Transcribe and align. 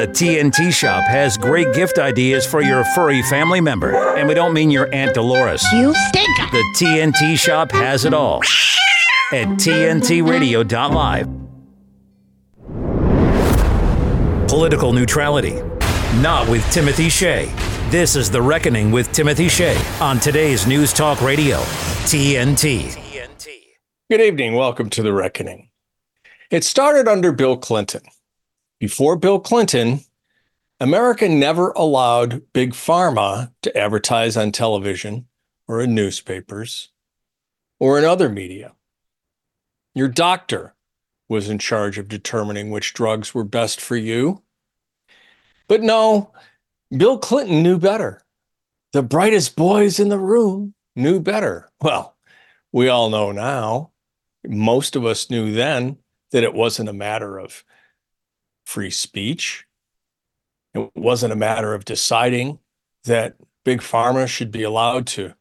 The 0.00 0.06
TNT 0.06 0.72
Shop 0.72 1.04
has 1.08 1.36
great 1.36 1.74
gift 1.74 1.98
ideas 1.98 2.46
for 2.46 2.62
your 2.62 2.84
furry 2.94 3.20
family 3.24 3.60
member. 3.60 4.16
And 4.16 4.26
we 4.26 4.32
don't 4.32 4.54
mean 4.54 4.70
your 4.70 4.88
Aunt 4.94 5.12
Dolores. 5.12 5.62
You 5.74 5.94
stink. 6.08 6.38
The 6.50 6.64
TNT 6.74 7.38
Shop 7.38 7.70
has 7.72 8.06
it 8.06 8.14
all 8.14 8.38
at 9.30 9.46
TNTRadio.live. 9.58 11.28
Political 14.48 14.92
neutrality. 14.94 15.60
Not 16.22 16.48
with 16.48 16.64
Timothy 16.72 17.10
Shea. 17.10 17.52
This 17.90 18.16
is 18.16 18.30
The 18.30 18.40
Reckoning 18.40 18.90
with 18.90 19.12
Timothy 19.12 19.50
Shea 19.50 19.78
on 20.00 20.18
today's 20.18 20.66
News 20.66 20.94
Talk 20.94 21.20
Radio, 21.20 21.58
TNT. 22.08 23.28
Good 24.10 24.22
evening. 24.22 24.54
Welcome 24.54 24.88
to 24.88 25.02
The 25.02 25.12
Reckoning. 25.12 25.68
It 26.50 26.64
started 26.64 27.06
under 27.06 27.32
Bill 27.32 27.58
Clinton. 27.58 28.00
Before 28.80 29.14
Bill 29.14 29.38
Clinton, 29.38 30.00
America 30.80 31.28
never 31.28 31.72
allowed 31.72 32.50
Big 32.54 32.72
Pharma 32.72 33.52
to 33.60 33.76
advertise 33.76 34.38
on 34.38 34.52
television 34.52 35.26
or 35.68 35.82
in 35.82 35.94
newspapers 35.94 36.88
or 37.78 37.98
in 37.98 38.06
other 38.06 38.30
media. 38.30 38.72
Your 39.94 40.08
doctor 40.08 40.74
was 41.28 41.50
in 41.50 41.58
charge 41.58 41.98
of 41.98 42.08
determining 42.08 42.70
which 42.70 42.94
drugs 42.94 43.34
were 43.34 43.44
best 43.44 43.82
for 43.82 43.96
you. 43.96 44.42
But 45.68 45.82
no, 45.82 46.32
Bill 46.90 47.18
Clinton 47.18 47.62
knew 47.62 47.78
better. 47.78 48.22
The 48.94 49.02
brightest 49.02 49.56
boys 49.56 50.00
in 50.00 50.08
the 50.08 50.18
room 50.18 50.72
knew 50.96 51.20
better. 51.20 51.68
Well, 51.82 52.16
we 52.72 52.88
all 52.88 53.10
know 53.10 53.30
now. 53.30 53.90
Most 54.42 54.96
of 54.96 55.04
us 55.04 55.28
knew 55.28 55.52
then 55.52 55.98
that 56.32 56.44
it 56.44 56.54
wasn't 56.54 56.88
a 56.88 56.94
matter 56.94 57.38
of 57.38 57.62
free 58.70 58.90
speech. 58.90 59.66
It 60.74 60.92
wasn't 60.94 61.32
a 61.32 61.36
matter 61.36 61.74
of 61.74 61.84
deciding 61.84 62.60
that 63.02 63.34
big 63.64 63.80
pharma 63.80 64.28
should 64.28 64.52
be 64.52 64.62
allowed 64.62 65.08
to 65.08 65.34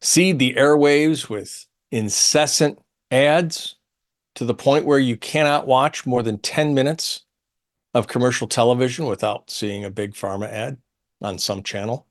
seed 0.00 0.38
the 0.38 0.54
airwaves 0.54 1.28
with 1.28 1.66
incessant 1.90 2.78
ads 3.10 3.76
to 4.34 4.46
the 4.46 4.54
point 4.54 4.86
where 4.86 4.98
you 4.98 5.14
cannot 5.14 5.66
watch 5.66 6.06
more 6.06 6.22
than 6.22 6.38
10 6.38 6.72
minutes 6.72 7.26
of 7.92 8.08
commercial 8.08 8.48
television 8.48 9.04
without 9.04 9.50
seeing 9.50 9.84
a 9.84 9.90
big 9.90 10.14
pharma 10.14 10.50
ad 10.50 10.78
on 11.20 11.38
some 11.38 11.62
channel. 11.62 12.06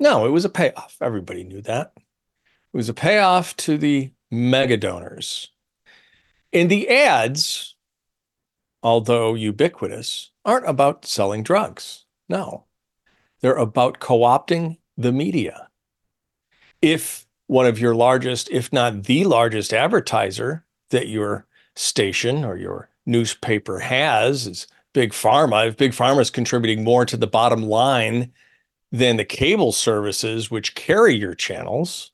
No, 0.00 0.26
it 0.26 0.30
was 0.30 0.44
a 0.44 0.50
payoff. 0.50 0.96
Everybody 1.00 1.44
knew 1.44 1.62
that. 1.62 1.92
It 1.96 2.76
was 2.76 2.88
a 2.88 2.94
payoff 2.94 3.56
to 3.58 3.78
the 3.78 4.10
mega 4.28 4.76
donors. 4.76 5.50
In 6.50 6.66
the 6.66 6.88
ads, 6.88 7.71
although 8.82 9.34
ubiquitous, 9.34 10.30
aren't 10.44 10.68
about 10.68 11.04
selling 11.06 11.42
drugs. 11.42 12.04
No, 12.28 12.64
they're 13.40 13.54
about 13.54 14.00
co 14.00 14.20
opting 14.20 14.78
the 14.96 15.12
media. 15.12 15.68
If 16.80 17.26
one 17.46 17.66
of 17.66 17.78
your 17.78 17.94
largest, 17.94 18.50
if 18.50 18.72
not 18.72 19.04
the 19.04 19.24
largest 19.24 19.72
advertiser 19.72 20.64
that 20.90 21.08
your 21.08 21.46
station 21.76 22.44
or 22.44 22.56
your 22.56 22.88
newspaper 23.06 23.80
has 23.80 24.46
is 24.46 24.66
Big 24.92 25.12
Pharma, 25.12 25.68
if 25.68 25.76
Big 25.76 25.92
Pharma 25.92 26.20
is 26.20 26.30
contributing 26.30 26.84
more 26.84 27.04
to 27.06 27.16
the 27.16 27.26
bottom 27.26 27.62
line 27.62 28.32
than 28.90 29.16
the 29.16 29.24
cable 29.24 29.72
services 29.72 30.50
which 30.50 30.74
carry 30.74 31.14
your 31.14 31.34
channels, 31.34 32.12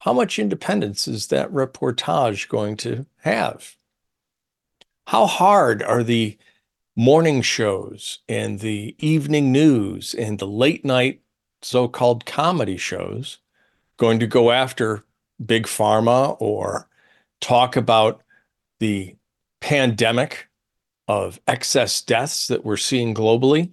how 0.00 0.12
much 0.12 0.38
independence 0.38 1.08
is 1.08 1.26
that 1.28 1.52
reportage 1.52 2.48
going 2.48 2.76
to 2.76 3.06
have? 3.22 3.76
How 5.06 5.26
hard 5.26 5.84
are 5.84 6.02
the 6.02 6.36
morning 6.96 7.40
shows 7.40 8.18
and 8.28 8.58
the 8.58 8.96
evening 8.98 9.52
news 9.52 10.14
and 10.14 10.36
the 10.36 10.48
late 10.48 10.84
night 10.84 11.20
so 11.62 11.86
called 11.86 12.26
comedy 12.26 12.76
shows 12.76 13.38
going 13.98 14.18
to 14.18 14.26
go 14.26 14.50
after 14.50 15.04
Big 15.44 15.66
Pharma 15.66 16.36
or 16.40 16.88
talk 17.40 17.76
about 17.76 18.20
the 18.80 19.14
pandemic 19.60 20.48
of 21.06 21.40
excess 21.46 22.02
deaths 22.02 22.48
that 22.48 22.64
we're 22.64 22.76
seeing 22.76 23.14
globally? 23.14 23.70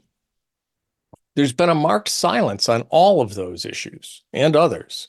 There's 1.35 1.53
been 1.53 1.69
a 1.69 1.75
marked 1.75 2.09
silence 2.09 2.69
on 2.69 2.83
all 2.89 3.21
of 3.21 3.33
those 3.33 3.65
issues 3.65 4.21
and 4.33 4.55
others 4.55 5.07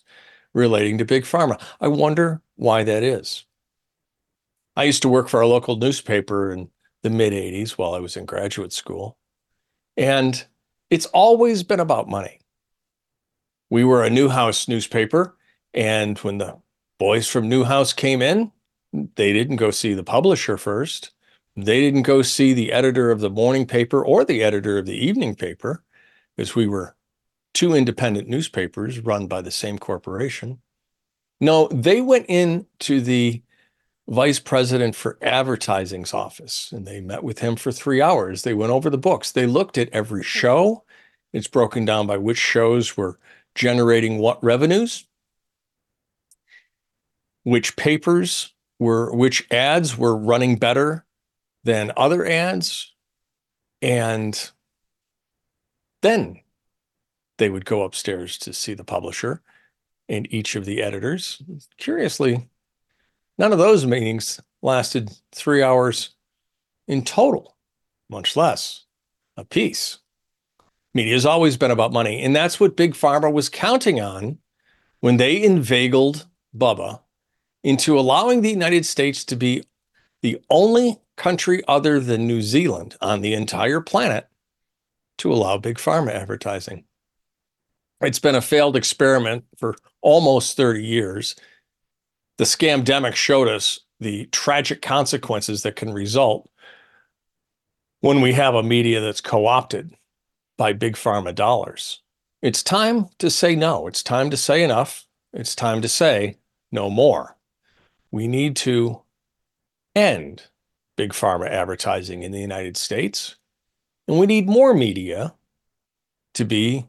relating 0.55 0.97
to 0.97 1.05
big 1.05 1.25
pharma. 1.25 1.61
I 1.83 1.89
wonder 1.89 2.41
why 2.57 2.83
that 2.85 3.03
is. 3.03 3.45
I 4.77 4.85
used 4.85 5.03
to 5.03 5.09
work 5.09 5.29
for 5.29 5.41
a 5.41 5.47
local 5.47 5.77
newspaper 5.77 6.53
in 6.53 6.69
the 7.03 7.11
mid 7.11 7.33
80s 7.33 7.73
while 7.73 7.95
I 7.95 8.01
was 8.01 8.17
in 8.17 8.25
graduate 8.25 8.73
school. 8.73 9.17
And 9.97 10.45
it's 10.91 11.07
always 11.07 11.63
been 11.63 11.81
about 11.81 12.09
money. 12.09 12.41
We 13.71 13.85
were 13.85 14.05
a 14.05 14.11
Newhouse 14.11 14.69
newspaper. 14.69 15.37
And 15.73 16.19
when 16.19 16.39
the 16.39 16.59
boys 16.99 17.29
from 17.29 17.49
Newhouse 17.49 17.93
came 17.93 18.23
in, 18.23 18.53
they 18.93 19.33
didn't 19.33 19.57
go 19.57 19.71
see 19.71 19.95
the 19.95 20.05
publisher 20.05 20.57
first. 20.57 21.11
They 21.57 21.81
didn't 21.81 22.03
go 22.03 22.23
see 22.23 22.53
the 22.53 22.73
editor 22.73 23.11
of 23.11 23.21
the 23.21 23.31
morning 23.31 23.67
paper 23.67 24.05
or 24.05 24.25
the 24.25 24.43
editor 24.43 24.79
of 24.79 24.87
the 24.87 24.97
evening 24.97 25.35
paper, 25.35 25.83
because 26.37 26.57
we 26.57 26.67
were 26.67 26.97
two 27.53 27.75
independent 27.75 28.29
newspapers 28.29 29.01
run 29.01 29.27
by 29.29 29.41
the 29.41 29.51
same 29.51 29.79
corporation. 29.79 30.61
No, 31.41 31.69
they 31.69 32.01
went 32.01 32.27
in 32.29 32.67
to 32.81 33.01
the 33.01 33.43
vice 34.09 34.39
president 34.39 34.95
for 34.95 35.19
advertising's 35.23 36.13
office 36.13 36.71
and 36.73 36.87
they 36.87 37.01
met 37.01 37.25
with 37.25 37.39
him 37.39 37.57
for 37.57 37.73
three 37.73 38.03
hours. 38.03 38.43
They 38.43 38.55
went 38.55 38.73
over 38.73 38.91
the 38.91 38.99
books. 38.99 39.33
They 39.33 39.47
looked 39.47 39.79
at 39.79 39.89
every 39.91 40.23
show. 40.23 40.85
It's 41.33 41.49
broken 41.49 41.85
down 41.85 42.07
by 42.07 42.19
which 42.19 42.39
shows 42.39 42.97
were 42.97 43.19
generating 43.55 44.19
what 44.19 44.43
revenues, 44.43 45.07
which 47.45 47.77
papers 47.77 48.53
were, 48.79 49.15
which 49.15 49.47
ads 49.51 49.97
were 49.97 50.17
running 50.17 50.57
better 50.57 51.07
than 51.65 51.93
other 51.97 52.27
ads. 52.27 52.93
And 53.81 54.51
then 56.03 56.41
they 57.39 57.49
would 57.49 57.65
go 57.65 57.83
upstairs 57.83 58.39
to 58.39 58.53
see 58.53 58.75
the 58.75 58.85
publisher 58.85 59.43
and 60.09 60.33
each 60.33 60.55
of 60.55 60.67
the 60.67 60.83
editors. 60.83 61.43
Curiously, 61.79 62.49
none 63.39 63.53
of 63.53 63.59
those 63.59 63.87
meetings 63.87 64.41
lasted 64.63 65.11
three 65.33 65.63
hours 65.63 66.11
in 66.89 67.05
total, 67.05 67.57
much 68.09 68.37
less 68.37 68.85
a 69.37 69.45
piece. 69.45 69.99
Media 70.95 71.15
has 71.15 71.27
always 71.27 71.57
been 71.57 71.71
about 71.71 71.93
money, 71.93 72.23
and 72.23 72.35
that's 72.35 72.61
what 72.61 72.77
Big 72.77 72.95
Pharma 72.95 73.33
was 73.33 73.49
counting 73.49 74.01
on 74.01 74.39
when 75.01 75.17
they 75.17 75.43
inveigled 75.43 76.27
Bubba 76.57 77.01
into 77.65 77.99
allowing 77.99 78.43
the 78.43 78.51
United 78.51 78.87
States 78.87 79.25
to 79.25 79.37
be 79.37 79.65
the 80.23 80.41
only 80.51 81.01
country 81.17 81.63
other 81.67 81.99
than 81.99 82.27
New 82.27 82.43
Zealand 82.43 82.97
on 83.01 83.21
the 83.21 83.35
entire 83.35 83.81
planet 83.81 84.29
to 85.19 85.33
allow 85.33 85.59
Big 85.59 85.79
Pharma 85.79 86.13
advertising. 86.13 86.85
It's 88.01 88.19
been 88.19 88.35
a 88.35 88.41
failed 88.41 88.77
experiment 88.77 89.45
for 89.57 89.77
almost 90.03 90.57
30 90.57 90.85
years. 90.85 91.35
The 92.39 92.45
scamdemic 92.45 93.15
showed 93.15 93.49
us 93.49 93.81
the 94.01 94.27
tragic 94.27 94.83
consequences 94.83 95.63
that 95.63 95.77
can 95.77 95.93
result 95.93 96.49
when 98.01 98.21
we 98.21 98.33
have 98.33 98.55
a 98.55 98.63
media 98.63 99.01
that's 99.01 99.21
co 99.21 99.47
opted 99.47 99.95
by 100.57 100.73
big 100.73 100.95
pharma 100.95 101.35
dollars. 101.35 102.03
It's 102.43 102.63
time 102.63 103.07
to 103.19 103.31
say 103.31 103.55
no. 103.55 103.87
It's 103.87 104.03
time 104.03 104.31
to 104.31 104.37
say 104.37 104.63
enough. 104.63 105.07
It's 105.33 105.55
time 105.55 105.81
to 105.83 105.89
say 105.89 106.39
no 106.71 106.91
more. 106.91 107.37
We 108.11 108.29
need 108.29 108.57
to 108.57 109.03
end 109.95 110.43
big 110.97 111.13
pharma 111.13 111.49
advertising 111.49 112.23
in 112.23 112.33
the 112.33 112.41
United 112.41 112.77
States. 112.77 113.37
And 114.07 114.19
we 114.19 114.27
need 114.27 114.47
more 114.47 114.75
media 114.75 115.35
to 116.35 116.45
be 116.45 116.87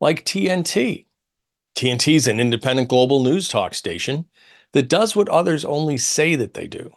like 0.00 0.24
TNT. 0.24 1.06
TNT 1.76 2.16
is 2.16 2.26
an 2.26 2.40
independent 2.40 2.88
global 2.88 3.22
news 3.22 3.48
talk 3.48 3.74
station 3.74 4.24
that 4.72 4.88
does 4.88 5.16
what 5.16 5.28
others 5.28 5.64
only 5.64 5.96
say 5.96 6.34
that 6.36 6.54
they 6.54 6.66
do. 6.66 6.92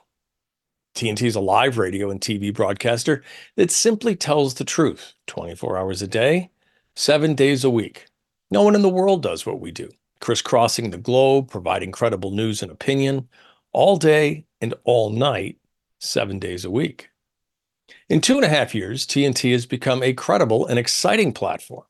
TNT 0.96 1.24
is 1.24 1.36
a 1.36 1.42
live 1.42 1.78
radio 1.78 2.10
and 2.10 2.20
TV 2.20 2.54
broadcaster 2.54 3.24
that 3.56 3.72
simply 3.72 4.16
tells 4.16 4.56
the 4.56 4.66
truth 4.66 5.14
24 5.28 5.78
hours 5.78 6.02
a 6.02 6.08
day, 6.08 6.52
seven 6.96 7.34
days 7.34 7.64
a 7.64 7.70
week. 7.70 8.08
No 8.50 8.64
one 8.64 8.76
in 8.76 8.82
the 8.82 8.90
world 8.90 9.24
does 9.24 9.46
what 9.46 9.62
we 9.62 9.72
do, 9.72 9.90
crisscrossing 10.20 10.90
the 10.90 10.98
globe, 10.98 11.50
providing 11.50 11.92
credible 11.94 12.32
news 12.32 12.62
and 12.62 12.72
opinion 12.72 13.30
all 13.72 13.96
day 13.96 14.46
and 14.60 14.74
all 14.84 15.10
night, 15.10 15.58
seven 16.00 16.40
days 16.40 16.66
a 16.66 16.72
week. 16.72 17.10
In 18.10 18.20
two 18.20 18.36
and 18.36 18.44
a 18.44 18.50
half 18.50 18.76
years, 18.76 19.08
TNT 19.08 19.54
has 19.54 19.66
become 19.66 20.04
a 20.04 20.14
credible 20.14 20.68
and 20.68 20.78
exciting 20.78 21.32
platform 21.32 21.86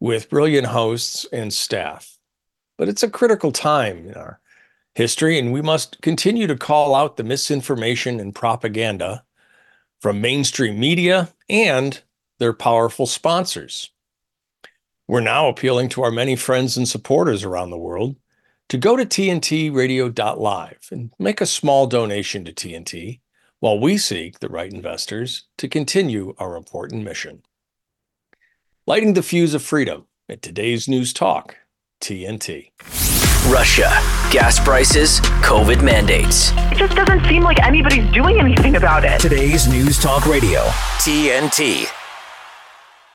with 0.00 0.28
brilliant 0.28 0.66
hosts 0.66 1.24
and 1.32 1.52
staff. 1.52 2.18
But 2.76 2.88
it's 2.88 3.04
a 3.04 3.10
critical 3.10 3.52
time 3.52 4.08
in 4.08 4.14
our 4.14 4.40
history, 4.96 5.38
and 5.38 5.52
we 5.52 5.60
must 5.60 6.00
continue 6.00 6.46
to 6.46 6.56
call 6.56 6.94
out 6.94 7.18
the 7.18 7.22
misinformation 7.22 8.18
and 8.18 8.34
propaganda 8.34 9.22
from 10.00 10.22
mainstream 10.22 10.80
media 10.80 11.34
and 11.50 12.02
their 12.38 12.54
powerful 12.54 13.06
sponsors. 13.06 13.90
We're 15.06 15.20
now 15.20 15.48
appealing 15.48 15.90
to 15.90 16.02
our 16.02 16.10
many 16.10 16.34
friends 16.34 16.78
and 16.78 16.88
supporters 16.88 17.44
around 17.44 17.70
the 17.70 17.78
world 17.78 18.16
to 18.70 18.78
go 18.78 18.96
to 18.96 19.04
tntradio.live 19.04 20.88
and 20.90 21.10
make 21.18 21.40
a 21.42 21.46
small 21.46 21.86
donation 21.86 22.46
to 22.46 22.52
TNT 22.52 23.20
while 23.60 23.78
we 23.78 23.98
seek 23.98 24.38
the 24.38 24.48
right 24.48 24.72
investors 24.72 25.46
to 25.58 25.68
continue 25.68 26.34
our 26.38 26.56
important 26.56 27.04
mission. 27.04 27.42
Lighting 28.86 29.12
the 29.12 29.22
fuse 29.22 29.52
of 29.52 29.62
freedom 29.62 30.06
at 30.26 30.40
today's 30.40 30.88
News 30.88 31.12
Talk, 31.12 31.56
TNT. 32.00 32.70
Russia, 33.48 33.88
gas 34.32 34.58
prices, 34.58 35.20
COVID 35.40 35.80
mandates. 35.80 36.50
It 36.72 36.78
just 36.78 36.96
doesn't 36.96 37.24
seem 37.26 37.44
like 37.44 37.62
anybody's 37.62 38.12
doing 38.12 38.40
anything 38.40 38.74
about 38.74 39.04
it. 39.04 39.20
Today's 39.20 39.68
News 39.68 40.02
Talk 40.02 40.26
Radio, 40.26 40.62
TNT. 40.98 41.86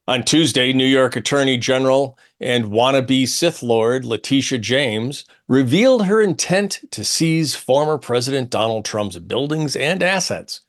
On 0.08 0.24
Tuesday, 0.24 0.72
New 0.72 0.86
York 0.86 1.18
Attorney 1.18 1.58
General 1.58 2.18
and 2.40 2.66
wannabe 2.66 3.28
Sith 3.28 3.62
Lord 3.62 4.06
Letitia 4.06 4.60
James 4.60 5.26
revealed 5.50 6.06
her 6.06 6.22
intent 6.22 6.80
to 6.92 7.04
seize 7.04 7.54
former 7.54 7.98
President 7.98 8.50
Donald 8.50 8.86
Trump's 8.86 9.18
buildings 9.20 9.76
and 9.76 10.02
assets 10.02 10.62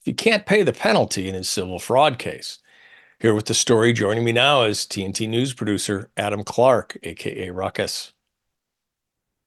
if 0.00 0.06
he 0.06 0.14
can't 0.14 0.46
pay 0.46 0.62
the 0.62 0.72
penalty 0.72 1.28
in 1.28 1.34
his 1.34 1.48
civil 1.48 1.78
fraud 1.78 2.18
case. 2.18 2.58
Here 3.18 3.34
with 3.34 3.44
the 3.44 3.54
story, 3.54 3.92
joining 3.92 4.24
me 4.24 4.32
now 4.32 4.62
is 4.62 4.86
TNT 4.86 5.28
News 5.28 5.52
producer 5.52 6.10
Adam 6.16 6.42
Clark, 6.42 6.96
aka 7.02 7.50
Ruckus. 7.50 8.14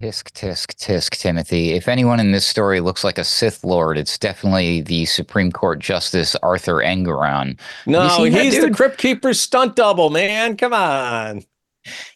Tisk, 0.01 0.31
tisk, 0.31 0.73
tisk, 0.75 1.11
Timothy. 1.11 1.71
If 1.71 1.87
anyone 1.87 2.19
in 2.19 2.31
this 2.31 2.45
story 2.45 2.81
looks 2.81 3.05
like 3.05 3.17
a 3.17 3.23
Sith 3.23 3.63
Lord, 3.63 3.97
it's 3.97 4.17
definitely 4.17 4.81
the 4.81 5.05
Supreme 5.05 5.51
Court 5.51 5.79
Justice 5.79 6.35
Arthur 6.43 6.75
Engoron. 6.75 7.57
No, 7.85 8.23
he's 8.25 8.59
the 8.59 8.71
Crypt 8.71 8.97
Keeper's 8.97 9.39
stunt 9.39 9.77
double, 9.77 10.09
man. 10.09 10.57
Come 10.57 10.73
on. 10.73 11.43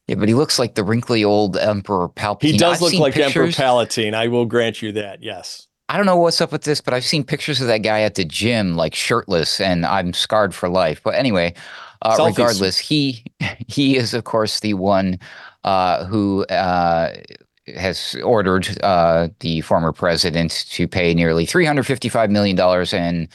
Yeah, 0.08 0.16
but 0.16 0.28
he 0.28 0.34
looks 0.34 0.60
like 0.60 0.76
the 0.76 0.84
wrinkly 0.84 1.24
old 1.24 1.56
Emperor 1.58 2.10
Palpatine. 2.10 2.52
He 2.52 2.58
does 2.58 2.78
I've 2.78 2.82
look 2.82 2.94
like 2.96 3.14
pictures. 3.14 3.58
Emperor 3.58 3.66
Palpatine. 3.66 4.14
I 4.14 4.28
will 4.28 4.46
grant 4.46 4.82
you 4.82 4.92
that. 4.94 5.24
Yes. 5.24 5.68
I 5.90 5.96
don't 5.96 6.06
know 6.06 6.18
what's 6.18 6.42
up 6.42 6.52
with 6.52 6.64
this, 6.64 6.82
but 6.82 6.94
I've 6.94 7.06
seen 7.06 7.24
pictures 7.24 7.62
of 7.62 7.68
that 7.68 7.78
guy 7.80 8.02
at 8.02 8.16
the 8.16 8.26
gym, 8.26 8.76
like 8.76 8.94
shirtless, 8.94 9.62
and 9.62 9.86
I'm 9.86 10.12
scarred 10.12 10.54
for 10.54 10.68
life. 10.68 11.02
But 11.02 11.16
anyway, 11.16 11.54
uh, 12.02 12.22
regardless, 12.26 12.78
he 12.78 13.24
he 13.68 13.96
is 13.96 14.14
of 14.14 14.26
course 14.26 14.60
the 14.60 14.74
one 14.74 15.20
uh, 15.64 16.06
who 16.06 16.46
uh, 16.46 17.14
has 17.76 18.16
ordered 18.24 18.82
uh, 18.84 19.30
the 19.40 19.62
former 19.62 19.92
president 19.92 20.66
to 20.70 20.88
pay 20.88 21.14
nearly 21.14 21.46
$355 21.46 22.30
million 22.30 22.60
and 22.94 23.28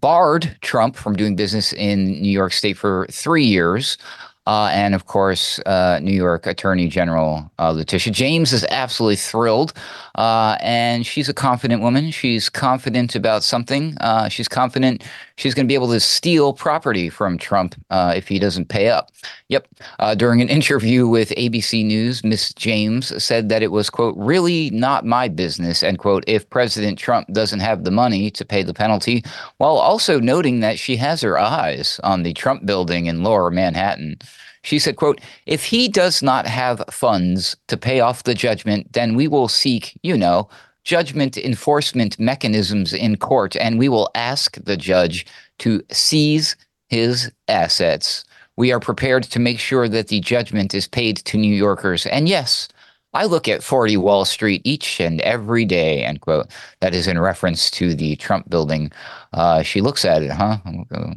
barred 0.00 0.56
Trump 0.60 0.96
from 0.96 1.14
doing 1.16 1.36
business 1.36 1.72
in 1.72 2.20
New 2.20 2.30
York 2.30 2.52
State 2.52 2.76
for 2.76 3.06
three 3.10 3.44
years. 3.44 3.98
Uh, 4.46 4.70
and 4.72 4.94
of 4.94 5.06
course, 5.06 5.58
uh, 5.66 5.98
New 6.00 6.14
York 6.14 6.46
Attorney 6.46 6.88
General 6.88 7.50
uh, 7.58 7.70
Letitia 7.70 8.12
James 8.12 8.52
is 8.52 8.64
absolutely 8.70 9.16
thrilled. 9.16 9.72
Uh, 10.14 10.56
and 10.60 11.04
she's 11.04 11.28
a 11.28 11.34
confident 11.34 11.82
woman. 11.82 12.12
She's 12.12 12.48
confident 12.48 13.16
about 13.16 13.42
something. 13.42 13.96
Uh, 14.00 14.28
she's 14.28 14.46
confident 14.46 15.02
she's 15.36 15.54
going 15.54 15.66
to 15.66 15.68
be 15.68 15.74
able 15.74 15.90
to 15.90 16.00
steal 16.00 16.52
property 16.52 17.08
from 17.08 17.38
Trump 17.38 17.74
uh, 17.90 18.14
if 18.16 18.28
he 18.28 18.38
doesn't 18.38 18.68
pay 18.68 18.88
up. 18.88 19.10
Yep. 19.48 19.68
during 20.16 20.40
an 20.40 20.48
interview 20.56 21.06
with 21.06 21.30
ABC 21.30 21.84
News, 21.84 22.24
Ms. 22.24 22.52
James 22.54 23.22
said 23.22 23.48
that 23.48 23.62
it 23.62 23.72
was, 23.72 23.90
quote, 23.90 24.14
really 24.16 24.70
not 24.70 25.04
my 25.04 25.28
business, 25.28 25.82
end 25.82 25.98
quote, 25.98 26.24
if 26.26 26.48
President 26.50 26.98
Trump 26.98 27.32
doesn't 27.32 27.60
have 27.60 27.84
the 27.84 27.90
money 27.90 28.30
to 28.30 28.44
pay 28.44 28.62
the 28.62 28.74
penalty, 28.74 29.24
while 29.58 29.76
also 29.76 30.18
noting 30.18 30.60
that 30.60 30.78
she 30.78 30.96
has 30.96 31.20
her 31.20 31.38
eyes 31.38 32.00
on 32.02 32.22
the 32.22 32.32
Trump 32.32 32.66
building 32.66 33.06
in 33.06 33.22
lower 33.22 33.50
Manhattan. 33.50 34.18
She 34.62 34.80
said, 34.80 34.96
quote, 34.96 35.20
if 35.46 35.64
he 35.64 35.86
does 35.86 36.22
not 36.22 36.44
have 36.46 36.82
funds 36.90 37.56
to 37.68 37.76
pay 37.76 38.00
off 38.00 38.24
the 38.24 38.34
judgment, 38.34 38.92
then 38.94 39.14
we 39.14 39.28
will 39.28 39.46
seek, 39.46 39.96
you 40.02 40.16
know, 40.16 40.48
judgment 40.86 41.36
enforcement 41.36 42.16
mechanisms 42.18 42.94
in 42.94 43.16
court, 43.16 43.56
and 43.56 43.76
we 43.76 43.88
will 43.88 44.08
ask 44.14 44.56
the 44.64 44.76
judge 44.76 45.26
to 45.58 45.82
seize 45.90 46.56
his 46.88 47.30
assets. 47.48 48.24
We 48.56 48.72
are 48.72 48.78
prepared 48.78 49.24
to 49.24 49.40
make 49.40 49.58
sure 49.58 49.88
that 49.88 50.08
the 50.08 50.20
judgment 50.20 50.74
is 50.74 50.86
paid 50.86 51.16
to 51.18 51.36
New 51.36 51.52
Yorkers. 51.52 52.06
And 52.06 52.28
yes, 52.28 52.68
I 53.14 53.24
look 53.24 53.48
at 53.48 53.64
40 53.64 53.96
Wall 53.96 54.24
Street 54.24 54.62
each 54.64 55.00
and 55.00 55.20
every 55.22 55.64
day, 55.64 56.04
end 56.04 56.20
quote. 56.20 56.46
That 56.80 56.94
is 56.94 57.08
in 57.08 57.18
reference 57.18 57.68
to 57.72 57.94
the 57.94 58.14
Trump 58.16 58.48
building. 58.48 58.92
Uh, 59.32 59.62
she 59.62 59.80
looks 59.80 60.04
at 60.04 60.22
it, 60.22 60.30
huh? 60.30 60.58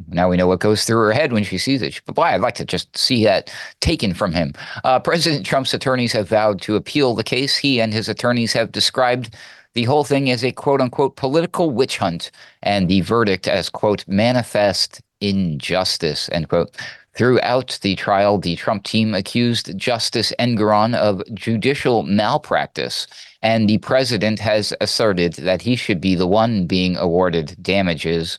Now 0.08 0.28
we 0.28 0.36
know 0.36 0.48
what 0.48 0.60
goes 0.60 0.84
through 0.84 0.98
her 0.98 1.12
head 1.12 1.32
when 1.32 1.44
she 1.44 1.58
sees 1.58 1.80
it. 1.80 2.00
But 2.06 2.16
boy, 2.16 2.22
I'd 2.22 2.40
like 2.40 2.56
to 2.56 2.64
just 2.64 2.96
see 2.96 3.22
that 3.24 3.54
taken 3.80 4.14
from 4.14 4.32
him. 4.32 4.52
Uh, 4.82 4.98
President 4.98 5.46
Trump's 5.46 5.74
attorneys 5.74 6.12
have 6.12 6.28
vowed 6.28 6.60
to 6.62 6.74
appeal 6.74 7.14
the 7.14 7.22
case. 7.22 7.56
He 7.56 7.80
and 7.80 7.92
his 7.92 8.08
attorneys 8.08 8.52
have 8.54 8.72
described 8.72 9.36
the 9.74 9.84
whole 9.84 10.04
thing 10.04 10.28
is 10.28 10.44
a 10.44 10.52
quote 10.52 10.80
unquote 10.80 11.16
political 11.16 11.70
witch 11.70 11.98
hunt 11.98 12.30
and 12.62 12.88
the 12.88 13.00
verdict 13.02 13.46
as 13.46 13.70
quote 13.70 14.04
manifest 14.08 15.00
injustice, 15.20 16.28
end 16.32 16.48
quote. 16.48 16.76
Throughout 17.14 17.78
the 17.82 17.96
trial, 17.96 18.38
the 18.38 18.56
Trump 18.56 18.84
team 18.84 19.14
accused 19.14 19.76
Justice 19.76 20.32
Engoron 20.38 20.94
of 20.94 21.22
judicial 21.34 22.02
malpractice, 22.04 23.06
and 23.42 23.68
the 23.68 23.78
president 23.78 24.38
has 24.38 24.72
asserted 24.80 25.34
that 25.34 25.62
he 25.62 25.76
should 25.76 26.00
be 26.00 26.14
the 26.14 26.26
one 26.26 26.66
being 26.66 26.96
awarded 26.96 27.56
damages. 27.60 28.38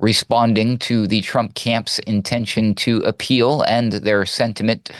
Responding 0.00 0.78
to 0.78 1.06
the 1.06 1.20
Trump 1.20 1.54
camp's 1.54 1.98
intention 2.00 2.74
to 2.76 2.98
appeal 2.98 3.62
and 3.62 3.92
their 3.92 4.26
sentiment, 4.26 4.90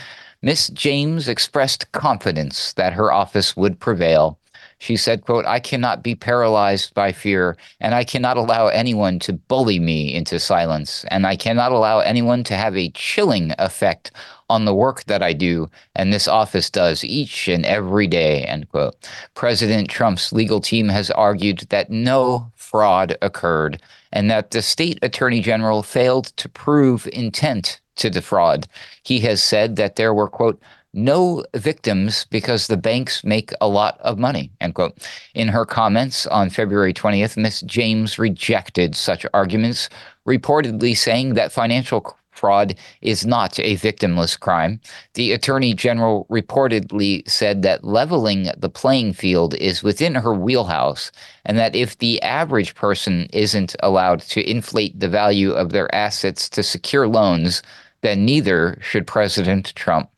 Miss 0.41 0.69
James 0.69 1.27
expressed 1.27 1.91
confidence 1.91 2.73
that 2.73 2.93
her 2.93 3.11
office 3.11 3.57
would 3.57 3.79
prevail. 3.79 4.39
She 4.81 4.97
said, 4.97 5.21
quote, 5.21 5.45
I 5.45 5.59
cannot 5.59 6.01
be 6.01 6.15
paralyzed 6.15 6.95
by 6.95 7.11
fear, 7.11 7.55
and 7.79 7.93
I 7.93 8.03
cannot 8.03 8.35
allow 8.35 8.65
anyone 8.65 9.19
to 9.19 9.33
bully 9.33 9.77
me 9.77 10.11
into 10.11 10.39
silence, 10.39 11.05
and 11.11 11.27
I 11.27 11.35
cannot 11.35 11.71
allow 11.71 11.99
anyone 11.99 12.43
to 12.45 12.55
have 12.55 12.75
a 12.75 12.89
chilling 12.95 13.53
effect 13.59 14.09
on 14.49 14.65
the 14.65 14.73
work 14.73 15.03
that 15.03 15.21
I 15.21 15.33
do 15.33 15.69
and 15.95 16.11
this 16.11 16.27
office 16.27 16.71
does 16.71 17.03
each 17.03 17.47
and 17.47 17.63
every 17.63 18.07
day, 18.07 18.43
end 18.43 18.69
quote. 18.69 18.95
President 19.35 19.87
Trump's 19.87 20.33
legal 20.33 20.59
team 20.59 20.89
has 20.89 21.11
argued 21.11 21.59
that 21.69 21.91
no 21.91 22.51
fraud 22.55 23.15
occurred 23.21 23.79
and 24.11 24.31
that 24.31 24.49
the 24.49 24.63
state 24.63 24.97
attorney 25.03 25.41
general 25.41 25.83
failed 25.83 26.25
to 26.37 26.49
prove 26.49 27.07
intent 27.13 27.79
to 27.97 28.09
defraud. 28.09 28.67
He 29.03 29.19
has 29.21 29.43
said 29.43 29.75
that 29.75 29.95
there 29.95 30.13
were, 30.13 30.27
quote, 30.27 30.59
no 30.93 31.45
victims 31.55 32.25
because 32.29 32.67
the 32.67 32.77
banks 32.77 33.23
make 33.23 33.51
a 33.61 33.67
lot 33.67 33.99
of 34.01 34.19
money, 34.19 34.51
end 34.59 34.75
quote. 34.75 34.97
In 35.33 35.47
her 35.47 35.65
comments 35.65 36.27
on 36.27 36.49
February 36.49 36.93
20th, 36.93 37.37
Ms. 37.37 37.61
James 37.61 38.19
rejected 38.19 38.95
such 38.95 39.25
arguments, 39.33 39.89
reportedly 40.27 40.95
saying 40.95 41.33
that 41.35 41.51
financial 41.51 42.17
fraud 42.31 42.75
is 43.01 43.25
not 43.25 43.59
a 43.59 43.77
victimless 43.77 44.39
crime. 44.39 44.79
The 45.13 45.31
attorney 45.31 45.73
general 45.73 46.25
reportedly 46.29 47.27
said 47.29 47.61
that 47.61 47.83
leveling 47.83 48.49
the 48.57 48.69
playing 48.69 49.13
field 49.13 49.53
is 49.55 49.83
within 49.83 50.15
her 50.15 50.33
wheelhouse, 50.33 51.11
and 51.45 51.57
that 51.57 51.75
if 51.75 51.97
the 51.97 52.21
average 52.21 52.73
person 52.75 53.27
isn't 53.31 53.75
allowed 53.81 54.21
to 54.21 54.49
inflate 54.49 54.99
the 54.99 55.09
value 55.09 55.51
of 55.51 55.71
their 55.71 55.93
assets 55.93 56.49
to 56.49 56.63
secure 56.63 57.07
loans, 57.07 57.61
then 58.01 58.25
neither 58.25 58.77
should 58.81 59.05
President 59.05 59.73
Trump. 59.75 60.09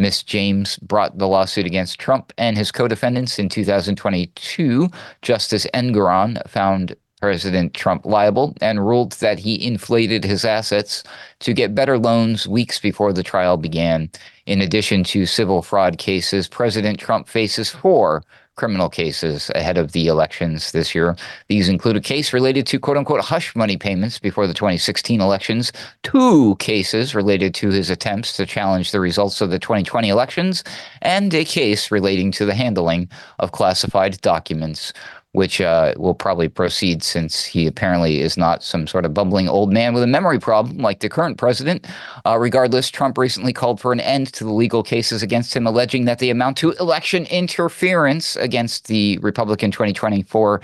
Miss 0.00 0.22
James 0.22 0.78
brought 0.78 1.18
the 1.18 1.28
lawsuit 1.28 1.66
against 1.66 2.00
Trump 2.00 2.32
and 2.38 2.56
his 2.56 2.72
co 2.72 2.88
defendants 2.88 3.38
in 3.38 3.50
2022. 3.50 4.88
Justice 5.20 5.66
Engoron 5.74 6.40
found 6.48 6.96
President 7.20 7.74
Trump 7.74 8.06
liable 8.06 8.56
and 8.62 8.86
ruled 8.86 9.12
that 9.12 9.38
he 9.38 9.62
inflated 9.62 10.24
his 10.24 10.46
assets 10.46 11.02
to 11.40 11.52
get 11.52 11.74
better 11.74 11.98
loans 11.98 12.48
weeks 12.48 12.78
before 12.80 13.12
the 13.12 13.22
trial 13.22 13.58
began. 13.58 14.10
In 14.46 14.62
addition 14.62 15.04
to 15.04 15.26
civil 15.26 15.60
fraud 15.60 15.98
cases, 15.98 16.48
President 16.48 16.98
Trump 16.98 17.28
faces 17.28 17.68
four 17.68 18.22
criminal 18.56 18.88
cases 18.88 19.50
ahead 19.54 19.78
of 19.78 19.92
the 19.92 20.06
elections 20.06 20.72
this 20.72 20.94
year. 20.94 21.16
These 21.48 21.68
include 21.68 21.96
a 21.96 22.00
case 22.00 22.32
related 22.32 22.66
to 22.68 22.78
quote 22.78 22.96
unquote 22.96 23.20
hush 23.20 23.54
money 23.56 23.76
payments 23.76 24.18
before 24.18 24.46
the 24.46 24.54
2016 24.54 25.20
elections, 25.20 25.72
two 26.02 26.56
cases 26.56 27.14
related 27.14 27.54
to 27.54 27.70
his 27.70 27.90
attempts 27.90 28.36
to 28.36 28.46
challenge 28.46 28.90
the 28.90 29.00
results 29.00 29.40
of 29.40 29.50
the 29.50 29.58
2020 29.58 30.08
elections, 30.08 30.62
and 31.02 31.32
a 31.32 31.44
case 31.44 31.90
relating 31.90 32.30
to 32.32 32.44
the 32.44 32.54
handling 32.54 33.08
of 33.38 33.52
classified 33.52 34.20
documents 34.20 34.92
which 35.32 35.60
uh, 35.60 35.94
will 35.96 36.14
probably 36.14 36.48
proceed 36.48 37.02
since 37.02 37.44
he 37.44 37.66
apparently 37.66 38.20
is 38.20 38.36
not 38.36 38.64
some 38.64 38.86
sort 38.86 39.04
of 39.04 39.14
bumbling 39.14 39.48
old 39.48 39.72
man 39.72 39.94
with 39.94 40.02
a 40.02 40.06
memory 40.06 40.40
problem 40.40 40.78
like 40.78 41.00
the 41.00 41.08
current 41.08 41.38
president. 41.38 41.86
Uh, 42.26 42.36
regardless, 42.36 42.90
Trump 42.90 43.16
recently 43.16 43.52
called 43.52 43.80
for 43.80 43.92
an 43.92 44.00
end 44.00 44.32
to 44.32 44.42
the 44.42 44.52
legal 44.52 44.82
cases 44.82 45.22
against 45.22 45.54
him, 45.54 45.66
alleging 45.66 46.04
that 46.04 46.18
they 46.18 46.30
amount 46.30 46.56
to 46.56 46.72
election 46.72 47.26
interference 47.26 48.34
against 48.36 48.88
the 48.88 49.18
Republican 49.18 49.70
2024 49.70 50.60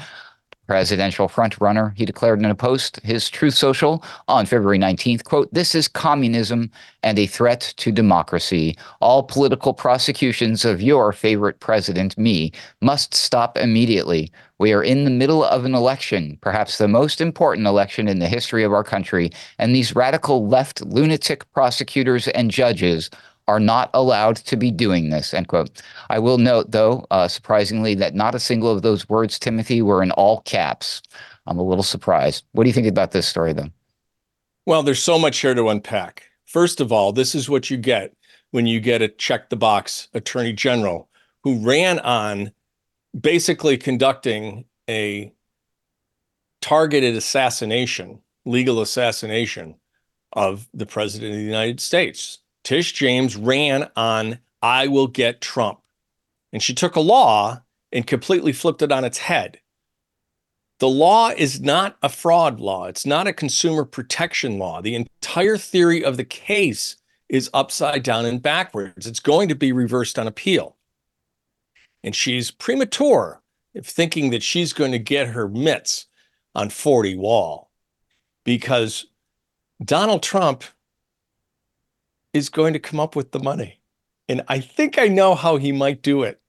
presidential 0.67 1.29
frontrunner. 1.29 1.97
He 1.97 2.05
declared 2.05 2.39
in 2.39 2.47
a 2.47 2.55
post, 2.55 3.01
his 3.03 3.29
Truth 3.29 3.55
Social 3.55 4.03
on 4.29 4.47
February 4.47 4.79
19th, 4.79 5.25
quote, 5.25 5.53
This 5.53 5.75
is 5.75 5.89
communism 5.89 6.71
and 7.03 7.19
a 7.19 7.27
threat 7.27 7.75
to 7.77 7.93
democracy. 7.93 8.77
All 9.01 9.23
political 9.23 9.73
prosecutions 9.73 10.65
of 10.65 10.83
your 10.83 11.13
favorite 11.13 11.61
president, 11.61 12.19
me, 12.19 12.53
must 12.81 13.15
stop 13.15 13.57
immediately. 13.57 14.33
We 14.59 14.73
are 14.73 14.83
in 14.83 15.05
the 15.05 15.11
middle 15.11 15.45
of 15.45 15.65
an 15.65 15.75
election, 15.75 16.39
perhaps 16.41 16.79
the 16.79 16.89
most 16.89 17.21
important 17.21 17.67
election 17.67 18.09
in 18.09 18.19
the 18.19 18.29
history 18.29 18.65
of 18.65 18.73
our 18.73 18.85
country, 18.85 19.31
and 19.59 19.75
these 19.75 19.95
radical 19.95 20.49
left 20.49 20.85
lunatic 20.85 21.51
prosecutors 21.53 22.29
and 22.29 22.51
judges 22.51 23.11
are 23.49 23.61
not 23.61 23.91
allowed 23.95 24.37
to 24.37 24.57
be 24.57 24.71
doing 24.71 25.11
this, 25.11 25.33
end 25.33 25.49
quote. 25.49 25.83
I 26.11 26.19
will 26.19 26.39
note, 26.39 26.71
though, 26.71 27.07
uh, 27.11 27.29
surprisingly, 27.29 27.95
that 27.95 28.15
not 28.15 28.35
a 28.35 28.41
single 28.41 28.71
of 28.71 28.83
those 28.83 29.09
words, 29.09 29.39
Timothy, 29.39 29.83
were 29.83 30.03
in 30.03 30.11
all 30.13 30.41
caps. 30.43 31.03
I'm 31.47 31.59
a 31.59 31.63
little 31.63 31.85
surprised. 31.85 32.45
What 32.53 32.65
do 32.65 32.71
you 32.71 32.75
think 32.75 32.89
about 32.89 33.13
this 33.13 33.29
story, 33.29 33.53
though? 33.53 33.71
Well, 34.67 34.83
there's 34.83 35.03
so 35.03 35.19
much 35.19 35.39
here 35.39 35.55
to 35.55 35.69
unpack. 35.69 36.25
First 36.45 36.81
of 36.81 36.91
all, 36.91 37.13
this 37.13 37.35
is 37.35 37.49
what 37.49 37.71
you 37.71 37.77
get 37.77 38.13
when 38.51 38.67
you 38.67 38.81
get 38.81 39.03
a 39.03 39.09
check 39.09 39.49
the 39.49 39.57
box 39.57 40.09
attorney 40.15 40.53
general 40.53 41.09
who 41.45 41.59
ran 41.59 42.01
on 42.01 42.51
basically 43.19 43.77
conducting 43.77 44.65
a 44.89 45.33
targeted 46.61 47.15
assassination, 47.15 48.21
legal 48.45 48.81
assassination 48.81 49.77
of 50.33 50.69
the 50.75 50.87
president 50.87 51.33
of 51.33 51.39
the 51.39 51.45
United 51.45 51.81
States. 51.81 52.39
Tish 52.67 52.95
James 52.95 53.37
ran 53.37 53.89
on 53.95 54.41
I 54.61 54.89
will 54.89 55.07
get 55.07 55.41
Trump. 55.41 55.79
And 56.53 56.61
she 56.61 56.75
took 56.75 56.97
a 56.97 57.01
law 57.01 57.63
and 57.93 58.05
completely 58.05 58.53
flipped 58.53 58.83
it 58.83 58.91
on 58.91 59.05
its 59.05 59.19
head. 59.19 59.61
The 60.81 60.89
law 60.89 61.29
is 61.29 61.61
not 61.61 61.97
a 62.03 62.09
fraud 62.09 62.59
law. 62.59 62.87
It's 62.87 63.07
not 63.07 63.29
a 63.29 63.33
consumer 63.33 63.85
protection 63.85 64.59
law. 64.59 64.83
The 64.83 64.97
entire 64.97 65.57
theory 65.57 66.05
of 66.05 66.17
the 66.17 66.25
case 66.25 66.97
is 67.29 67.49
upside 67.55 68.03
down 68.03 68.27
and 68.27 68.43
backwards. 68.43 69.07
It's 69.07 69.21
going 69.21 69.49
to 69.49 69.55
be 69.55 69.71
reversed 69.71 70.19
on 70.19 70.27
appeal. 70.27 70.75
And 72.03 72.17
she's 72.17 72.51
premature 72.51 73.43
if 73.75 73.87
thinking 73.87 74.31
that 74.31 74.43
she's 74.43 74.73
going 74.73 74.91
to 74.91 74.99
get 74.99 75.29
her 75.29 75.49
mitts 75.49 76.07
on 76.53 76.71
40 76.71 77.15
Wall 77.15 77.71
because 78.43 79.07
Donald 79.85 80.25
Trump 80.25 80.65
is 82.33 82.49
going 82.49 82.73
to 82.73 82.79
come 82.79 83.01
up 83.01 83.17
with 83.17 83.33
the 83.33 83.41
money. 83.41 83.81
And 84.29 84.43
I 84.49 84.61
think 84.61 84.99
I 84.99 85.09
know 85.09 85.35
how 85.35 85.57
he 85.57 85.73
might 85.73 86.03
do 86.03 86.23
it. 86.23 86.41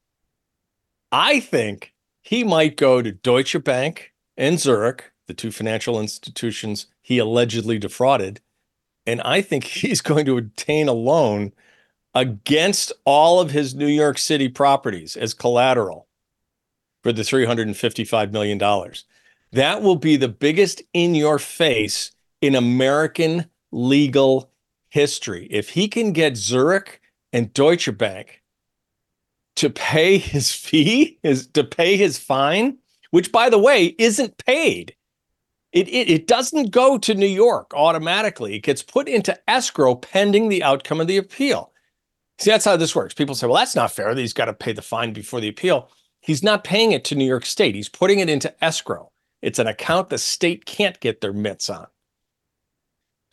I 1.12 1.39
think 1.39 1.93
he 2.22 2.43
might 2.43 2.75
go 2.75 3.01
to 3.01 3.12
Deutsche 3.12 3.63
Bank 3.63 4.13
and 4.36 4.60
Zurich, 4.60 5.12
the 5.27 5.34
two 5.34 5.51
financial 5.51 6.00
institutions 6.00 6.88
he 7.01 7.19
allegedly 7.19 7.77
defrauded. 7.77 8.41
And 9.05 9.22
I 9.22 9.41
think 9.41 9.63
he's 9.65 10.01
going 10.01 10.25
to 10.25 10.38
obtain 10.38 10.88
a 10.88 10.93
loan 10.93 11.53
against 12.13 12.91
all 13.05 13.39
of 13.39 13.51
his 13.51 13.75
New 13.75 13.88
York 13.88 14.17
City 14.17 14.50
properties 14.50 15.15
as 15.15 15.34
collateral 15.34 16.07
for 17.03 17.13
the 17.13 17.22
$355 17.22 18.31
million. 18.31 18.60
That 19.51 19.81
will 19.81 19.96
be 19.96 20.17
the 20.17 20.27
biggest 20.27 20.81
in 20.93 21.15
your 21.15 21.39
face 21.39 22.12
in 22.41 22.55
American 22.55 23.50
legal 23.72 24.51
history. 24.89 25.48
If 25.50 25.70
he 25.70 25.88
can 25.88 26.12
get 26.12 26.38
Zurich 26.38 27.01
and 27.34 27.53
Deutsche 27.53 27.96
Bank 27.98 28.41
to 29.58 29.70
pay 29.70 30.17
his 30.17 30.51
fee, 30.53 31.20
is 31.24 31.48
to 31.48 31.63
pay 31.63 31.98
his 31.98 32.17
fine, 32.17 32.77
which 33.12 33.32
by 33.32 33.50
the 33.50 33.60
way 33.60 33.96
isn't 33.98 34.38
paid. 34.46 34.96
It, 35.74 35.88
it, 35.89 36.10
it 36.10 36.27
doesn't 36.27 36.72
go 36.72 36.98
to 36.98 37.13
New 37.13 37.27
York 37.27 37.74
automatically. 37.74 38.56
It 38.56 38.63
gets 38.63 38.82
put 38.82 39.08
into 39.08 39.38
escrow 39.50 39.96
pending 39.96 40.50
the 40.50 40.63
outcome 40.63 41.01
of 41.01 41.08
the 41.08 41.17
appeal. 41.17 41.72
See, 42.39 42.51
that's 42.51 42.65
how 42.65 42.77
this 42.77 42.96
works. 42.96 43.13
People 43.13 43.36
say, 43.36 43.48
well, 43.48 43.58
that's 43.58 43.75
not 43.75 43.91
fair. 43.91 44.13
He's 44.15 44.34
got 44.34 44.46
to 44.46 44.53
pay 44.53 44.72
the 44.72 44.82
fine 44.82 45.12
before 45.12 45.41
the 45.41 45.50
appeal. 45.50 45.89
He's 46.22 46.44
not 46.44 46.63
paying 46.63 46.91
it 46.91 47.03
to 47.06 47.15
New 47.15 47.25
York 47.25 47.46
State. 47.46 47.75
He's 47.75 47.89
putting 47.89 48.20
it 48.20 48.29
into 48.29 48.53
escrow. 48.63 49.12
It's 49.41 49.60
an 49.60 49.67
account 49.67 50.10
the 50.10 50.17
state 50.17 50.65
can't 50.65 51.00
get 51.00 51.22
their 51.22 51.34
mitts 51.34 51.70
on. 51.70 51.88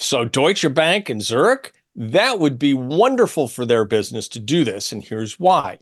So 0.04 0.26
Deutsche 0.26 0.72
Bank 0.72 1.08
and 1.08 1.22
Zurich, 1.22 1.72
that 1.96 2.38
would 2.38 2.58
be 2.58 2.74
wonderful 2.74 3.48
for 3.48 3.64
their 3.64 3.86
business 3.86 4.28
to 4.28 4.38
do 4.38 4.62
this. 4.62 4.92
And 4.92 5.02
here's 5.02 5.40
why. 5.40 5.78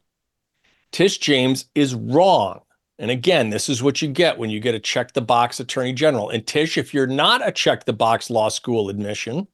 Tish 0.93 1.19
James 1.19 1.67
is 1.75 1.97
wrong. 1.97 2.61
And 3.00 3.11
again, 3.11 3.50
this 3.50 3.69
is 3.69 3.83
what 3.83 4.00
you 4.00 4.07
get 4.07 4.38
when 4.38 4.49
you 4.49 4.61
get 4.61 4.76
a 4.76 4.81
check 4.81 5.12
the 5.12 5.23
box 5.23 5.59
attorney 5.59 5.93
general. 5.93 6.31
And 6.31 6.47
Tish, 6.47 6.79
if 6.79 6.95
you're 6.95 7.09
not 7.09 7.47
a 7.47 7.50
check 7.50 7.85
the 7.85 7.93
box 7.93 8.31
law 8.31 8.49
school 8.49 8.91
admission, 8.91 9.49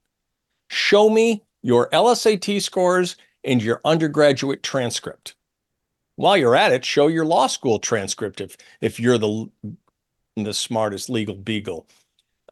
show 0.68 1.08
me 1.08 1.44
your 1.62 1.88
LSAT 1.88 2.60
scores 2.60 3.16
and 3.44 3.62
your 3.62 3.80
undergraduate 3.86 4.62
transcript. 4.62 5.34
While 6.16 6.36
you're 6.36 6.56
at 6.56 6.72
it, 6.72 6.84
show 6.84 7.06
your 7.06 7.24
law 7.24 7.46
school 7.46 7.78
transcript 7.78 8.42
if, 8.42 8.58
if 8.82 9.00
you're 9.00 9.16
the, 9.16 9.50
the 10.36 10.52
smartest 10.52 11.08
legal 11.08 11.36
beagle 11.36 11.86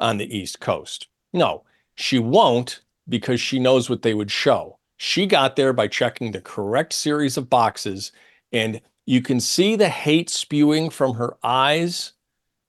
on 0.01 0.17
the 0.17 0.35
East 0.35 0.61
Coast. 0.61 1.09
No, 1.35 1.66
she 1.97 2.19
won't 2.19 2.81
because 3.09 3.41
she 3.41 3.59
knows 3.59 3.91
what 3.91 4.03
they 4.03 4.15
would 4.15 4.31
show. 4.31 4.79
She 4.99 5.27
got 5.27 5.57
there 5.57 5.73
by 5.73 5.89
checking 5.89 6.33
the 6.33 6.41
correct 6.41 6.93
series 6.93 7.37
of 7.37 7.51
boxes, 7.51 8.13
and 8.53 8.81
you 9.05 9.21
can 9.21 9.41
see 9.41 9.77
the 9.77 9.89
hate 9.89 10.31
spewing 10.31 10.91
from 10.91 11.15
her 11.15 11.37
eyes. 11.43 12.13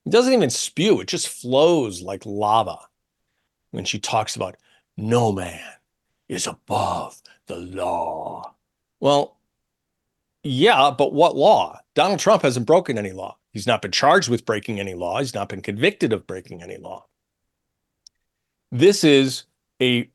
It 0.06 0.12
doesn't 0.12 0.34
even 0.34 0.50
spew, 0.50 1.02
it 1.02 1.08
just 1.08 1.28
flows 1.28 2.02
like 2.02 2.26
lava 2.26 2.80
when 3.72 3.86
she 3.86 4.00
talks 4.00 4.36
about 4.36 4.56
no 4.96 5.32
man 5.32 5.74
is 6.28 6.48
above 6.48 7.22
the 7.48 7.58
law. 7.58 8.56
Well, 9.00 9.38
yeah, 10.44 10.92
but 10.98 11.14
what 11.14 11.36
law? 11.36 11.80
Donald 11.94 12.20
Trump 12.20 12.44
hasn't 12.44 12.66
broken 12.66 12.98
any 12.98 13.12
law. 13.12 13.38
He's 13.52 13.68
not 13.68 13.82
been 13.82 13.92
charged 13.92 14.30
with 14.30 14.46
breaking 14.46 14.80
any 14.80 14.94
law. 14.94 15.20
He's 15.20 15.34
not 15.34 15.50
been 15.50 15.62
convicted 15.62 16.14
of 16.14 16.28
breaking 16.28 16.62
any 16.62 16.78
law. 16.78 17.06
This 18.72 19.04
is 19.04 19.44
a 19.82 20.10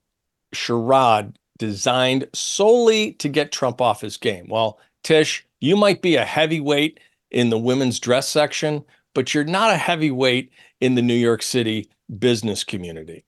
charade 0.53 1.39
designed 1.59 2.29
solely 2.35 3.13
to 3.15 3.29
get 3.29 3.53
Trump 3.53 3.81
off 3.81 4.01
his 4.01 4.17
game. 4.17 4.47
Well, 4.49 4.79
Tish, 5.05 5.47
you 5.61 5.77
might 5.77 6.03
be 6.03 6.17
a 6.17 6.25
heavyweight 6.25 7.01
in 7.31 7.51
the 7.51 7.59
women's 7.59 8.01
dress 8.01 8.29
section, 8.29 8.85
but 9.15 9.33
you're 9.33 9.45
not 9.45 9.71
a 9.71 9.77
heavyweight 9.77 10.51
in 10.81 10.95
the 10.95 11.03
New 11.03 11.15
York 11.15 11.43
City 11.43 11.89
business 12.19 12.65
community. 12.65 13.25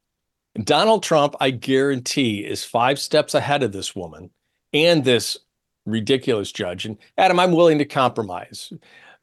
Donald 0.63 1.03
Trump, 1.03 1.35
I 1.41 1.51
guarantee, 1.51 2.41
is 2.45 2.65
five 2.65 2.99
steps 2.99 3.35
ahead 3.35 3.63
of 3.63 3.73
this 3.73 3.97
woman 3.97 4.31
and 4.73 5.05
this 5.05 5.39
ridiculous 5.87 6.53
judge. 6.53 6.87
And 6.87 6.97
Adam, 7.19 7.41
I'm 7.41 7.53
willing 7.53 7.79
to 7.79 7.85
compromise. 7.85 8.73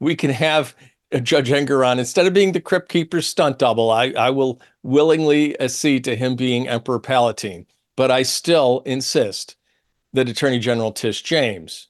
We 0.00 0.14
can 0.14 0.30
have 0.30 0.74
Judge 1.20 1.50
Engoron, 1.50 1.98
instead 1.98 2.26
of 2.26 2.32
being 2.32 2.52
the 2.52 2.60
Crypt 2.60 2.88
Keeper's 2.88 3.26
stunt 3.26 3.58
double, 3.58 3.90
I, 3.90 4.12
I 4.12 4.30
will 4.30 4.60
willingly 4.82 5.58
accede 5.60 6.04
to 6.04 6.16
him 6.16 6.36
being 6.36 6.68
Emperor 6.68 7.00
Palpatine. 7.00 7.66
But 7.96 8.10
I 8.10 8.22
still 8.22 8.82
insist 8.84 9.56
that 10.12 10.28
Attorney 10.28 10.58
General 10.58 10.92
Tish 10.92 11.22
James 11.22 11.88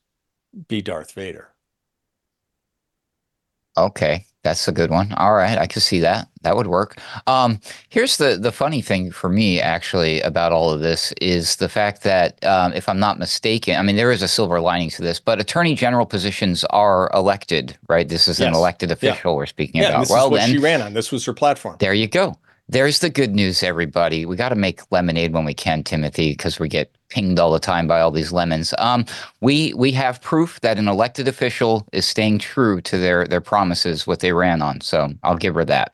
be 0.69 0.83
Darth 0.83 1.13
Vader. 1.13 1.49
Okay. 3.77 4.27
That's 4.43 4.67
a 4.67 4.73
good 4.73 4.91
one. 4.91 5.13
All 5.13 5.35
right, 5.35 5.57
I 5.57 5.69
can 5.69 5.81
see 5.81 6.01
that. 6.01 6.29
That 6.43 6.57
would 6.57 6.67
work. 6.67 6.99
Um, 7.29 7.61
here's 7.91 8.17
the 8.17 8.37
the 8.37 8.51
funny 8.51 8.83
thing 8.83 9.13
for 9.13 9.29
me, 9.29 9.61
actually, 9.61 10.21
about 10.23 10.51
all 10.51 10.71
of 10.71 10.81
this 10.81 11.13
is 11.21 11.57
the 11.57 11.69
fact 11.69 12.03
that, 12.03 12.45
um, 12.45 12.73
if 12.73 12.89
I'm 12.89 12.99
not 12.99 13.21
mistaken, 13.21 13.77
I 13.77 13.83
mean 13.83 13.95
there 13.95 14.11
is 14.11 14.21
a 14.21 14.27
silver 14.27 14.61
lining 14.61 14.91
to 14.91 15.03
this, 15.03 15.21
but 15.21 15.41
attorney 15.41 15.77
general 15.77 16.07
positions 16.07 16.65
are 16.71 17.09
elected, 17.15 17.79
right? 17.89 18.09
This 18.09 18.27
is 18.27 18.41
yes. 18.41 18.49
an 18.49 18.55
elected 18.55 18.91
official 18.91 19.33
yeah. 19.33 19.37
we're 19.37 19.47
speaking 19.47 19.81
yeah, 19.81 19.91
about. 19.91 20.01
This 20.01 20.11
well, 20.11 20.27
is 20.27 20.31
what 20.33 20.41
then, 20.41 20.51
she 20.51 20.59
ran 20.59 20.83
on. 20.83 20.93
This 20.93 21.13
was 21.13 21.25
her 21.25 21.35
platform. 21.35 21.77
There 21.79 21.95
you 21.95 22.09
go 22.09 22.37
there's 22.69 23.00
the 23.00 23.11
good 23.11 23.35
news, 23.35 23.62
everybody. 23.62 24.25
We 24.25 24.37
got 24.37 24.50
to 24.50 24.54
make 24.54 24.81
lemonade 24.90 25.33
when 25.33 25.45
we 25.45 25.54
can, 25.54 25.83
Timothy, 25.85 26.31
because 26.31 26.59
we 26.59 26.69
get 26.69 26.95
pinged 27.11 27.38
all 27.38 27.52
the 27.52 27.59
time 27.59 27.87
by 27.87 28.00
all 28.00 28.11
these 28.11 28.33
lemons. 28.33 28.73
Um, 28.78 29.04
we 29.40 29.75
we 29.75 29.92
have 29.92 30.21
proof 30.23 30.61
that 30.61 30.78
an 30.78 30.88
elected 30.88 31.28
official 31.28 31.87
is 31.92 32.07
staying 32.07 32.38
true 32.38 32.81
to 32.83 32.99
their 32.99 33.26
their 33.26 33.40
promises, 33.40 34.07
what 34.07 34.21
they 34.21 34.33
ran 34.33 34.62
on. 34.62 34.81
So 34.81 35.12
I'll 35.23 35.37
give 35.37 35.54
her 35.54 35.64
that. 35.66 35.92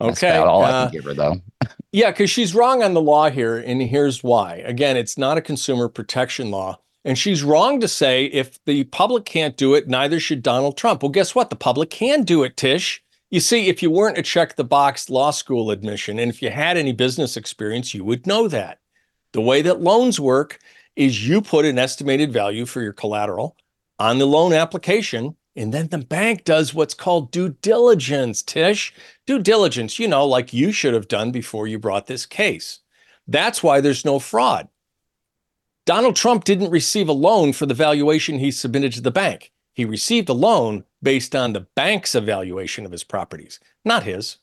That's 0.00 0.22
okay, 0.22 0.36
all 0.36 0.64
uh, 0.64 0.66
I 0.66 0.70
can 0.70 0.74
uh, 0.74 0.90
give 0.90 1.04
her, 1.04 1.14
though. 1.14 1.40
yeah, 1.92 2.10
because 2.10 2.30
she's 2.30 2.54
wrong 2.54 2.82
on 2.82 2.92
the 2.92 3.00
law 3.00 3.30
here, 3.30 3.58
and 3.58 3.80
here's 3.80 4.22
why. 4.22 4.56
Again, 4.56 4.96
it's 4.96 5.16
not 5.16 5.38
a 5.38 5.42
consumer 5.42 5.88
protection 5.88 6.50
law. 6.50 6.78
And 7.04 7.18
she's 7.18 7.42
wrong 7.42 7.80
to 7.80 7.88
say 7.88 8.26
if 8.26 8.62
the 8.64 8.84
public 8.84 9.24
can't 9.24 9.56
do 9.56 9.74
it, 9.74 9.88
neither 9.88 10.20
should 10.20 10.42
Donald 10.42 10.76
Trump. 10.76 11.02
Well, 11.02 11.10
guess 11.10 11.34
what? 11.34 11.50
The 11.50 11.56
public 11.56 11.90
can 11.90 12.22
do 12.22 12.44
it, 12.44 12.56
Tish. 12.56 13.02
You 13.32 13.40
see, 13.40 13.68
if 13.68 13.82
you 13.82 13.90
weren't 13.90 14.18
a 14.18 14.22
check 14.22 14.56
the 14.56 14.62
box 14.62 15.08
law 15.08 15.30
school 15.30 15.70
admission, 15.70 16.18
and 16.18 16.30
if 16.30 16.42
you 16.42 16.50
had 16.50 16.76
any 16.76 16.92
business 16.92 17.38
experience, 17.38 17.94
you 17.94 18.04
would 18.04 18.26
know 18.26 18.46
that. 18.46 18.78
The 19.32 19.40
way 19.40 19.62
that 19.62 19.80
loans 19.80 20.20
work 20.20 20.58
is 20.96 21.26
you 21.26 21.40
put 21.40 21.64
an 21.64 21.78
estimated 21.78 22.30
value 22.30 22.66
for 22.66 22.82
your 22.82 22.92
collateral 22.92 23.56
on 23.98 24.18
the 24.18 24.26
loan 24.26 24.52
application, 24.52 25.34
And 25.56 25.72
then 25.72 25.88
the 25.88 25.98
bank 25.98 26.44
does 26.44 26.74
what's 26.74 26.92
called 26.92 27.30
due 27.30 27.50
diligence, 27.62 28.42
Tish. 28.42 28.92
Due 29.26 29.38
diligence, 29.38 29.98
you 29.98 30.08
know, 30.08 30.26
like 30.26 30.52
you 30.52 30.70
should 30.70 30.92
have 30.92 31.08
done 31.08 31.30
before 31.30 31.66
you 31.66 31.78
brought 31.78 32.06
this 32.06 32.26
case. 32.26 32.80
That's 33.26 33.62
why 33.62 33.80
there's 33.80 34.04
no 34.04 34.18
fraud. 34.18 34.68
Donald 35.86 36.16
Trump 36.16 36.44
didn't 36.44 36.70
receive 36.70 37.08
a 37.08 37.12
loan 37.12 37.54
for 37.54 37.64
the 37.64 37.72
valuation 37.72 38.38
he 38.38 38.50
submitted 38.50 38.92
to 38.92 39.00
the 39.00 39.10
bank. 39.10 39.52
He 39.72 39.86
received 39.86 40.28
a 40.28 40.34
loan 40.34 40.84
based 41.02 41.34
on 41.34 41.52
the 41.52 41.66
bank's 41.74 42.14
evaluation 42.14 42.86
of 42.86 42.92
his 42.92 43.04
properties, 43.04 43.58
not 43.84 44.04
his. 44.04 44.38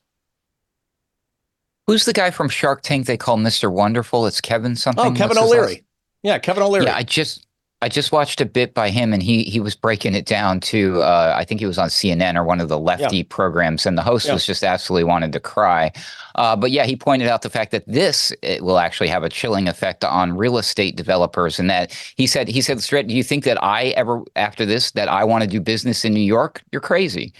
Who's 1.86 2.04
the 2.04 2.12
guy 2.12 2.30
from 2.30 2.48
Shark 2.48 2.82
Tank 2.82 3.06
they 3.06 3.16
call 3.16 3.36
Mr. 3.36 3.72
Wonderful? 3.72 4.26
It's 4.26 4.40
Kevin 4.40 4.76
something. 4.76 5.12
Oh, 5.12 5.12
Kevin 5.12 5.38
O'Leary. 5.38 5.84
Yeah, 6.22 6.38
Kevin 6.38 6.62
O'Leary. 6.62 6.86
Yeah, 6.86 6.96
I 6.96 7.02
just 7.02 7.46
I 7.82 7.88
just 7.88 8.12
watched 8.12 8.42
a 8.42 8.46
bit 8.46 8.74
by 8.74 8.90
him, 8.90 9.14
and 9.14 9.22
he 9.22 9.44
he 9.44 9.58
was 9.58 9.74
breaking 9.74 10.14
it 10.14 10.26
down 10.26 10.60
to 10.60 11.00
uh, 11.00 11.34
I 11.36 11.44
think 11.44 11.60
he 11.60 11.66
was 11.66 11.78
on 11.78 11.88
CNN 11.88 12.36
or 12.36 12.44
one 12.44 12.60
of 12.60 12.68
the 12.68 12.78
lefty 12.78 13.18
yeah. 13.18 13.22
programs, 13.30 13.86
and 13.86 13.96
the 13.96 14.02
host 14.02 14.26
yeah. 14.26 14.34
was 14.34 14.44
just 14.44 14.62
absolutely 14.62 15.04
wanted 15.04 15.32
to 15.32 15.40
cry. 15.40 15.90
Uh, 16.34 16.54
but 16.56 16.70
yeah, 16.70 16.84
he 16.84 16.94
pointed 16.94 17.28
out 17.28 17.40
the 17.40 17.48
fact 17.48 17.70
that 17.70 17.84
this 17.86 18.32
will 18.60 18.78
actually 18.78 19.08
have 19.08 19.22
a 19.22 19.30
chilling 19.30 19.66
effect 19.66 20.04
on 20.04 20.36
real 20.36 20.58
estate 20.58 20.94
developers, 20.94 21.58
and 21.58 21.70
that 21.70 21.92
he 22.16 22.26
said 22.26 22.48
he 22.48 22.60
said 22.60 22.82
straight, 22.82 23.06
"Do 23.06 23.14
you 23.14 23.24
think 23.24 23.44
that 23.44 23.62
I 23.62 23.88
ever 23.90 24.22
after 24.36 24.66
this 24.66 24.90
that 24.90 25.08
I 25.08 25.24
want 25.24 25.42
to 25.42 25.48
do 25.48 25.58
business 25.58 26.04
in 26.04 26.12
New 26.12 26.20
York? 26.20 26.62
You're 26.72 26.82
crazy." 26.82 27.32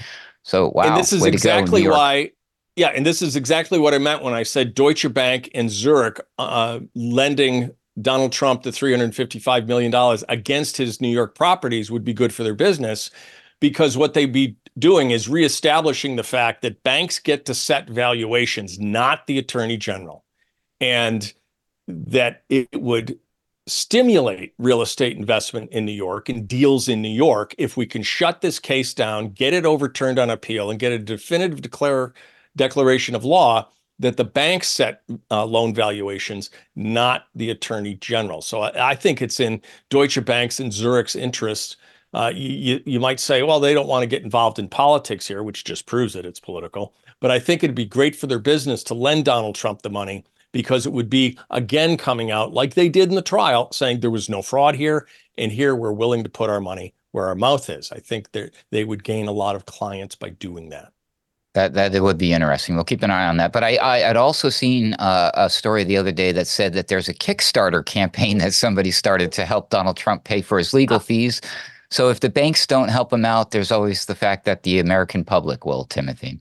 So 0.43 0.71
wow, 0.75 0.85
and 0.85 0.97
this 0.97 1.13
is 1.13 1.25
exactly 1.27 1.87
why. 1.87 2.31
Yeah, 2.77 2.89
and 2.89 3.05
this 3.05 3.21
is 3.21 3.37
exactly 3.37 3.79
what 3.79 3.93
I 3.93 3.99
meant 3.99 4.23
when 4.23 4.33
I 4.33 4.43
said 4.43 4.75
Deutsche 4.75 5.13
Bank 5.13 5.51
and 5.55 5.69
Zurich 5.69 6.19
uh, 6.39 6.81
lending 6.95 7.73
Donald 8.01 8.33
Trump 8.33 8.63
the 8.63 8.71
$355 8.71 9.67
million 9.67 10.19
against 10.29 10.77
his 10.77 11.01
New 11.01 11.09
York 11.09 11.35
properties 11.35 11.91
would 11.91 12.05
be 12.05 12.13
good 12.13 12.33
for 12.33 12.45
their 12.45 12.55
business 12.55 13.11
because 13.61 13.97
what 13.97 14.15
they'd 14.15 14.33
be 14.33 14.57
doing 14.79 15.11
is 15.11 15.29
reestablishing 15.29 16.17
the 16.17 16.23
fact 16.23 16.63
that 16.63 16.83
banks 16.83 17.19
get 17.19 17.45
to 17.45 17.55
set 17.55 17.89
valuations, 17.89 18.79
not 18.79 19.27
the 19.27 19.39
attorney 19.39 19.77
general, 19.77 20.25
and 20.81 21.33
that 21.87 22.45
it 22.49 22.69
would 22.75 23.19
stimulate 23.67 24.55
real 24.59 24.83
estate 24.83 25.17
investment 25.17 25.71
in 25.71 25.85
New 25.85 25.93
York 25.93 26.29
and 26.29 26.49
deals 26.49 26.89
in 26.89 27.03
New 27.03 27.09
York 27.09 27.55
if 27.59 27.77
we 27.77 27.87
can 27.87 28.03
shut 28.03 28.41
this 28.41 28.59
case 28.59 28.95
down, 28.95 29.29
get 29.29 29.53
it 29.53 29.67
overturned 29.67 30.19
on 30.19 30.31
appeal, 30.31 30.71
and 30.71 30.81
get 30.81 30.93
a 30.93 30.99
definitive 30.99 31.61
declare, 31.61 32.15
declaration 32.57 33.15
of 33.15 33.25
law 33.25 33.69
that 34.01 34.17
the 34.17 34.25
banks 34.25 34.69
set 34.69 35.03
uh, 35.31 35.45
loan 35.45 35.75
valuations, 35.75 36.51
not 36.75 37.27
the 37.35 37.51
attorney 37.51 37.95
general. 37.95 38.43
So 38.43 38.63
I, 38.63 38.91
I, 38.91 38.95
think 38.95 39.23
it's 39.23 39.39
in 39.39 39.61
Deutsche 39.91 40.25
Bank's 40.25 40.59
and 40.59 40.73
Zurich's 40.73 41.15
interest. 41.15 41.77
Uh, 42.13 42.33
you, 42.35 42.81
you 42.87 42.99
might 42.99 43.21
say, 43.21 43.43
well, 43.43 43.61
they 43.61 43.75
don't 43.75 43.87
want 43.87 44.03
to 44.03 44.09
get 44.09 44.25
involved 44.25 44.59
in 44.59 44.69
politics 44.69 45.29
here, 45.29 45.43
which 45.43 45.65
just 45.65 45.87
proves 45.87 46.15
that 46.15 46.27
it's 46.27 46.41
political. 46.41 46.95
But 47.21 47.31
I 47.31 47.39
think 47.39 47.63
it'd 47.63 47.77
be 47.77 47.85
great 47.85 48.17
for 48.17 48.27
their 48.27 48.39
business 48.39 48.83
to 48.85 48.95
lend 48.95 49.27
Donald 49.27 49.55
Trump 49.55 49.83
the 49.83 49.91
money 49.91 50.25
because 50.51 50.87
it 50.87 50.93
would 50.93 51.11
be 51.11 51.39
again 51.51 51.97
coming 51.97 52.31
out 52.31 52.53
like 52.53 52.75
they 52.75 52.89
did 52.89 53.11
in 53.11 53.15
the 53.15 53.23
trial, 53.23 53.71
saying 53.71 54.01
there 54.01 54.11
was 54.11 54.29
no 54.29 54.43
fraud 54.43 54.75
here, 54.75 55.07
and 55.37 55.53
here 55.53 55.77
we're 55.77 55.93
willing 55.93 56.25
to 56.25 56.31
put 56.31 56.51
our 56.51 56.61
money 56.61 56.95
where 57.13 57.27
our 57.27 57.35
mouth 57.35 57.69
is. 57.69 57.93
I 57.93 57.99
think 57.99 58.31
they 58.71 58.85
would 58.85 59.05
gain 59.05 59.29
a 59.29 59.33
lot 59.33 59.57
of 59.57 59.67
clients 59.67 60.15
by 60.15 60.31
doing 60.31 60.71
that. 60.71 60.93
That 61.55 61.75
that 61.75 62.01
would 62.01 62.19
be 62.19 62.33
interesting. 62.33 62.77
We'll 62.77 62.85
keep 62.85 63.03
an 63.03 63.11
eye 63.11 63.27
on 63.27 63.37
that. 63.39 63.53
But 63.53 63.65
I, 63.65 63.77
I 63.77 64.09
would 64.09 64.17
also 64.17 64.51
seen 64.51 64.95
uh, 64.95 65.33
a 65.35 65.51
story 65.51 65.83
the 65.83 65.97
other 65.97 66.13
day 66.13 66.31
that 66.31 66.47
said 66.47 66.75
that 66.75 66.87
there's 66.87 67.09
a 67.09 67.15
Kickstarter 67.15 67.85
campaign 67.85 68.39
that 68.39 68.55
somebody 68.55 68.93
started 68.93 69.33
to 69.33 69.45
help 69.45 69.71
Donald 69.71 69.97
Trump 69.97 70.23
pay 70.23 70.43
for 70.43 70.59
his 70.59 70.73
legal 70.73 71.01
fees. 71.01 71.41
So 71.91 72.09
if 72.09 72.21
the 72.21 72.29
banks 72.29 72.69
don't 72.69 72.89
help 72.89 73.13
him 73.13 73.25
out, 73.25 73.51
there's 73.51 73.73
always 73.73 74.07
the 74.07 74.15
fact 74.15 74.45
that 74.45 74.63
the 74.63 74.79
American 74.79 75.25
public 75.25 75.67
will, 75.67 75.87
Timothy. 75.87 76.39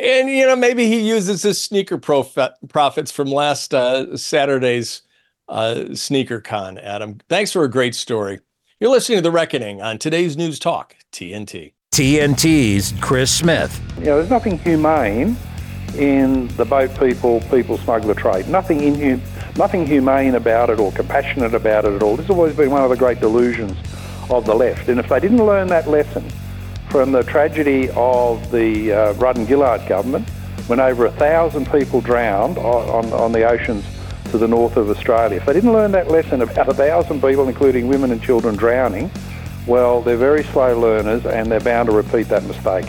And 0.00 0.30
you 0.30 0.46
know, 0.46 0.56
maybe 0.56 0.86
he 0.86 1.00
uses 1.00 1.42
his 1.42 1.62
sneaker 1.62 1.98
prof- 1.98 2.38
profits 2.68 3.10
from 3.10 3.28
last 3.28 3.74
uh, 3.74 4.16
Saturday's 4.16 5.02
uh, 5.48 5.94
sneaker 5.94 6.40
con. 6.40 6.78
Adam, 6.78 7.18
thanks 7.28 7.52
for 7.52 7.64
a 7.64 7.70
great 7.70 7.96
story. 7.96 8.38
You're 8.78 8.90
listening 8.90 9.18
to 9.18 9.22
the 9.22 9.30
Reckoning 9.30 9.82
on 9.82 9.98
today's 9.98 10.36
News 10.36 10.58
Talk 10.58 10.96
TNT. 11.12 11.72
TNT's 11.92 12.94
Chris 13.02 13.30
Smith. 13.30 13.78
You 13.98 14.06
know, 14.06 14.16
there's 14.16 14.30
nothing 14.30 14.58
humane 14.60 15.36
in 15.94 16.48
the 16.56 16.64
boat 16.64 16.98
people, 16.98 17.42
people 17.50 17.76
smuggler 17.76 18.14
trade. 18.14 18.48
Nothing 18.48 18.80
inhum- 18.80 19.20
nothing 19.58 19.86
humane 19.86 20.36
about 20.36 20.70
it 20.70 20.80
or 20.80 20.90
compassionate 20.92 21.52
about 21.52 21.84
it 21.84 21.92
at 21.92 22.02
all. 22.02 22.16
This 22.16 22.28
has 22.28 22.34
always 22.34 22.56
been 22.56 22.70
one 22.70 22.82
of 22.82 22.88
the 22.88 22.96
great 22.96 23.20
delusions 23.20 23.76
of 24.30 24.46
the 24.46 24.54
left. 24.54 24.88
And 24.88 24.98
if 24.98 25.10
they 25.10 25.20
didn't 25.20 25.44
learn 25.44 25.68
that 25.68 25.86
lesson 25.86 26.26
from 26.88 27.12
the 27.12 27.24
tragedy 27.24 27.90
of 27.90 28.50
the 28.50 28.90
uh, 28.90 29.12
Rudd 29.12 29.36
and 29.36 29.46
Gillard 29.46 29.86
government, 29.86 30.26
when 30.68 30.80
over 30.80 31.04
a 31.04 31.12
thousand 31.12 31.70
people 31.70 32.00
drowned 32.00 32.56
on, 32.56 33.04
on, 33.04 33.12
on 33.12 33.32
the 33.32 33.44
oceans 33.44 33.84
to 34.30 34.38
the 34.38 34.48
north 34.48 34.78
of 34.78 34.88
Australia, 34.88 35.36
if 35.36 35.44
they 35.44 35.52
didn't 35.52 35.74
learn 35.74 35.92
that 35.92 36.08
lesson 36.08 36.40
about 36.40 36.70
a 36.70 36.74
thousand 36.74 37.20
people, 37.20 37.46
including 37.48 37.86
women 37.86 38.12
and 38.12 38.22
children, 38.22 38.56
drowning, 38.56 39.10
well, 39.66 40.02
they're 40.02 40.16
very 40.16 40.44
slow 40.44 40.78
learners 40.78 41.24
and 41.26 41.50
they're 41.50 41.60
bound 41.60 41.88
to 41.88 41.94
repeat 41.94 42.28
that 42.28 42.44
mistake. 42.44 42.86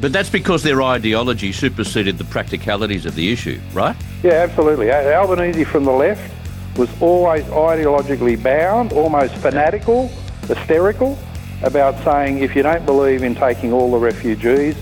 But 0.00 0.12
that's 0.12 0.30
because 0.30 0.62
their 0.62 0.82
ideology 0.82 1.52
superseded 1.52 2.18
the 2.18 2.24
practicalities 2.24 3.04
of 3.04 3.14
the 3.14 3.32
issue, 3.32 3.60
right? 3.72 3.96
Yeah, 4.22 4.32
absolutely. 4.32 4.90
Albanese 4.90 5.64
from 5.64 5.84
the 5.84 5.92
left 5.92 6.32
was 6.76 6.88
always 7.02 7.44
ideologically 7.44 8.42
bound, 8.42 8.92
almost 8.92 9.34
fanatical, 9.36 10.08
hysterical 10.46 11.18
about 11.62 12.02
saying 12.02 12.38
if 12.38 12.56
you 12.56 12.62
don't 12.62 12.86
believe 12.86 13.22
in 13.22 13.34
taking 13.34 13.72
all 13.72 13.90
the 13.90 13.98
refugees, 13.98 14.74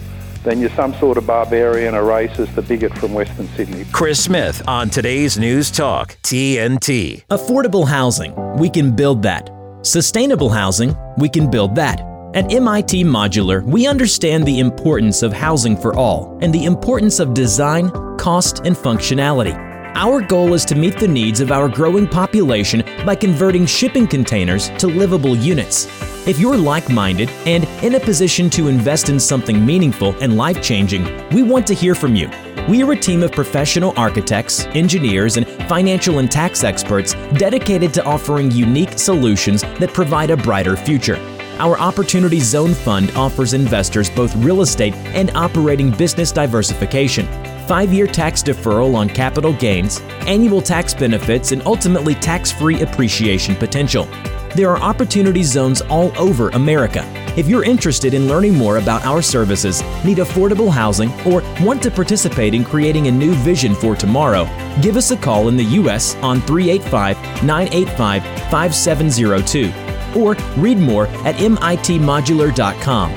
then 0.45 0.61
you're 0.61 0.71
some 0.71 0.95
sort 0.95 1.19
of 1.19 1.27
barbarian, 1.27 1.95
a 1.95 1.99
racist, 1.99 2.57
a 2.57 2.63
bigot 2.63 2.97
from 2.97 3.13
Western 3.13 3.49
Sydney. 3.49 3.85
Chris 3.91 4.23
Smith 4.23 4.63
on 4.69 4.89
today's 4.89 5.37
News 5.37 5.71
Talk, 5.71 6.17
TNT. 6.23 7.25
Affordable 7.27 7.89
housing. 7.89 8.35
We 8.57 8.71
can 8.71 8.95
build 8.95 9.23
that. 9.23 9.58
Sustainable 9.83 10.49
housing, 10.49 10.97
we 11.19 11.29
can 11.29 11.49
build 11.49 11.77
that. 11.77 12.01
At 12.35 12.53
MIT 12.53 13.05
Modular, 13.05 13.65
we 13.65 13.87
understand 13.87 14.45
the 14.45 14.59
importance 14.59 15.23
of 15.23 15.33
housing 15.33 15.77
for 15.77 15.95
all 15.95 16.37
and 16.43 16.53
the 16.53 16.65
importance 16.65 17.21
of 17.21 17.33
design, 17.33 17.91
cost, 18.19 18.63
and 18.65 18.75
functionality. 18.75 19.57
Our 19.95 20.21
goal 20.21 20.53
is 20.55 20.65
to 20.67 20.75
meet 20.75 20.99
the 20.99 21.07
needs 21.07 21.41
of 21.41 21.53
our 21.53 21.69
growing 21.69 22.09
population 22.09 22.83
by 23.07 23.15
converting 23.15 23.67
shipping 23.67 24.09
containers 24.09 24.69
to 24.79 24.89
livable 24.89 25.37
units. 25.37 25.87
If 26.27 26.41
you're 26.41 26.59
like 26.59 26.91
minded 26.91 27.31
and 27.47 27.65
in 27.83 27.95
a 27.95 28.01
position 28.01 28.51
to 28.51 28.67
invest 28.67 29.09
in 29.09 29.21
something 29.21 29.65
meaningful 29.65 30.15
and 30.21 30.37
life 30.37 30.61
changing, 30.61 31.05
we 31.31 31.45
want 31.45 31.67
to 31.69 31.75
hear 31.75 31.95
from 31.95 32.17
you. 32.17 32.29
We 32.69 32.83
are 32.83 32.93
a 32.93 32.97
team 32.97 33.23
of 33.23 33.33
professional 33.33 33.95
architects, 33.97 34.67
engineers, 34.75 35.39
and 35.39 35.47
financial 35.71 36.19
and 36.19 36.31
tax 36.31 36.65
experts 36.65 37.15
dedicated 37.39 37.95
to 37.95 38.05
offering 38.05 38.51
unique 38.51 38.99
solutions 38.99 39.63
that 39.63 39.95
provide 39.95 40.29
a 40.29 40.37
brighter 40.37 40.77
future. 40.77 41.17
Our 41.59 41.79
Opportunity 41.79 42.41
Zone 42.41 42.75
Fund 42.75 43.11
offers 43.17 43.55
investors 43.55 44.11
both 44.11 44.37
real 44.37 44.61
estate 44.61 44.95
and 45.17 45.31
operating 45.31 45.91
business 45.91 46.31
diversification, 46.31 47.27
five 47.67 47.91
year 47.91 48.07
tax 48.07 48.43
deferral 48.43 48.95
on 48.95 49.09
capital 49.09 49.55
gains, 49.55 50.01
annual 50.27 50.61
tax 50.61 50.93
benefits, 50.93 51.53
and 51.53 51.63
ultimately 51.65 52.15
tax 52.17 52.53
free 52.53 52.83
appreciation 52.83 53.57
potential. 53.57 54.07
There 54.55 54.71
are 54.71 54.79
opportunity 54.79 55.43
zones 55.43 55.83
all 55.83 56.17
over 56.19 56.49
America. 56.51 57.05
If 57.37 57.49
you're 57.49 57.65
interested 57.65 58.15
in 58.15 58.29
learning 58.29 58.55
more 58.55 58.79
about 58.79 59.05
our 59.05 59.23
services, 59.23 59.83
need 60.05 60.19
affordable 60.19 60.71
housing, 60.71 61.13
or 61.23 61.43
want 61.63 61.83
to 61.83 61.91
participate 61.91 62.55
in 62.55 62.65
creating 62.65 63.07
a 63.07 63.13
new 63.13 63.35
vision 63.35 63.75
for 63.75 63.95
tomorrow, 63.95 64.45
give 64.83 64.97
us 64.97 65.11
a 65.11 65.17
call 65.17 65.49
in 65.49 65.57
the 65.57 65.65
U.S. 65.65 66.17
on 66.17 66.41
385 66.41 67.45
985 67.45 68.23
5702 68.51 69.89
or 70.19 70.35
read 70.57 70.79
more 70.79 71.07
at 71.25 71.37
mitmodular.com. 71.37 73.11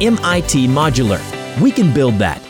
MIT 0.00 0.68
Modular. 0.68 1.60
We 1.60 1.70
can 1.70 1.92
build 1.92 2.14
that. 2.14 2.40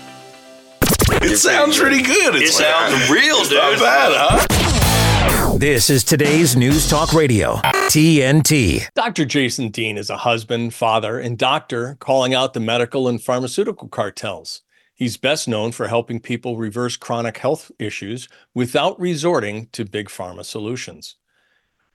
It 1.20 1.36
sounds 1.38 1.78
pretty 1.78 2.02
good. 2.02 2.36
It's 2.36 2.50
it 2.50 2.62
sounds 2.62 3.10
real, 3.10 3.42
dude. 3.44 3.54
Not 3.54 3.78
bad, 3.78 4.12
huh? 4.14 5.56
This 5.58 5.90
is 5.90 6.04
today's 6.04 6.56
News 6.56 6.88
Talk 6.88 7.12
Radio, 7.12 7.60
TNT. 7.88 8.86
Dr. 8.94 9.24
Jason 9.24 9.70
Dean 9.70 9.96
is 9.96 10.10
a 10.10 10.18
husband, 10.18 10.74
father, 10.74 11.18
and 11.18 11.38
doctor 11.38 11.96
calling 12.00 12.34
out 12.34 12.52
the 12.52 12.60
medical 12.60 13.08
and 13.08 13.22
pharmaceutical 13.22 13.88
cartels. 13.88 14.60
He's 14.94 15.16
best 15.16 15.48
known 15.48 15.72
for 15.72 15.88
helping 15.88 16.20
people 16.20 16.58
reverse 16.58 16.98
chronic 16.98 17.38
health 17.38 17.72
issues 17.78 18.28
without 18.52 19.00
resorting 19.00 19.68
to 19.72 19.86
big 19.86 20.10
pharma 20.10 20.44
solutions. 20.44 21.14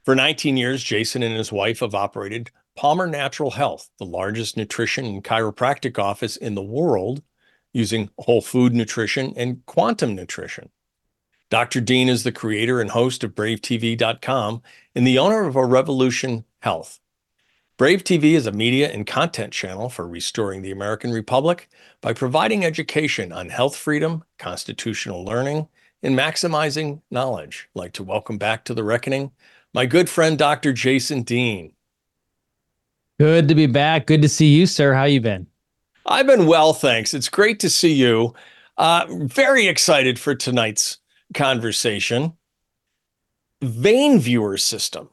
For 0.04 0.16
19 0.16 0.58
years, 0.58 0.84
Jason 0.84 1.22
and 1.22 1.38
his 1.38 1.52
wife 1.52 1.82
have 1.82 1.94
operated 1.94 2.50
Palmer 2.76 3.06
Natural 3.06 3.52
Health, 3.52 3.92
the 4.00 4.06
largest 4.06 4.58
nutrition 4.58 5.06
and 5.06 5.24
chiropractic 5.24 6.00
office 6.00 6.38
in 6.38 6.56
the 6.56 6.64
world, 6.64 7.22
using 7.72 8.10
whole 8.18 8.42
food 8.42 8.74
nutrition 8.74 9.32
and 9.38 9.64
quantum 9.68 10.16
nutrition. 10.16 10.72
Dr. 11.54 11.82
Dean 11.82 12.10
is 12.10 12.24
the 12.24 12.32
creator 12.32 12.82
and 12.82 12.90
host 12.90 13.24
of 13.24 13.36
BraveTV.com 13.36 14.64
and 14.96 15.06
the 15.06 15.20
owner 15.20 15.46
of 15.46 15.56
A 15.56 15.64
Revolution 15.64 16.46
Health. 16.62 17.00
Brave 17.78 18.04
TV 18.04 18.34
is 18.34 18.48
a 18.48 18.52
media 18.52 18.92
and 18.92 19.06
content 19.06 19.54
channel 19.54 19.88
for 19.88 20.08
restoring 20.08 20.64
the 20.64 20.72
American 20.72 21.12
Republic 21.12 21.70
by 22.02 22.12
providing 22.12 22.66
education 22.66 23.32
on 23.32 23.50
health 23.50 23.76
freedom, 23.76 24.24
constitutional 24.40 25.24
learning, 25.24 25.68
and 26.02 26.18
maximizing 26.18 27.04
knowledge. 27.12 27.70
I'd 27.76 27.80
like 27.80 27.94
to 27.94 28.04
welcome 28.04 28.40
back 28.40 28.66
to 28.66 28.74
the 28.74 28.84
reckoning 28.84 29.32
my 29.76 29.86
good 29.86 30.10
friend 30.10 30.40
Dr. 30.40 30.74
Jason 30.74 31.22
Dean. 31.22 31.72
Good 33.20 33.48
to 33.48 33.54
be 33.54 33.68
back. 33.68 34.08
Good 34.08 34.24
to 34.24 34.30
see 34.30 34.48
you, 34.48 34.66
sir. 34.66 34.96
How 34.96 35.04
you 35.04 35.22
been? 35.22 35.46
I've 36.08 36.26
been 36.26 36.48
well, 36.48 36.74
thanks. 36.74 37.14
It's 37.14 37.30
great 37.30 37.60
to 37.60 37.70
see 37.70 37.94
you. 37.94 38.34
Uh, 38.76 39.06
very 39.08 39.68
excited 39.68 40.18
for 40.18 40.34
tonight's 40.34 40.98
conversation. 41.34 42.34
Vein 43.62 44.20
viewer 44.20 44.58
system. 44.58 45.10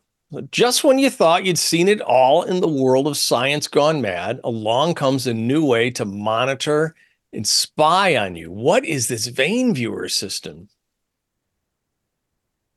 Just 0.53 0.85
when 0.85 0.99
you 0.99 1.11
thought 1.11 1.45
you'd 1.45 1.59
seen 1.59 1.89
it 1.89 2.01
all 2.01 2.43
in 2.43 2.61
the 2.61 2.69
world 2.69 3.09
of 3.09 3.17
science 3.17 3.67
gone 3.67 4.01
mad, 4.01 4.41
along 4.45 4.95
comes 4.95 5.27
a 5.27 5.35
new 5.35 5.65
way 5.65 5.91
to 5.91 6.05
monitor 6.05 6.95
and 7.33 7.47
spy 7.47 8.17
on 8.17 8.37
you. 8.37 8.51
What 8.51 8.85
is 8.85 9.09
this 9.09 9.27
vein 9.27 9.75
viewer 9.75 10.09
system? 10.09 10.69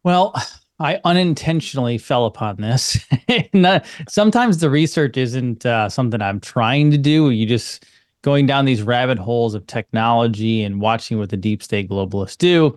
Well, 0.03 0.35
I 0.79 0.99
unintentionally 1.05 1.97
fell 1.97 2.25
upon 2.25 2.57
this. 2.57 3.05
Sometimes 4.09 4.57
the 4.57 4.69
research 4.69 5.17
isn't 5.17 5.65
uh, 5.65 5.89
something 5.89 6.21
I'm 6.21 6.39
trying 6.39 6.91
to 6.91 6.97
do. 6.97 7.29
You 7.29 7.45
just 7.45 7.85
going 8.23 8.45
down 8.45 8.65
these 8.65 8.81
rabbit 8.81 9.19
holes 9.19 9.53
of 9.53 9.67
technology 9.67 10.63
and 10.63 10.81
watching 10.81 11.19
what 11.19 11.29
the 11.29 11.37
deep 11.37 11.61
state 11.61 11.89
globalists 11.89 12.37
do. 12.37 12.75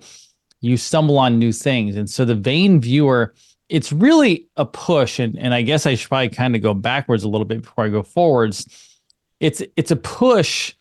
You 0.66 0.76
stumble 0.76 1.18
on 1.18 1.38
new 1.38 1.52
things, 1.52 1.96
and 1.96 2.10
so 2.10 2.24
the 2.24 2.34
vein 2.34 2.80
viewer 2.80 3.34
it's 3.68 3.92
really 3.92 4.46
a 4.56 4.64
push. 4.64 5.18
And, 5.18 5.38
and 5.38 5.54
i 5.54 5.62
guess 5.62 5.86
i 5.86 5.94
should 5.94 6.08
probably 6.08 6.28
kind 6.28 6.56
of 6.56 6.62
go 6.62 6.74
backwards 6.74 7.24
a 7.24 7.28
little 7.28 7.44
bit 7.44 7.62
before 7.62 7.84
i 7.84 7.88
go 7.88 8.02
forwards. 8.02 8.98
It's 9.40 9.62
it's 9.76 9.90
a 9.90 9.96
push 9.96 10.74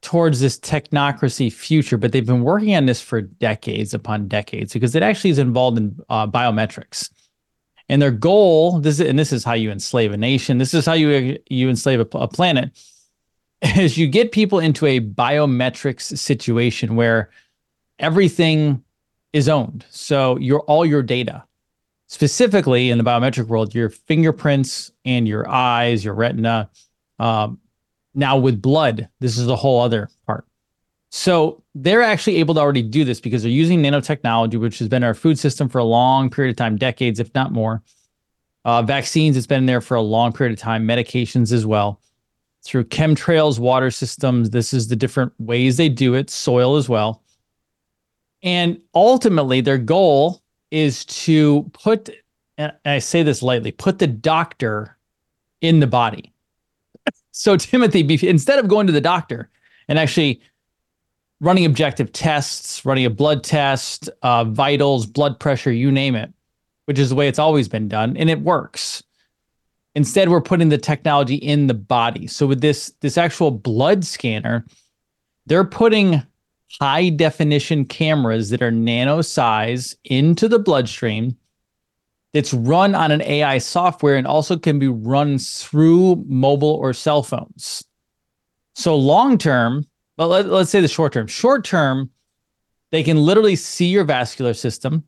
towards 0.00 0.40
this 0.40 0.58
technocracy 0.60 1.52
future 1.52 1.96
but 1.96 2.12
they've 2.12 2.24
been 2.24 2.44
working 2.44 2.76
on 2.76 2.86
this 2.86 3.00
for 3.00 3.20
decades 3.20 3.92
upon 3.92 4.28
decades 4.28 4.72
because 4.72 4.94
it 4.94 5.02
actually 5.02 5.30
is 5.30 5.38
involved 5.38 5.76
in 5.76 5.98
uh, 6.08 6.26
biometrics. 6.26 7.10
And 7.88 8.00
their 8.00 8.12
goal 8.12 8.78
this 8.78 9.00
is, 9.00 9.08
and 9.08 9.18
this 9.18 9.32
is 9.32 9.44
how 9.44 9.54
you 9.54 9.70
enslave 9.70 10.12
a 10.12 10.16
nation. 10.16 10.58
This 10.58 10.74
is 10.74 10.86
how 10.86 10.92
you 10.92 11.38
you 11.50 11.68
enslave 11.68 12.00
a, 12.00 12.18
a 12.18 12.28
planet 12.28 12.70
is 13.76 13.98
you 13.98 14.06
get 14.06 14.32
people 14.32 14.60
into 14.60 14.86
a 14.86 15.00
biometrics 15.00 16.16
situation 16.16 16.94
where 16.94 17.30
everything 17.98 18.84
is 19.32 19.48
owned 19.48 19.84
so 19.90 20.38
your 20.38 20.60
all 20.62 20.86
your 20.86 21.02
data 21.02 21.44
specifically 22.08 22.90
in 22.90 22.98
the 22.98 23.04
biometric 23.04 23.46
world, 23.46 23.74
your 23.74 23.90
fingerprints 23.90 24.90
and 25.04 25.28
your 25.28 25.48
eyes, 25.48 26.04
your 26.04 26.14
retina. 26.14 26.68
Um, 27.18 27.60
now 28.14 28.36
with 28.36 28.60
blood, 28.60 29.08
this 29.20 29.38
is 29.38 29.46
a 29.46 29.54
whole 29.54 29.80
other 29.80 30.08
part. 30.26 30.44
So 31.10 31.62
they're 31.74 32.02
actually 32.02 32.36
able 32.36 32.54
to 32.54 32.60
already 32.60 32.82
do 32.82 33.04
this 33.04 33.20
because 33.20 33.42
they're 33.42 33.52
using 33.52 33.82
nanotechnology, 33.82 34.58
which 34.58 34.78
has 34.78 34.88
been 34.88 35.04
our 35.04 35.14
food 35.14 35.38
system 35.38 35.68
for 35.68 35.78
a 35.78 35.84
long 35.84 36.28
period 36.28 36.50
of 36.50 36.56
time, 36.56 36.76
decades, 36.76 37.20
if 37.20 37.32
not 37.34 37.52
more. 37.52 37.82
Uh, 38.64 38.82
vaccines, 38.82 39.36
it's 39.36 39.46
been 39.46 39.66
there 39.66 39.80
for 39.80 39.94
a 39.94 40.02
long 40.02 40.32
period 40.32 40.52
of 40.52 40.58
time, 40.58 40.86
medications 40.86 41.52
as 41.52 41.64
well. 41.64 42.00
Through 42.64 42.84
chemtrails, 42.84 43.58
water 43.58 43.90
systems, 43.90 44.50
this 44.50 44.74
is 44.74 44.88
the 44.88 44.96
different 44.96 45.32
ways 45.38 45.76
they 45.76 45.88
do 45.88 46.14
it, 46.14 46.28
soil 46.28 46.76
as 46.76 46.88
well. 46.88 47.22
And 48.42 48.80
ultimately, 48.94 49.60
their 49.60 49.78
goal 49.78 50.42
is 50.70 51.04
to 51.06 51.68
put, 51.72 52.10
and 52.56 52.72
I 52.84 52.98
say 52.98 53.22
this 53.22 53.42
lightly, 53.42 53.72
put 53.72 53.98
the 53.98 54.06
doctor 54.06 54.96
in 55.60 55.80
the 55.80 55.86
body. 55.86 56.32
So, 57.32 57.56
Timothy, 57.58 58.28
instead 58.28 58.58
of 58.58 58.68
going 58.68 58.86
to 58.86 58.92
the 58.92 59.00
doctor 59.00 59.50
and 59.88 59.98
actually 59.98 60.40
running 61.40 61.64
objective 61.64 62.12
tests, 62.12 62.84
running 62.84 63.04
a 63.04 63.10
blood 63.10 63.44
test, 63.44 64.10
uh, 64.22 64.44
vitals, 64.44 65.06
blood 65.06 65.38
pressure, 65.38 65.72
you 65.72 65.90
name 65.90 66.14
it, 66.14 66.32
which 66.86 66.98
is 66.98 67.10
the 67.10 67.14
way 67.14 67.28
it's 67.28 67.38
always 67.38 67.68
been 67.68 67.88
done, 67.88 68.16
and 68.16 68.28
it 68.30 68.40
works. 68.40 69.02
Instead, 69.94 70.28
we're 70.28 70.40
putting 70.40 70.68
the 70.68 70.78
technology 70.78 71.36
in 71.36 71.66
the 71.66 71.74
body. 71.74 72.26
So 72.26 72.46
with 72.46 72.60
this 72.60 72.92
this 73.00 73.18
actual 73.18 73.50
blood 73.50 74.04
scanner, 74.04 74.64
they're 75.46 75.64
putting 75.64 76.22
high 76.80 77.08
definition 77.08 77.84
cameras 77.84 78.50
that 78.50 78.62
are 78.62 78.70
nano 78.70 79.22
size 79.22 79.96
into 80.04 80.48
the 80.48 80.58
bloodstream 80.58 81.36
that's 82.32 82.52
run 82.52 82.94
on 82.94 83.10
an 83.10 83.22
AI 83.22 83.58
software 83.58 84.16
and 84.16 84.26
also 84.26 84.56
can 84.56 84.78
be 84.78 84.88
run 84.88 85.38
through 85.38 86.24
mobile 86.28 86.74
or 86.74 86.92
cell 86.92 87.22
phones. 87.22 87.84
So 88.74 88.94
long 88.96 89.38
term, 89.38 89.86
but 90.16 90.28
let, 90.28 90.46
let's 90.46 90.70
say 90.70 90.80
the 90.80 90.88
short 90.88 91.14
term. 91.14 91.26
Short 91.26 91.64
term, 91.64 92.10
they 92.92 93.02
can 93.02 93.16
literally 93.16 93.56
see 93.56 93.86
your 93.86 94.04
vascular 94.04 94.54
system. 94.54 95.04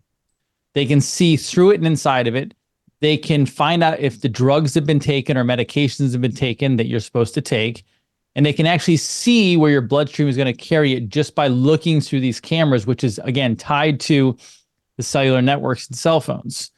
They 0.74 0.86
can 0.86 1.00
see 1.00 1.36
through 1.36 1.72
it 1.72 1.76
and 1.76 1.86
inside 1.86 2.26
of 2.26 2.34
it. 2.34 2.54
They 3.00 3.16
can 3.16 3.46
find 3.46 3.82
out 3.82 4.00
if 4.00 4.20
the 4.20 4.28
drugs 4.28 4.74
have 4.74 4.86
been 4.86 5.00
taken 5.00 5.36
or 5.36 5.44
medications 5.44 6.12
have 6.12 6.20
been 6.20 6.34
taken 6.34 6.76
that 6.76 6.86
you're 6.86 7.00
supposed 7.00 7.34
to 7.34 7.40
take 7.40 7.84
and 8.36 8.46
they 8.46 8.52
can 8.52 8.66
actually 8.66 8.96
see 8.96 9.56
where 9.56 9.70
your 9.70 9.80
bloodstream 9.80 10.28
is 10.28 10.36
going 10.36 10.46
to 10.46 10.52
carry 10.52 10.92
it 10.92 11.08
just 11.08 11.34
by 11.34 11.48
looking 11.48 12.00
through 12.00 12.20
these 12.20 12.40
cameras, 12.40 12.86
which 12.86 13.02
is 13.02 13.18
again 13.24 13.56
tied 13.56 13.98
to 14.00 14.36
the 14.96 15.02
cellular 15.02 15.42
networks 15.42 15.88
and 15.88 15.96
cell 15.96 16.20
phones. 16.20 16.70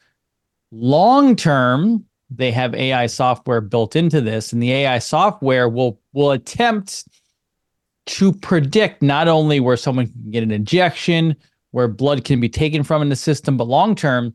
Long 0.71 1.35
term, 1.35 2.05
they 2.29 2.51
have 2.51 2.73
AI 2.73 3.05
software 3.05 3.61
built 3.61 3.95
into 3.95 4.21
this, 4.21 4.53
and 4.53 4.63
the 4.63 4.71
AI 4.71 4.99
software 4.99 5.69
will 5.69 5.99
will 6.13 6.31
attempt 6.31 7.07
to 8.05 8.33
predict 8.33 9.01
not 9.01 9.27
only 9.27 9.59
where 9.59 9.77
someone 9.77 10.07
can 10.07 10.31
get 10.31 10.43
an 10.43 10.51
injection, 10.51 11.35
where 11.71 11.87
blood 11.87 12.25
can 12.25 12.39
be 12.39 12.49
taken 12.49 12.83
from 12.83 13.01
in 13.01 13.09
the 13.09 13.15
system, 13.15 13.57
but 13.57 13.67
long 13.67 13.95
term, 13.95 14.33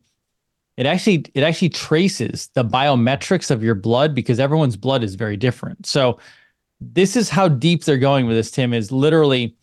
it 0.77 0.87
actually 0.87 1.25
it 1.35 1.43
actually 1.43 1.71
traces 1.71 2.49
the 2.55 2.65
biometrics 2.65 3.51
of 3.51 3.65
your 3.65 3.75
blood 3.75 4.15
because 4.15 4.39
everyone's 4.39 4.77
blood 4.77 5.03
is 5.03 5.17
very 5.17 5.37
different. 5.37 5.85
So 5.87 6.19
this 6.81 7.17
is 7.17 7.29
how 7.29 7.49
deep 7.49 7.85
they're 7.85 7.99
going 7.99 8.27
with 8.27 8.37
this, 8.37 8.51
Tim, 8.51 8.73
is 8.73 8.93
literally 8.93 9.57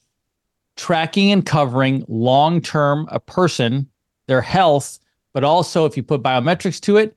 tracking 0.75 1.32
and 1.32 1.45
covering 1.45 2.04
long 2.08 2.62
term 2.62 3.08
a 3.12 3.19
person, 3.19 3.89
their 4.28 4.41
health, 4.41 4.99
but 5.34 5.43
also 5.43 5.86
if 5.86 5.95
you 5.95 6.04
put 6.04 6.21
biometrics 6.21 6.80
to 6.82 6.97
it, 6.97 7.15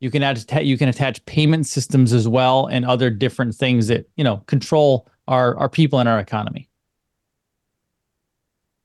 you 0.00 0.10
can 0.10 0.22
add 0.22 0.44
you 0.62 0.76
can 0.76 0.88
attach 0.88 1.24
payment 1.24 1.66
systems 1.66 2.12
as 2.12 2.28
well 2.28 2.66
and 2.66 2.84
other 2.84 3.10
different 3.10 3.54
things 3.54 3.88
that 3.88 4.08
you 4.16 4.24
know 4.24 4.38
control 4.46 5.08
our 5.28 5.56
our 5.56 5.68
people 5.68 5.98
and 5.98 6.08
our 6.08 6.18
economy. 6.18 6.68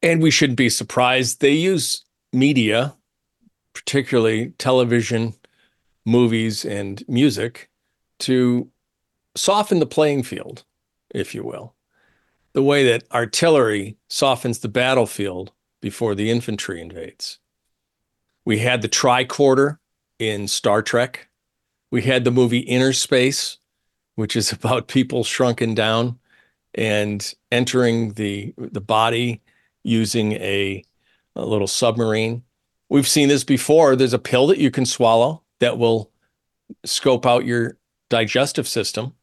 And 0.01 0.21
we 0.21 0.31
shouldn't 0.31 0.57
be 0.57 0.69
surprised. 0.69 1.41
They 1.41 1.51
use 1.51 2.05
media, 2.31 2.95
particularly 3.73 4.53
television, 4.57 5.33
movies, 6.05 6.63
and 6.63 7.03
music, 7.09 7.69
to 8.19 8.69
soften 9.35 9.79
the 9.79 9.85
playing 9.85 10.23
field, 10.23 10.63
if 11.13 11.33
you 11.33 11.43
will, 11.43 11.75
the 12.53 12.63
way 12.63 12.83
that 12.85 13.03
artillery 13.11 13.97
softens 14.09 14.59
the 14.59 14.67
battlefield 14.67 15.51
before 15.81 16.15
the 16.15 16.29
infantry 16.29 16.81
invades. 16.81 17.39
We 18.45 18.59
had 18.59 18.81
the 18.81 18.89
tricorder 18.89 19.77
in 20.17 20.47
Star 20.47 20.81
Trek. 20.81 21.29
We 21.91 22.01
had 22.01 22.23
the 22.23 22.31
movie 22.31 22.65
Innerspace, 22.65 23.57
which 24.15 24.35
is 24.35 24.51
about 24.53 24.87
people 24.87 25.23
shrunken 25.23 25.75
down 25.75 26.19
and 26.75 27.33
entering 27.51 28.13
the 28.13 28.53
the 28.57 28.81
body 28.81 29.41
using 29.83 30.33
a, 30.33 30.83
a 31.35 31.45
little 31.45 31.67
submarine. 31.67 32.43
We've 32.89 33.07
seen 33.07 33.29
this 33.29 33.43
before. 33.43 33.95
There's 33.95 34.13
a 34.13 34.19
pill 34.19 34.47
that 34.47 34.59
you 34.59 34.69
can 34.69 34.85
swallow 34.85 35.43
that 35.59 35.77
will 35.77 36.11
scope 36.85 37.25
out 37.25 37.45
your 37.45 37.77
digestive 38.09 38.67
system 38.67 39.13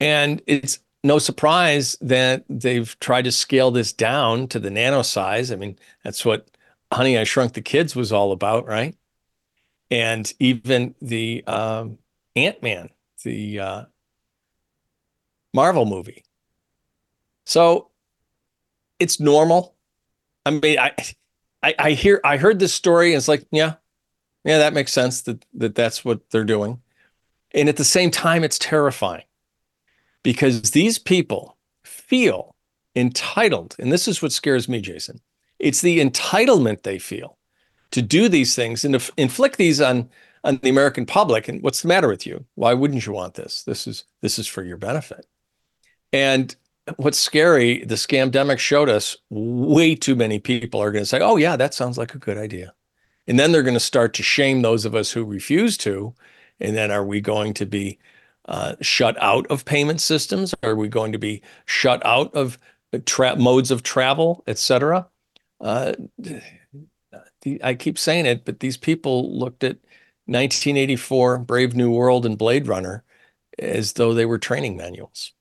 and 0.00 0.42
it's 0.46 0.78
no 1.04 1.18
surprise 1.18 1.96
that 2.00 2.44
they've 2.48 2.98
tried 3.00 3.22
to 3.22 3.32
scale 3.32 3.70
this 3.70 3.92
down 3.92 4.48
to 4.48 4.58
the 4.58 4.70
nano 4.70 5.02
size. 5.02 5.52
I 5.52 5.56
mean, 5.56 5.78
that's 6.04 6.24
what 6.24 6.48
Honey, 6.92 7.18
I 7.18 7.24
Shrunk 7.24 7.52
the 7.52 7.62
Kids 7.62 7.94
was 7.94 8.12
all 8.12 8.32
about, 8.32 8.66
right? 8.66 8.96
And 9.90 10.30
even 10.38 10.94
the 11.00 11.44
um, 11.46 11.98
Ant 12.34 12.62
Man, 12.62 12.90
the 13.24 13.60
uh, 13.60 13.84
Marvel 15.54 15.86
movie. 15.86 16.24
So 17.44 17.90
it's 18.98 19.20
normal. 19.20 19.74
I 20.44 20.50
mean, 20.50 20.78
I, 20.78 20.92
I, 21.62 21.74
I 21.78 21.90
hear, 21.92 22.20
I 22.24 22.36
heard 22.36 22.58
this 22.58 22.74
story, 22.74 23.12
and 23.12 23.18
it's 23.18 23.28
like, 23.28 23.46
yeah, 23.50 23.74
yeah, 24.44 24.58
that 24.58 24.74
makes 24.74 24.92
sense 24.92 25.22
that 25.22 25.44
that 25.54 25.74
that's 25.74 26.04
what 26.04 26.28
they're 26.30 26.44
doing. 26.44 26.80
And 27.52 27.68
at 27.68 27.76
the 27.76 27.84
same 27.84 28.10
time, 28.10 28.44
it's 28.44 28.58
terrifying 28.58 29.24
because 30.22 30.70
these 30.72 30.98
people 30.98 31.56
feel 31.84 32.54
entitled. 32.94 33.76
And 33.78 33.92
this 33.92 34.08
is 34.08 34.22
what 34.22 34.32
scares 34.32 34.68
me, 34.68 34.80
Jason. 34.80 35.20
It's 35.58 35.80
the 35.80 36.00
entitlement 36.00 36.82
they 36.82 36.98
feel 36.98 37.38
to 37.90 38.02
do 38.02 38.28
these 38.28 38.54
things 38.54 38.84
and 38.84 38.98
to 38.98 39.12
inflict 39.16 39.56
these 39.56 39.80
on, 39.80 40.08
on 40.44 40.58
the 40.62 40.68
American 40.68 41.06
public. 41.06 41.48
And 41.48 41.62
what's 41.62 41.82
the 41.82 41.88
matter 41.88 42.08
with 42.08 42.26
you? 42.26 42.44
Why 42.54 42.74
wouldn't 42.74 43.06
you 43.06 43.12
want 43.12 43.34
this? 43.34 43.62
This 43.64 43.86
is 43.86 44.04
this 44.20 44.38
is 44.38 44.46
for 44.46 44.62
your 44.62 44.76
benefit. 44.76 45.26
And 46.12 46.54
what's 46.96 47.18
scary, 47.18 47.84
the 47.84 47.94
scamdemic 47.94 48.58
showed 48.58 48.88
us 48.88 49.16
way 49.30 49.94
too 49.94 50.16
many 50.16 50.38
people 50.38 50.80
are 50.80 50.92
going 50.92 51.02
to 51.02 51.08
say, 51.08 51.20
"Oh 51.20 51.36
yeah, 51.36 51.56
that 51.56 51.74
sounds 51.74 51.98
like 51.98 52.14
a 52.14 52.18
good 52.18 52.38
idea," 52.38 52.74
and 53.26 53.38
then 53.38 53.52
they're 53.52 53.62
going 53.62 53.74
to 53.74 53.80
start 53.80 54.14
to 54.14 54.22
shame 54.22 54.62
those 54.62 54.84
of 54.84 54.94
us 54.94 55.12
who 55.12 55.24
refuse 55.24 55.76
to. 55.78 56.14
And 56.60 56.76
then 56.76 56.90
are 56.90 57.04
we 57.04 57.20
going 57.20 57.54
to 57.54 57.66
be 57.66 57.98
uh, 58.48 58.74
shut 58.80 59.20
out 59.22 59.46
of 59.48 59.64
payment 59.64 60.00
systems? 60.00 60.54
Are 60.62 60.74
we 60.74 60.88
going 60.88 61.12
to 61.12 61.18
be 61.18 61.42
shut 61.66 62.04
out 62.04 62.34
of 62.34 62.58
tra- 63.04 63.36
modes 63.36 63.70
of 63.70 63.82
travel, 63.82 64.42
et 64.46 64.58
cetera? 64.58 65.06
Uh, 65.60 65.92
the, 66.18 67.62
I 67.62 67.74
keep 67.74 67.98
saying 67.98 68.26
it, 68.26 68.44
but 68.44 68.60
these 68.60 68.76
people 68.76 69.38
looked 69.38 69.62
at 69.62 69.76
1984, 70.26 71.38
Brave 71.38 71.76
New 71.76 71.90
World, 71.92 72.26
and 72.26 72.36
Blade 72.36 72.66
Runner 72.66 73.04
as 73.58 73.92
though 73.92 74.14
they 74.14 74.26
were 74.26 74.38
training 74.38 74.76
manuals. 74.76 75.32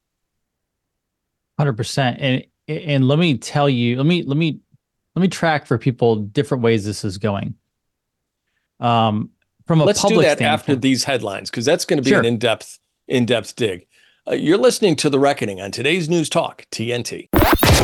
Hundred 1.57 1.77
percent, 1.77 2.19
and 2.19 2.45
and 2.67 3.07
let 3.07 3.19
me 3.19 3.37
tell 3.37 3.69
you, 3.69 3.97
let 3.97 4.05
me 4.05 4.23
let 4.23 4.37
me 4.37 4.59
let 5.15 5.21
me 5.21 5.27
track 5.27 5.65
for 5.65 5.77
people 5.77 6.17
different 6.17 6.61
ways 6.61 6.85
this 6.85 7.03
is 7.03 7.17
going. 7.17 7.55
Um, 8.79 9.31
from 9.65 9.81
a 9.81 9.85
let's 9.85 10.03
do 10.03 10.21
that 10.21 10.41
after 10.41 10.75
these 10.75 11.03
headlines 11.03 11.49
because 11.49 11.65
that's 11.65 11.85
going 11.85 11.97
to 11.97 12.03
be 12.03 12.11
sure. 12.11 12.19
an 12.19 12.25
in-depth 12.25 12.79
in-depth 13.07 13.55
dig. 13.55 13.87
Uh, 14.29 14.33
you're 14.33 14.57
listening 14.57 14.95
to 14.97 15.09
the 15.09 15.19
Reckoning 15.19 15.61
on 15.61 15.71
today's 15.71 16.09
News 16.09 16.29
Talk 16.29 16.65
TNT. 16.71 17.29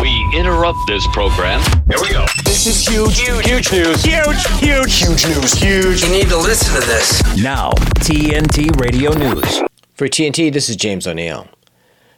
We 0.01 0.38
interrupt 0.38 0.77
this 0.88 1.05
program. 1.13 1.62
Here 1.88 1.97
we 2.01 2.09
go. 2.09 2.25
This 2.43 2.67
is 2.67 2.86
huge, 2.86 3.19
huge, 3.19 3.45
huge 3.45 3.71
news. 3.71 4.03
Huge, 4.03 4.45
huge, 4.59 4.99
huge 4.99 5.25
news. 5.25 5.53
Huge. 5.53 6.03
You 6.03 6.09
need 6.09 6.27
to 6.27 6.38
listen 6.38 6.73
to 6.81 6.86
this. 6.86 7.41
Now, 7.41 7.71
TNT 8.01 8.77
Radio 8.81 9.13
News. 9.13 9.62
For 9.95 10.07
TNT, 10.07 10.51
this 10.51 10.67
is 10.67 10.75
James 10.75 11.07
O'Neill. 11.07 11.47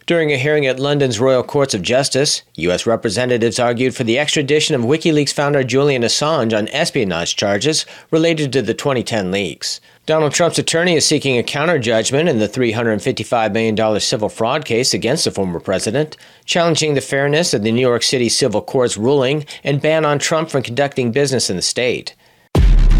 During 0.07 0.31
a 0.31 0.37
hearing 0.37 0.67
at 0.67 0.79
London's 0.79 1.19
Royal 1.19 1.41
Courts 1.41 1.73
of 1.73 1.81
Justice, 1.81 2.43
U.S. 2.57 2.85
representatives 2.85 3.57
argued 3.57 3.95
for 3.95 4.03
the 4.03 4.19
extradition 4.19 4.75
of 4.75 4.81
WikiLeaks 4.81 5.33
founder 5.33 5.63
Julian 5.63 6.03
Assange 6.03 6.55
on 6.55 6.67
espionage 6.67 7.35
charges 7.35 7.87
related 8.11 8.53
to 8.53 8.61
the 8.61 8.75
2010 8.75 9.31
leaks. 9.31 9.81
Donald 10.05 10.31
Trump's 10.31 10.59
attorney 10.59 10.93
is 10.93 11.07
seeking 11.07 11.39
a 11.39 11.43
counter 11.43 11.79
judgment 11.79 12.29
in 12.29 12.37
the 12.37 12.47
$355 12.47 13.51
million 13.51 13.99
civil 13.99 14.29
fraud 14.29 14.63
case 14.63 14.93
against 14.93 15.25
the 15.25 15.31
former 15.31 15.59
president, 15.59 16.17
challenging 16.45 16.93
the 16.93 17.01
fairness 17.01 17.55
of 17.55 17.63
the 17.63 17.71
New 17.71 17.81
York 17.81 18.03
City 18.03 18.29
Civil 18.29 18.61
Court's 18.61 18.97
ruling 18.97 19.43
and 19.63 19.81
ban 19.81 20.05
on 20.05 20.19
Trump 20.19 20.51
from 20.51 20.61
conducting 20.61 21.11
business 21.11 21.49
in 21.49 21.55
the 21.55 21.63
state 21.63 22.13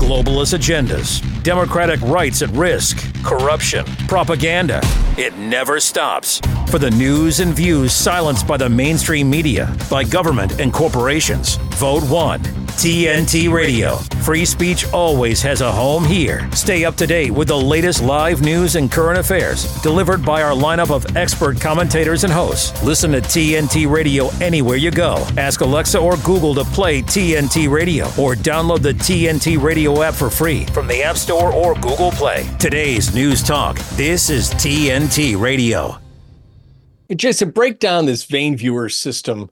globalist 0.05 0.53
agendas, 0.53 1.19
democratic 1.41 1.99
rights 2.01 2.43
at 2.43 2.49
risk, 2.51 3.11
corruption, 3.23 3.83
propaganda. 4.07 4.79
It 5.17 5.35
never 5.37 5.79
stops. 5.79 6.39
For 6.69 6.77
the 6.77 6.91
news 6.91 7.39
and 7.39 7.55
views 7.55 7.91
silenced 7.91 8.45
by 8.45 8.57
the 8.57 8.69
mainstream 8.69 9.31
media, 9.31 9.75
by 9.89 10.03
government 10.03 10.59
and 10.59 10.71
corporations, 10.71 11.55
vote 11.79 12.03
one. 12.03 12.43
TNT 12.75 13.49
Radio. 13.49 13.95
Free 14.25 14.43
speech 14.43 14.91
always 14.91 15.41
has 15.41 15.61
a 15.61 15.71
home 15.71 16.03
here. 16.03 16.49
Stay 16.51 16.83
up 16.83 16.95
to 16.97 17.07
date 17.07 17.31
with 17.31 17.47
the 17.47 17.55
latest 17.55 18.03
live 18.03 18.41
news 18.41 18.75
and 18.75 18.91
current 18.91 19.17
affairs 19.17 19.63
delivered 19.81 20.25
by 20.25 20.43
our 20.43 20.51
lineup 20.51 20.91
of 20.91 21.15
expert 21.15 21.59
commentators 21.61 22.25
and 22.25 22.33
hosts. 22.33 22.83
Listen 22.83 23.13
to 23.13 23.21
TNT 23.21 23.89
Radio 23.89 24.27
anywhere 24.41 24.75
you 24.75 24.91
go. 24.91 25.25
Ask 25.37 25.61
Alexa 25.61 25.99
or 25.99 26.17
Google 26.17 26.53
to 26.55 26.65
play 26.65 27.01
TNT 27.01 27.69
Radio 27.71 28.07
or 28.19 28.35
download 28.35 28.81
the 28.81 28.93
TNT 28.93 29.61
Radio 29.61 29.94
app 30.03 30.13
for 30.13 30.29
free 30.29 30.65
from 30.67 30.87
the 30.87 31.03
App 31.03 31.17
Store 31.17 31.53
or 31.53 31.75
Google 31.75 32.11
Play. 32.11 32.47
Today's 32.59 33.13
News 33.13 33.43
Talk. 33.43 33.77
This 33.95 34.29
is 34.29 34.51
TNT 34.55 35.39
Radio. 35.39 35.97
Jason, 37.15 37.51
break 37.51 37.79
down 37.79 38.05
this 38.05 38.23
vein 38.23 38.57
VeinViewer 38.57 38.91
system 38.91 39.49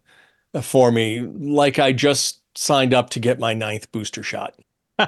uh, 0.53 0.61
for 0.61 0.91
me 0.91 1.21
like 1.21 1.79
I 1.79 1.91
just 1.91 2.41
signed 2.55 2.93
up 2.93 3.09
to 3.11 3.19
get 3.19 3.39
my 3.39 3.53
ninth 3.53 3.91
booster 3.91 4.23
shot. 4.23 4.55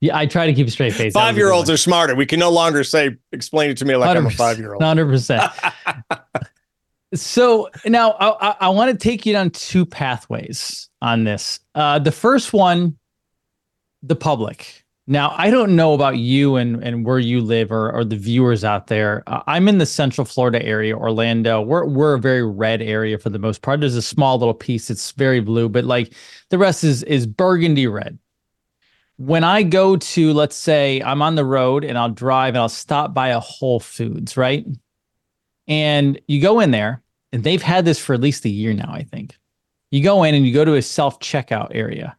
yeah, 0.00 0.16
I 0.16 0.26
try 0.26 0.46
to 0.46 0.52
keep 0.52 0.66
a 0.66 0.70
straight 0.70 0.94
face. 0.94 1.12
Five 1.12 1.36
year 1.36 1.52
olds 1.52 1.70
are 1.70 1.76
smarter. 1.76 2.14
We 2.14 2.26
can 2.26 2.38
no 2.38 2.50
longer 2.50 2.84
say, 2.84 3.16
explain 3.32 3.70
it 3.70 3.78
to 3.78 3.84
me 3.84 3.96
like 3.96 4.16
I'm 4.16 4.26
a 4.26 4.30
five 4.30 4.58
year 4.58 4.74
old. 4.74 4.82
100%. 4.82 6.22
so 7.14 7.68
now 7.86 8.12
I, 8.12 8.56
I 8.60 8.68
want 8.70 8.90
to 8.90 8.96
take 8.96 9.26
you 9.26 9.32
down 9.32 9.50
two 9.50 9.86
pathways 9.86 10.88
on 11.00 11.24
this. 11.24 11.60
Uh, 11.74 11.98
the 11.98 12.12
first 12.12 12.52
one, 12.52 12.96
the 14.02 14.16
public. 14.16 14.84
Now, 15.06 15.34
I 15.36 15.50
don't 15.50 15.76
know 15.76 15.92
about 15.92 16.16
you 16.16 16.56
and, 16.56 16.82
and 16.82 17.04
where 17.04 17.18
you 17.18 17.42
live 17.42 17.70
or, 17.70 17.92
or 17.92 18.04
the 18.04 18.16
viewers 18.16 18.64
out 18.64 18.86
there. 18.86 19.22
Uh, 19.26 19.42
I'm 19.46 19.68
in 19.68 19.76
the 19.76 19.84
Central 19.84 20.24
Florida 20.24 20.64
area, 20.64 20.96
Orlando. 20.96 21.60
We're 21.60 21.84
we're 21.84 22.14
a 22.14 22.18
very 22.18 22.46
red 22.46 22.80
area 22.80 23.18
for 23.18 23.28
the 23.28 23.38
most 23.38 23.60
part. 23.60 23.80
There's 23.80 23.96
a 23.96 24.02
small 24.02 24.38
little 24.38 24.54
piece 24.54 24.88
that's 24.88 25.12
very 25.12 25.40
blue, 25.40 25.68
but 25.68 25.84
like 25.84 26.14
the 26.48 26.56
rest 26.56 26.84
is 26.84 27.02
is 27.02 27.26
burgundy 27.26 27.86
red. 27.86 28.18
When 29.16 29.44
I 29.44 29.62
go 29.62 29.96
to, 29.96 30.32
let's 30.32 30.56
say, 30.56 31.02
I'm 31.02 31.22
on 31.22 31.34
the 31.34 31.44
road 31.44 31.84
and 31.84 31.98
I'll 31.98 32.08
drive 32.08 32.54
and 32.54 32.58
I'll 32.58 32.68
stop 32.68 33.12
by 33.12 33.28
a 33.28 33.40
Whole 33.40 33.80
Foods, 33.80 34.36
right? 34.36 34.66
And 35.68 36.20
you 36.26 36.40
go 36.40 36.60
in 36.60 36.70
there, 36.70 37.02
and 37.32 37.44
they've 37.44 37.62
had 37.62 37.84
this 37.84 37.98
for 37.98 38.14
at 38.14 38.20
least 38.20 38.44
a 38.44 38.48
year 38.48 38.72
now, 38.72 38.90
I 38.90 39.02
think. 39.02 39.36
You 39.94 40.02
go 40.02 40.24
in 40.24 40.34
and 40.34 40.44
you 40.44 40.52
go 40.52 40.64
to 40.64 40.74
a 40.74 40.82
self 40.82 41.20
checkout 41.20 41.68
area 41.70 42.16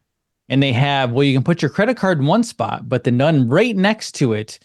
and 0.48 0.64
they 0.64 0.72
have 0.72 1.12
well 1.12 1.26
you 1.26 1.34
can 1.34 1.44
put 1.44 1.62
your 1.62 1.68
credit 1.68 1.98
card 1.98 2.20
in 2.20 2.26
one 2.26 2.42
spot 2.42 2.88
but 2.88 3.04
the 3.04 3.12
none 3.12 3.50
right 3.50 3.76
next 3.76 4.14
to 4.14 4.32
it 4.32 4.60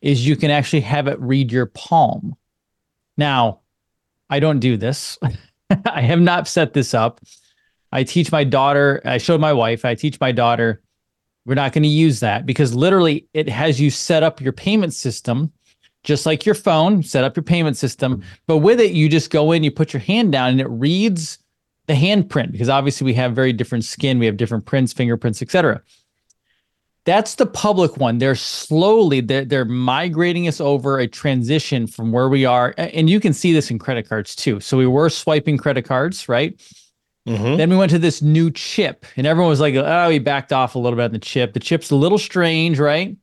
is 0.00 0.26
you 0.26 0.34
can 0.34 0.50
actually 0.50 0.80
have 0.80 1.06
it 1.06 1.16
read 1.20 1.52
your 1.52 1.66
palm. 1.66 2.34
Now 3.16 3.60
i 4.30 4.40
don't 4.40 4.58
do 4.58 4.76
this. 4.76 5.16
I 5.86 6.00
have 6.00 6.18
not 6.18 6.48
set 6.48 6.72
this 6.72 6.92
up. 6.92 7.20
I 7.92 8.02
teach 8.02 8.32
my 8.32 8.42
daughter 8.42 9.00
i 9.04 9.16
showed 9.18 9.40
my 9.40 9.52
wife 9.52 9.84
i 9.84 9.94
teach 9.94 10.18
my 10.18 10.32
daughter 10.32 10.82
we're 11.44 11.54
not 11.54 11.72
going 11.72 11.84
to 11.84 11.88
use 11.88 12.18
that 12.18 12.46
because 12.46 12.74
literally 12.74 13.28
it 13.32 13.48
has 13.48 13.80
you 13.80 13.90
set 13.90 14.24
up 14.24 14.40
your 14.40 14.52
payment 14.52 14.92
system 14.92 15.52
just 16.02 16.26
like 16.26 16.44
your 16.44 16.56
phone 16.56 17.04
set 17.04 17.22
up 17.22 17.36
your 17.36 17.44
payment 17.44 17.76
system 17.76 18.24
but 18.48 18.58
with 18.58 18.80
it 18.80 18.90
you 18.90 19.08
just 19.08 19.30
go 19.30 19.52
in 19.52 19.62
you 19.62 19.70
put 19.70 19.92
your 19.92 20.00
hand 20.00 20.32
down 20.32 20.50
and 20.50 20.60
it 20.60 20.68
reads 20.68 21.38
the 21.86 21.94
handprint 21.94 22.52
because 22.52 22.68
obviously 22.68 23.04
we 23.04 23.14
have 23.14 23.34
very 23.34 23.52
different 23.52 23.84
skin 23.84 24.18
we 24.18 24.26
have 24.26 24.36
different 24.36 24.64
prints 24.64 24.92
fingerprints 24.92 25.40
etc 25.42 25.82
that's 27.06 27.36
the 27.36 27.46
public 27.46 27.96
one. 27.98 28.18
They're 28.18 28.34
slowly 28.34 29.20
they're, 29.20 29.44
they're 29.44 29.64
migrating 29.64 30.48
us 30.48 30.60
over 30.60 30.98
a 30.98 31.06
transition 31.06 31.86
from 31.86 32.10
where 32.10 32.28
we 32.28 32.44
are. 32.44 32.74
And 32.76 33.08
you 33.08 33.20
can 33.20 33.32
see 33.32 33.52
this 33.52 33.70
in 33.70 33.78
credit 33.78 34.08
cards 34.08 34.34
too. 34.34 34.58
So 34.58 34.76
we 34.76 34.88
were 34.88 35.08
swiping 35.08 35.56
credit 35.56 35.84
cards 35.86 36.28
right? 36.28 36.60
Mm-hmm. 37.26 37.56
then 37.56 37.70
we 37.70 37.76
went 37.76 37.90
to 37.90 37.98
this 37.98 38.22
new 38.22 38.52
chip 38.52 39.04
and 39.16 39.26
everyone 39.26 39.50
was 39.50 39.58
like 39.58 39.74
oh 39.74 40.08
we 40.08 40.20
backed 40.20 40.52
off 40.52 40.76
a 40.76 40.78
little 40.78 40.96
bit 40.96 41.06
on 41.06 41.12
the 41.12 41.18
chip. 41.18 41.54
The 41.54 41.60
chip's 41.60 41.90
a 41.90 41.96
little 41.96 42.18
strange 42.18 42.78
right? 42.78 43.16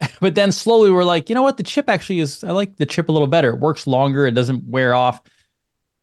But 0.20 0.34
then 0.34 0.52
slowly 0.52 0.90
we're 0.90 1.04
like 1.04 1.30
you 1.30 1.34
know 1.34 1.42
what? 1.42 1.56
The 1.56 1.62
chip 1.62 1.88
actually 1.88 2.20
is 2.20 2.44
i 2.44 2.50
like 2.50 2.76
the 2.76 2.86
chip 2.86 3.08
a 3.08 3.12
little 3.12 3.28
better. 3.28 3.50
It 3.50 3.60
works 3.60 3.86
longer. 3.86 4.26
It 4.26 4.32
doesn't 4.32 4.64
wear 4.64 4.94
off 4.94 5.22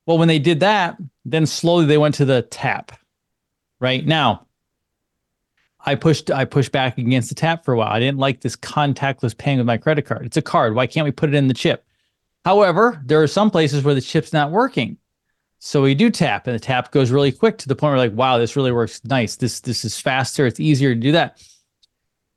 well, 0.05 0.17
when 0.17 0.27
they 0.27 0.39
did 0.39 0.59
that, 0.59 0.97
then 1.25 1.45
slowly 1.45 1.85
they 1.85 1.97
went 1.97 2.15
to 2.15 2.25
the 2.25 2.41
tap. 2.43 2.91
Right 3.79 4.05
now, 4.05 4.47
I 5.85 5.95
pushed 5.95 6.31
I 6.31 6.45
pushed 6.45 6.71
back 6.71 6.97
against 6.97 7.29
the 7.29 7.35
tap 7.35 7.65
for 7.65 7.73
a 7.73 7.77
while. 7.77 7.91
I 7.91 7.99
didn't 7.99 8.19
like 8.19 8.41
this 8.41 8.55
contactless 8.55 9.37
paying 9.37 9.57
with 9.57 9.67
my 9.67 9.77
credit 9.77 10.03
card. 10.05 10.25
It's 10.25 10.37
a 10.37 10.41
card. 10.41 10.75
Why 10.75 10.87
can't 10.87 11.05
we 11.05 11.11
put 11.11 11.29
it 11.29 11.35
in 11.35 11.47
the 11.47 11.53
chip? 11.53 11.85
However, 12.45 13.01
there 13.05 13.21
are 13.21 13.27
some 13.27 13.51
places 13.51 13.83
where 13.83 13.95
the 13.95 14.01
chip's 14.01 14.33
not 14.33 14.51
working. 14.51 14.97
So 15.59 15.81
we 15.81 15.95
do 15.95 16.09
tap 16.09 16.47
and 16.47 16.55
the 16.55 16.59
tap 16.59 16.91
goes 16.91 17.11
really 17.11 17.31
quick 17.31 17.57
to 17.59 17.67
the 17.69 17.75
point 17.75 17.91
where 17.91 17.97
like, 17.99 18.13
wow, 18.13 18.37
this 18.37 18.55
really 18.55 18.71
works 18.71 19.01
nice. 19.05 19.37
This 19.37 19.61
this 19.61 19.85
is 19.85 19.99
faster. 19.99 20.45
It's 20.45 20.59
easier 20.59 20.93
to 20.93 20.99
do 20.99 21.11
that. 21.13 21.41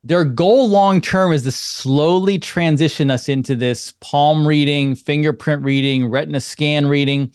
Their 0.03 0.23
goal 0.23 0.69
long 0.69 1.01
term 1.01 1.33
is 1.33 1.43
to 1.43 1.51
slowly 1.51 2.39
transition 2.39 3.11
us 3.11 3.27
into 3.27 3.55
this 3.55 3.93
palm 3.99 4.47
reading, 4.47 4.95
fingerprint 4.95 5.63
reading, 5.63 6.09
retina 6.09 6.39
scan 6.39 6.87
reading 6.87 7.33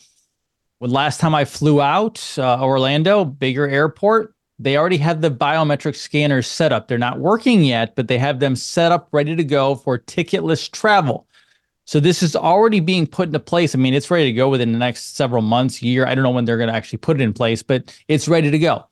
when 0.83 0.90
last 0.90 1.21
time 1.21 1.33
I 1.33 1.45
flew 1.45 1.81
out 1.81 2.21
uh, 2.37 2.61
Orlando, 2.61 3.25
bigger 3.25 3.68
airport, 3.68 4.35
they 4.59 4.77
already 4.77 4.97
had 4.97 5.23
the 5.23 5.31
biometric 5.31 5.95
scanners 5.95 6.49
set 6.49 6.73
up. 6.73 6.88
They're 6.88 6.99
not 6.99 7.21
working 7.21 7.62
yet, 7.62 7.95
but 7.95 8.09
they 8.09 8.18
have 8.18 8.40
them 8.40 8.57
set 8.57 8.90
up 8.90 9.07
ready 9.12 9.37
to 9.37 9.45
go 9.45 9.77
for 9.77 9.97
ticketless 9.97 10.68
travel. 10.68 11.29
So 11.85 12.01
this 12.01 12.21
is 12.21 12.35
already 12.35 12.81
being 12.81 13.07
put 13.07 13.29
into 13.29 13.38
place. 13.38 13.77
I 13.77 13.79
mean, 13.79 13.95
it's 13.95 14.11
ready 14.11 14.25
to 14.25 14.33
go 14.33 14.49
within 14.49 14.73
the 14.73 14.79
next 14.79 15.14
several 15.14 15.40
months, 15.40 15.85
year. 15.85 16.05
I 16.05 16.16
don't 16.16 16.25
know 16.25 16.31
when 16.31 16.47
they're 16.47 16.57
going 16.57 16.68
to 16.68 16.75
actually 16.75 16.99
put 16.99 17.21
it 17.21 17.23
in 17.23 17.33
place, 17.33 17.62
but 17.62 17.97
it's 18.09 18.27
ready 18.27 18.51
to 18.51 18.59
go. 18.59 18.85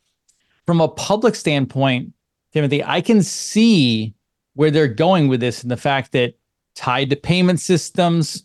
From 0.66 0.80
a 0.80 0.86
public 0.86 1.34
standpoint, 1.34 2.12
Timothy, 2.52 2.84
I 2.84 3.00
can 3.00 3.20
see 3.20 4.14
where 4.54 4.70
they're 4.70 4.86
going 4.86 5.26
with 5.26 5.40
this 5.40 5.62
and 5.62 5.72
the 5.72 5.76
fact 5.76 6.12
that 6.12 6.34
tied 6.76 7.10
to 7.10 7.16
payment 7.16 7.58
systems, 7.58 8.44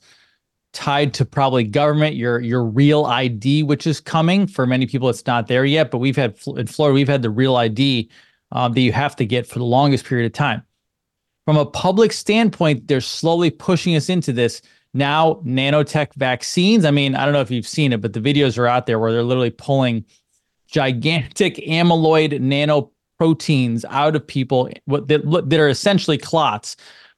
tied 0.76 1.14
to 1.16 1.26
probably 1.26 1.64
government, 1.64 2.16
your 2.16 2.40
your 2.42 2.64
real 2.64 3.06
ID, 3.06 3.64
which 3.64 3.88
is 3.88 4.00
coming. 4.00 4.46
For 4.46 4.68
many 4.68 4.86
people, 4.86 5.10
it's 5.10 5.26
not 5.26 5.48
there 5.48 5.66
yet, 5.66 5.90
but 5.90 5.98
we've 5.98 6.16
had 6.16 6.38
in 6.46 6.68
Florida, 6.68 6.94
we've 6.94 7.08
had 7.08 7.24
the 7.24 7.32
real 7.32 7.56
ID 7.56 8.12
uh, 8.52 8.68
that 8.70 8.82
you 8.82 8.92
have 8.92 9.16
to 9.16 9.26
get 9.26 9.48
for 9.48 9.58
the 9.58 9.66
longest 9.66 10.06
period 10.06 10.28
of 10.28 10.34
time. 10.34 10.62
From 11.46 11.58
a 11.58 11.66
public 11.66 12.12
standpoint, 12.12 12.88
they're 12.88 13.02
slowly 13.02 13.50
pushing 13.50 13.96
us 13.96 14.10
into 14.10 14.34
this. 14.34 14.62
Now, 14.94 15.42
nanotech 15.46 16.14
vaccines. 16.16 16.86
I 16.86 16.92
mean, 16.92 17.16
I 17.16 17.26
don't 17.26 17.34
know 17.34 17.42
if 17.42 17.52
you've 17.52 17.68
seen 17.68 17.92
it, 17.92 18.02
but 18.02 18.14
the 18.14 18.22
videos 18.22 18.58
are 18.58 18.68
out 18.68 18.86
there 18.86 19.00
where 19.00 19.12
they're 19.12 19.24
literally 19.24 19.50
pulling 19.50 20.06
gigantic 20.68 21.56
amyloid 21.58 22.40
nanoproteins 22.40 23.86
out 23.90 24.16
of 24.16 24.26
people 24.26 24.70
that, 24.88 25.44
that 25.50 25.60
are 25.60 25.70
essentially 25.70 26.18
clots, 26.18 26.76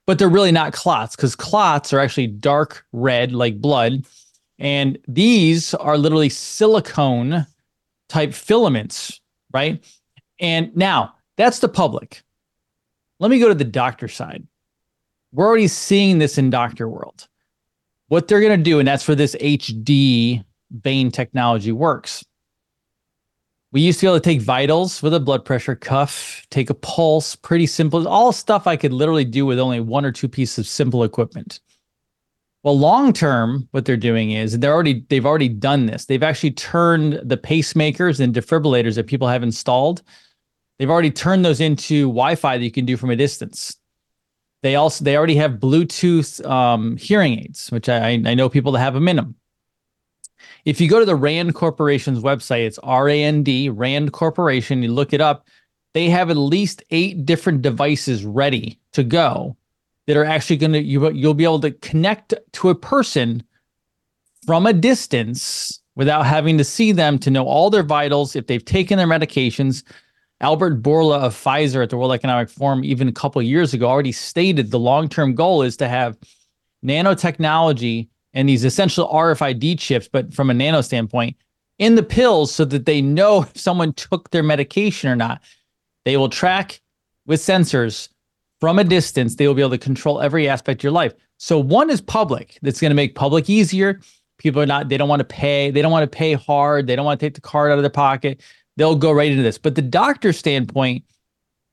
but 0.08 0.18
they're 0.18 0.30
really 0.30 0.50
not 0.50 0.72
clots 0.72 1.14
because 1.14 1.36
clots 1.36 1.92
are 1.92 2.00
actually 2.00 2.26
dark 2.26 2.82
red 2.94 3.30
like 3.30 3.60
blood. 3.60 4.06
And 4.58 4.98
these 5.06 5.74
are 5.74 5.98
literally 5.98 6.30
silicone 6.30 7.46
type 8.08 8.32
filaments, 8.32 9.20
right? 9.52 9.84
And 10.40 10.74
now 10.74 11.14
that's 11.36 11.58
the 11.58 11.68
public. 11.68 12.22
Let 13.20 13.30
me 13.30 13.38
go 13.38 13.48
to 13.48 13.54
the 13.54 13.64
doctor 13.64 14.08
side. 14.08 14.46
We're 15.30 15.46
already 15.46 15.68
seeing 15.68 16.18
this 16.18 16.38
in 16.38 16.48
doctor 16.48 16.88
world. 16.88 17.28
What 18.06 18.28
they're 18.28 18.40
going 18.40 18.58
to 18.58 18.64
do, 18.64 18.78
and 18.78 18.88
that's 18.88 19.06
where 19.06 19.14
this 19.14 19.36
HD 19.38 20.42
vein 20.70 21.10
technology 21.10 21.70
works. 21.70 22.24
We 23.78 23.84
used 23.84 24.00
to 24.00 24.06
be 24.06 24.08
able 24.08 24.18
to 24.18 24.24
take 24.24 24.40
vitals 24.40 25.04
with 25.04 25.14
a 25.14 25.20
blood 25.20 25.44
pressure 25.44 25.76
cuff, 25.76 26.44
take 26.50 26.68
a 26.68 26.74
pulse, 26.74 27.36
pretty 27.36 27.68
simple, 27.68 28.08
all 28.08 28.32
stuff 28.32 28.66
I 28.66 28.74
could 28.76 28.92
literally 28.92 29.24
do 29.24 29.46
with 29.46 29.60
only 29.60 29.78
one 29.78 30.04
or 30.04 30.10
two 30.10 30.26
pieces 30.26 30.58
of 30.58 30.66
simple 30.66 31.04
equipment. 31.04 31.60
Well, 32.64 32.76
long 32.76 33.12
term, 33.12 33.68
what 33.70 33.84
they're 33.84 33.96
doing 33.96 34.32
is 34.32 34.58
they're 34.58 34.74
already 34.74 35.06
they've 35.10 35.24
already 35.24 35.48
done 35.48 35.86
this. 35.86 36.06
They've 36.06 36.24
actually 36.24 36.50
turned 36.50 37.20
the 37.22 37.36
pacemakers 37.36 38.18
and 38.18 38.34
defibrillators 38.34 38.96
that 38.96 39.06
people 39.06 39.28
have 39.28 39.44
installed. 39.44 40.02
They've 40.80 40.90
already 40.90 41.12
turned 41.12 41.44
those 41.44 41.60
into 41.60 42.08
Wi-Fi 42.08 42.58
that 42.58 42.64
you 42.64 42.72
can 42.72 42.84
do 42.84 42.96
from 42.96 43.10
a 43.10 43.16
distance. 43.16 43.76
They 44.64 44.74
also 44.74 45.04
they 45.04 45.16
already 45.16 45.36
have 45.36 45.60
Bluetooth 45.60 46.44
um, 46.44 46.96
hearing 46.96 47.38
aids, 47.38 47.70
which 47.70 47.88
I, 47.88 48.20
I 48.24 48.34
know 48.34 48.48
people 48.48 48.72
that 48.72 48.80
have 48.80 48.94
them 48.94 49.06
in 49.06 49.14
them. 49.14 49.36
If 50.68 50.82
you 50.82 50.88
go 50.90 50.98
to 50.98 51.06
the 51.06 51.16
Rand 51.16 51.54
Corporation's 51.54 52.18
website, 52.18 52.66
it's 52.66 52.78
R 52.80 53.08
A 53.08 53.24
N 53.24 53.42
D 53.42 53.70
Rand 53.70 54.12
Corporation. 54.12 54.82
You 54.82 54.92
look 54.92 55.14
it 55.14 55.20
up. 55.22 55.48
They 55.94 56.10
have 56.10 56.28
at 56.28 56.36
least 56.36 56.82
eight 56.90 57.24
different 57.24 57.62
devices 57.62 58.26
ready 58.26 58.78
to 58.92 59.02
go 59.02 59.56
that 60.06 60.18
are 60.18 60.26
actually 60.26 60.58
going 60.58 60.72
to 60.72 60.82
you 60.82 61.10
you'll 61.12 61.32
be 61.32 61.44
able 61.44 61.60
to 61.60 61.70
connect 61.70 62.34
to 62.52 62.68
a 62.68 62.74
person 62.74 63.42
from 64.44 64.66
a 64.66 64.74
distance 64.74 65.80
without 65.96 66.26
having 66.26 66.58
to 66.58 66.64
see 66.64 66.92
them 66.92 67.18
to 67.20 67.30
know 67.30 67.46
all 67.46 67.70
their 67.70 67.82
vitals 67.82 68.36
if 68.36 68.46
they've 68.46 68.64
taken 68.64 68.98
their 68.98 69.06
medications 69.06 69.82
albert 70.42 70.82
Bourla 70.82 71.18
of 71.18 71.34
pfizer 71.34 71.82
at 71.82 71.90
the 71.90 71.96
world 71.96 72.12
economic 72.12 72.48
forum 72.48 72.84
even 72.84 73.08
a 73.08 73.12
couple 73.12 73.40
years 73.42 73.74
ago 73.74 73.88
already 73.88 74.12
stated 74.12 74.70
the 74.70 74.78
long-term 74.78 75.34
goal 75.34 75.62
is 75.62 75.76
to 75.78 75.88
have 75.88 76.16
nanotechnology 76.84 78.08
and 78.34 78.48
these 78.48 78.64
essential 78.64 79.08
rfid 79.08 79.78
chips 79.78 80.08
but 80.10 80.32
from 80.32 80.50
a 80.50 80.54
nano 80.54 80.80
standpoint 80.80 81.36
in 81.78 81.94
the 81.94 82.02
pills 82.02 82.54
so 82.54 82.64
that 82.64 82.86
they 82.86 83.00
know 83.00 83.42
if 83.54 83.56
someone 83.58 83.92
took 83.92 84.30
their 84.30 84.42
medication 84.42 85.10
or 85.10 85.16
not 85.16 85.42
they 86.04 86.16
will 86.16 86.28
track 86.28 86.80
with 87.26 87.40
sensors 87.40 88.08
from 88.60 88.78
a 88.78 88.84
distance, 88.84 89.36
they 89.36 89.46
will 89.46 89.54
be 89.54 89.62
able 89.62 89.70
to 89.70 89.78
control 89.78 90.20
every 90.20 90.48
aspect 90.48 90.80
of 90.80 90.84
your 90.84 90.92
life. 90.92 91.14
So 91.36 91.58
one 91.58 91.90
is 91.90 92.00
public. 92.00 92.58
That's 92.62 92.80
going 92.80 92.90
to 92.90 92.96
make 92.96 93.14
public 93.14 93.48
easier. 93.48 94.00
People 94.38 94.60
are 94.60 94.66
not, 94.66 94.88
they 94.88 94.96
don't 94.96 95.08
want 95.08 95.20
to 95.20 95.24
pay, 95.24 95.70
they 95.70 95.82
don't 95.82 95.92
want 95.92 96.10
to 96.10 96.16
pay 96.16 96.32
hard, 96.32 96.86
they 96.86 96.96
don't 96.96 97.04
want 97.04 97.18
to 97.20 97.26
take 97.26 97.34
the 97.34 97.40
card 97.40 97.70
out 97.70 97.78
of 97.78 97.82
their 97.82 97.90
pocket. 97.90 98.40
They'll 98.76 98.96
go 98.96 99.12
right 99.12 99.30
into 99.30 99.42
this. 99.42 99.58
But 99.58 99.74
the 99.74 99.82
doctor 99.82 100.32
standpoint, 100.32 101.04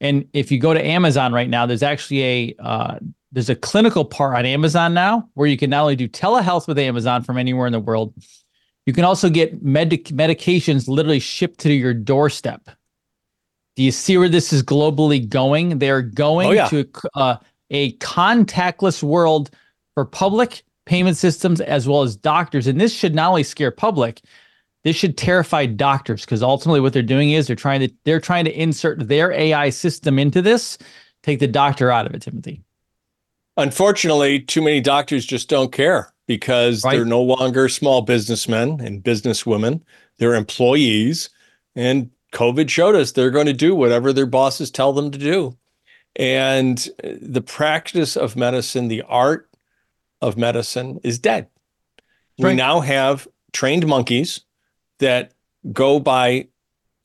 and 0.01 0.27
if 0.33 0.51
you 0.51 0.59
go 0.59 0.73
to 0.73 0.83
Amazon 0.83 1.33
right 1.33 1.49
now, 1.49 1.65
there's 1.65 1.83
actually 1.83 2.23
a 2.23 2.55
uh, 2.59 2.99
there's 3.35 3.49
a 3.49 3.55
clinical 3.55 4.05
part 4.05 4.37
on 4.37 4.45
Amazon 4.45 4.93
now 4.93 5.29
where 5.33 5.45
you 5.45 5.57
can 5.57 5.69
not 5.69 5.81
only 5.81 5.97
do 5.97 6.07
telehealth 6.07 6.69
with 6.69 6.79
Amazon 6.79 7.21
from 7.21 7.37
anywhere 7.37 7.67
in 7.67 7.73
the 7.73 7.81
world, 7.81 8.13
you 8.85 8.93
can 8.93 9.03
also 9.03 9.29
get 9.29 9.61
medic- 9.61 10.05
medications 10.05 10.87
literally 10.87 11.19
shipped 11.19 11.59
to 11.59 11.73
your 11.73 11.93
doorstep. 11.93 12.69
Do 13.75 13.83
you 13.83 13.91
see 13.91 14.17
where 14.17 14.29
this 14.29 14.53
is 14.53 14.63
globally 14.63 15.27
going? 15.27 15.79
They're 15.79 16.01
going 16.01 16.47
oh, 16.47 16.51
yeah. 16.51 16.67
to 16.69 16.89
uh, 17.15 17.35
a 17.71 17.91
contactless 17.97 19.03
world 19.03 19.49
for 19.95 20.05
public 20.05 20.63
payment 20.85 21.17
systems 21.17 21.59
as 21.59 21.89
well 21.89 22.03
as 22.03 22.15
doctors. 22.15 22.67
And 22.67 22.79
this 22.79 22.93
should 22.93 23.13
not 23.13 23.29
only 23.29 23.43
scare 23.43 23.71
public, 23.71 24.21
this 24.85 24.95
should 24.95 25.17
terrify 25.17 25.65
doctors 25.65 26.21
because 26.21 26.41
ultimately 26.41 26.79
what 26.79 26.93
they're 26.93 27.01
doing 27.01 27.31
is 27.31 27.47
they're 27.47 27.55
trying 27.57 27.81
to 27.81 27.93
they're 28.05 28.21
trying 28.21 28.45
to 28.45 28.57
insert 28.57 29.09
their 29.09 29.33
AI 29.33 29.71
system 29.71 30.19
into 30.19 30.41
this, 30.41 30.77
take 31.21 31.39
the 31.39 31.47
doctor 31.47 31.91
out 31.91 32.05
of 32.05 32.13
it, 32.13 32.21
Timothy. 32.21 32.64
Unfortunately, 33.57 34.39
too 34.39 34.61
many 34.61 34.81
doctors 34.81 35.25
just 35.25 35.49
don't 35.49 35.71
care 35.71 36.13
because 36.27 36.83
right. 36.83 36.95
they're 36.95 37.05
no 37.05 37.21
longer 37.21 37.69
small 37.69 38.01
businessmen 38.01 38.81
and 38.81 39.03
businesswomen. 39.03 39.81
They're 40.17 40.35
employees. 40.35 41.29
And 41.75 42.09
COVID 42.33 42.69
showed 42.69 42.95
us 42.95 43.11
they're 43.11 43.31
going 43.31 43.45
to 43.45 43.53
do 43.53 43.75
whatever 43.75 44.11
their 44.11 44.25
bosses 44.25 44.71
tell 44.71 44.93
them 44.93 45.11
to 45.11 45.17
do. 45.17 45.57
And 46.17 46.87
uh, 47.03 47.09
the 47.21 47.41
practice 47.41 48.15
of 48.15 48.35
medicine, 48.35 48.87
the 48.87 49.03
art 49.03 49.49
of 50.21 50.37
medicine 50.37 50.99
is 51.03 51.19
dead. 51.19 51.47
Right. 52.39 52.51
We 52.51 52.55
now 52.55 52.81
have 52.81 53.27
trained 53.53 53.87
monkeys 53.87 54.41
that 54.99 55.31
go 55.71 55.99
by 55.99 56.47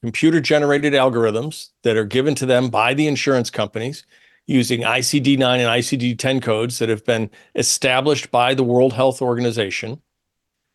computer 0.02 0.40
generated 0.40 0.94
algorithms 0.94 1.70
that 1.82 1.96
are 1.96 2.04
given 2.04 2.34
to 2.36 2.46
them 2.46 2.70
by 2.70 2.94
the 2.94 3.06
insurance 3.06 3.50
companies 3.50 4.04
using 4.50 4.80
ICD 4.80 5.38
9 5.38 5.60
and 5.60 5.68
ICD 5.68 6.18
10 6.18 6.40
codes 6.40 6.80
that 6.80 6.88
have 6.88 7.04
been 7.04 7.30
established 7.54 8.30
by 8.30 8.52
the 8.52 8.64
World 8.64 8.92
Health 8.92 9.22
Organization. 9.22 10.02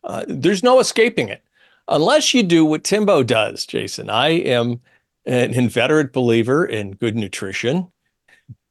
Uh, 0.02 0.24
there's 0.26 0.62
no 0.62 0.80
escaping 0.80 1.28
it 1.28 1.42
unless 1.88 2.32
you 2.32 2.42
do 2.42 2.64
what 2.64 2.84
Timbo 2.84 3.22
does, 3.22 3.66
Jason. 3.66 4.08
I 4.08 4.28
am 4.28 4.80
an 5.26 5.52
inveterate 5.52 6.12
believer 6.12 6.64
in 6.64 6.92
good 6.92 7.16
nutrition, 7.16 7.92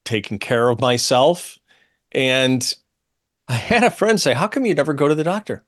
taking 0.06 0.39
care 0.39 0.70
of 0.70 0.82
myself. 0.82 1.60
And 2.12 2.74
I 3.48 3.54
had 3.54 3.84
a 3.84 3.91
friend 3.91 4.20
say, 4.20 4.34
How 4.34 4.48
come 4.48 4.65
you 4.65 4.74
never 4.74 4.94
go 4.94 5.08
to 5.08 5.15
the 5.15 5.24
doctor? 5.24 5.63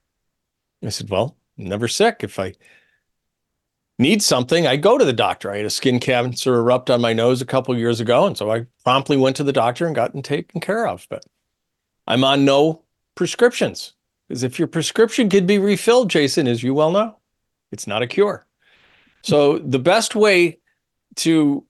I 0.84 0.90
said, 0.90 1.10
Well, 1.10 1.38
I'm 1.60 1.66
never 1.66 1.88
sick. 1.88 2.18
If 2.22 2.40
I 2.40 2.54
need 4.00 4.22
something, 4.22 4.68
I 4.68 4.76
go 4.76 4.98
to 4.98 5.06
the 5.06 5.14
doctor. 5.14 5.52
I 5.52 5.58
had 5.58 5.66
a 5.66 5.72
skin 5.72 6.00
cancer 6.00 6.56
erupt 6.56 6.90
on 6.90 7.02
my 7.02 7.14
nose 7.14 7.42
a 7.42 7.46
couple 7.46 7.78
years 7.78 8.00
ago. 8.00 8.28
And 8.28 8.38
so 8.38 8.52
I 8.52 8.66
promptly 8.84 9.18
went 9.18 9.36
to 9.38 9.44
the 9.44 9.54
doctor 9.54 9.86
and 9.86 9.96
gotten 9.96 10.22
taken 10.22 10.62
care 10.62 10.88
of. 10.88 11.08
But 11.10 11.26
I'm 12.06 12.24
on 12.24 12.46
no 12.46 12.84
prescriptions. 13.16 13.94
Because 14.28 14.44
if 14.44 14.60
your 14.60 14.68
prescription 14.68 15.30
could 15.30 15.48
be 15.48 15.58
refilled, 15.58 16.10
Jason, 16.10 16.48
as 16.48 16.62
you 16.62 16.74
well 16.74 16.92
know, 16.92 17.18
it's 17.72 17.88
not 17.88 18.02
a 18.02 18.08
cure. 18.08 18.46
So 19.22 19.60
the 19.60 19.80
best 19.80 20.16
way 20.16 20.60
to 21.18 21.66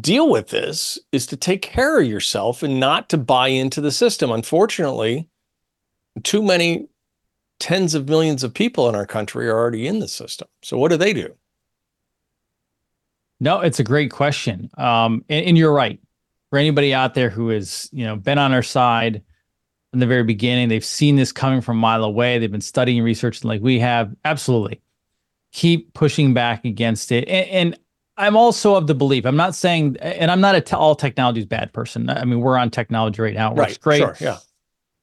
deal 0.00 0.28
with 0.28 0.48
this 0.48 0.98
is 1.12 1.26
to 1.26 1.36
take 1.36 1.62
care 1.62 2.00
of 2.00 2.06
yourself 2.06 2.62
and 2.62 2.80
not 2.80 3.08
to 3.10 3.18
buy 3.18 3.48
into 3.48 3.80
the 3.80 3.92
system. 3.92 4.30
Unfortunately, 4.30 5.28
too 6.22 6.42
many 6.42 6.88
tens 7.58 7.94
of 7.94 8.08
millions 8.08 8.42
of 8.42 8.54
people 8.54 8.88
in 8.88 8.94
our 8.94 9.06
country 9.06 9.48
are 9.48 9.56
already 9.56 9.86
in 9.86 10.00
the 10.00 10.08
system. 10.08 10.48
So 10.62 10.78
what 10.78 10.90
do 10.90 10.96
they 10.96 11.12
do? 11.12 11.34
No, 13.42 13.60
it's 13.60 13.80
a 13.80 13.84
great 13.84 14.10
question. 14.10 14.70
Um, 14.78 15.24
and, 15.28 15.46
and 15.46 15.58
you're 15.58 15.72
right. 15.72 15.98
For 16.50 16.58
anybody 16.58 16.94
out 16.94 17.14
there 17.14 17.30
who 17.30 17.48
has, 17.48 17.88
you 17.92 18.04
know, 18.04 18.16
been 18.16 18.38
on 18.38 18.52
our 18.52 18.62
side 18.62 19.22
from 19.90 20.00
the 20.00 20.06
very 20.06 20.24
beginning, 20.24 20.68
they've 20.68 20.84
seen 20.84 21.16
this 21.16 21.32
coming 21.32 21.60
from 21.60 21.78
a 21.78 21.80
mile 21.80 22.04
away. 22.04 22.38
They've 22.38 22.52
been 22.52 22.60
studying 22.60 23.02
research 23.02 23.42
like 23.42 23.60
we 23.60 23.78
have. 23.80 24.14
Absolutely 24.24 24.80
keep 25.52 25.92
pushing 25.94 26.34
back 26.34 26.64
against 26.64 27.12
it. 27.12 27.28
And, 27.28 27.48
and 27.48 27.78
I'm 28.16 28.36
also 28.36 28.74
of 28.74 28.86
the 28.86 28.94
belief, 28.94 29.24
I'm 29.24 29.36
not 29.36 29.54
saying, 29.54 29.96
and 30.00 30.30
I'm 30.30 30.40
not 30.40 30.54
a 30.54 30.60
t- 30.60 30.74
all 30.74 30.94
technology 30.94 31.40
is 31.40 31.46
bad 31.46 31.72
person. 31.72 32.10
I 32.10 32.24
mean, 32.24 32.40
we're 32.40 32.56
on 32.56 32.70
technology 32.70 33.22
right 33.22 33.34
now. 33.34 33.52
It 33.52 33.56
works 33.56 33.72
right, 33.72 33.80
great. 33.80 33.98
Sure, 33.98 34.16
yeah. 34.20 34.38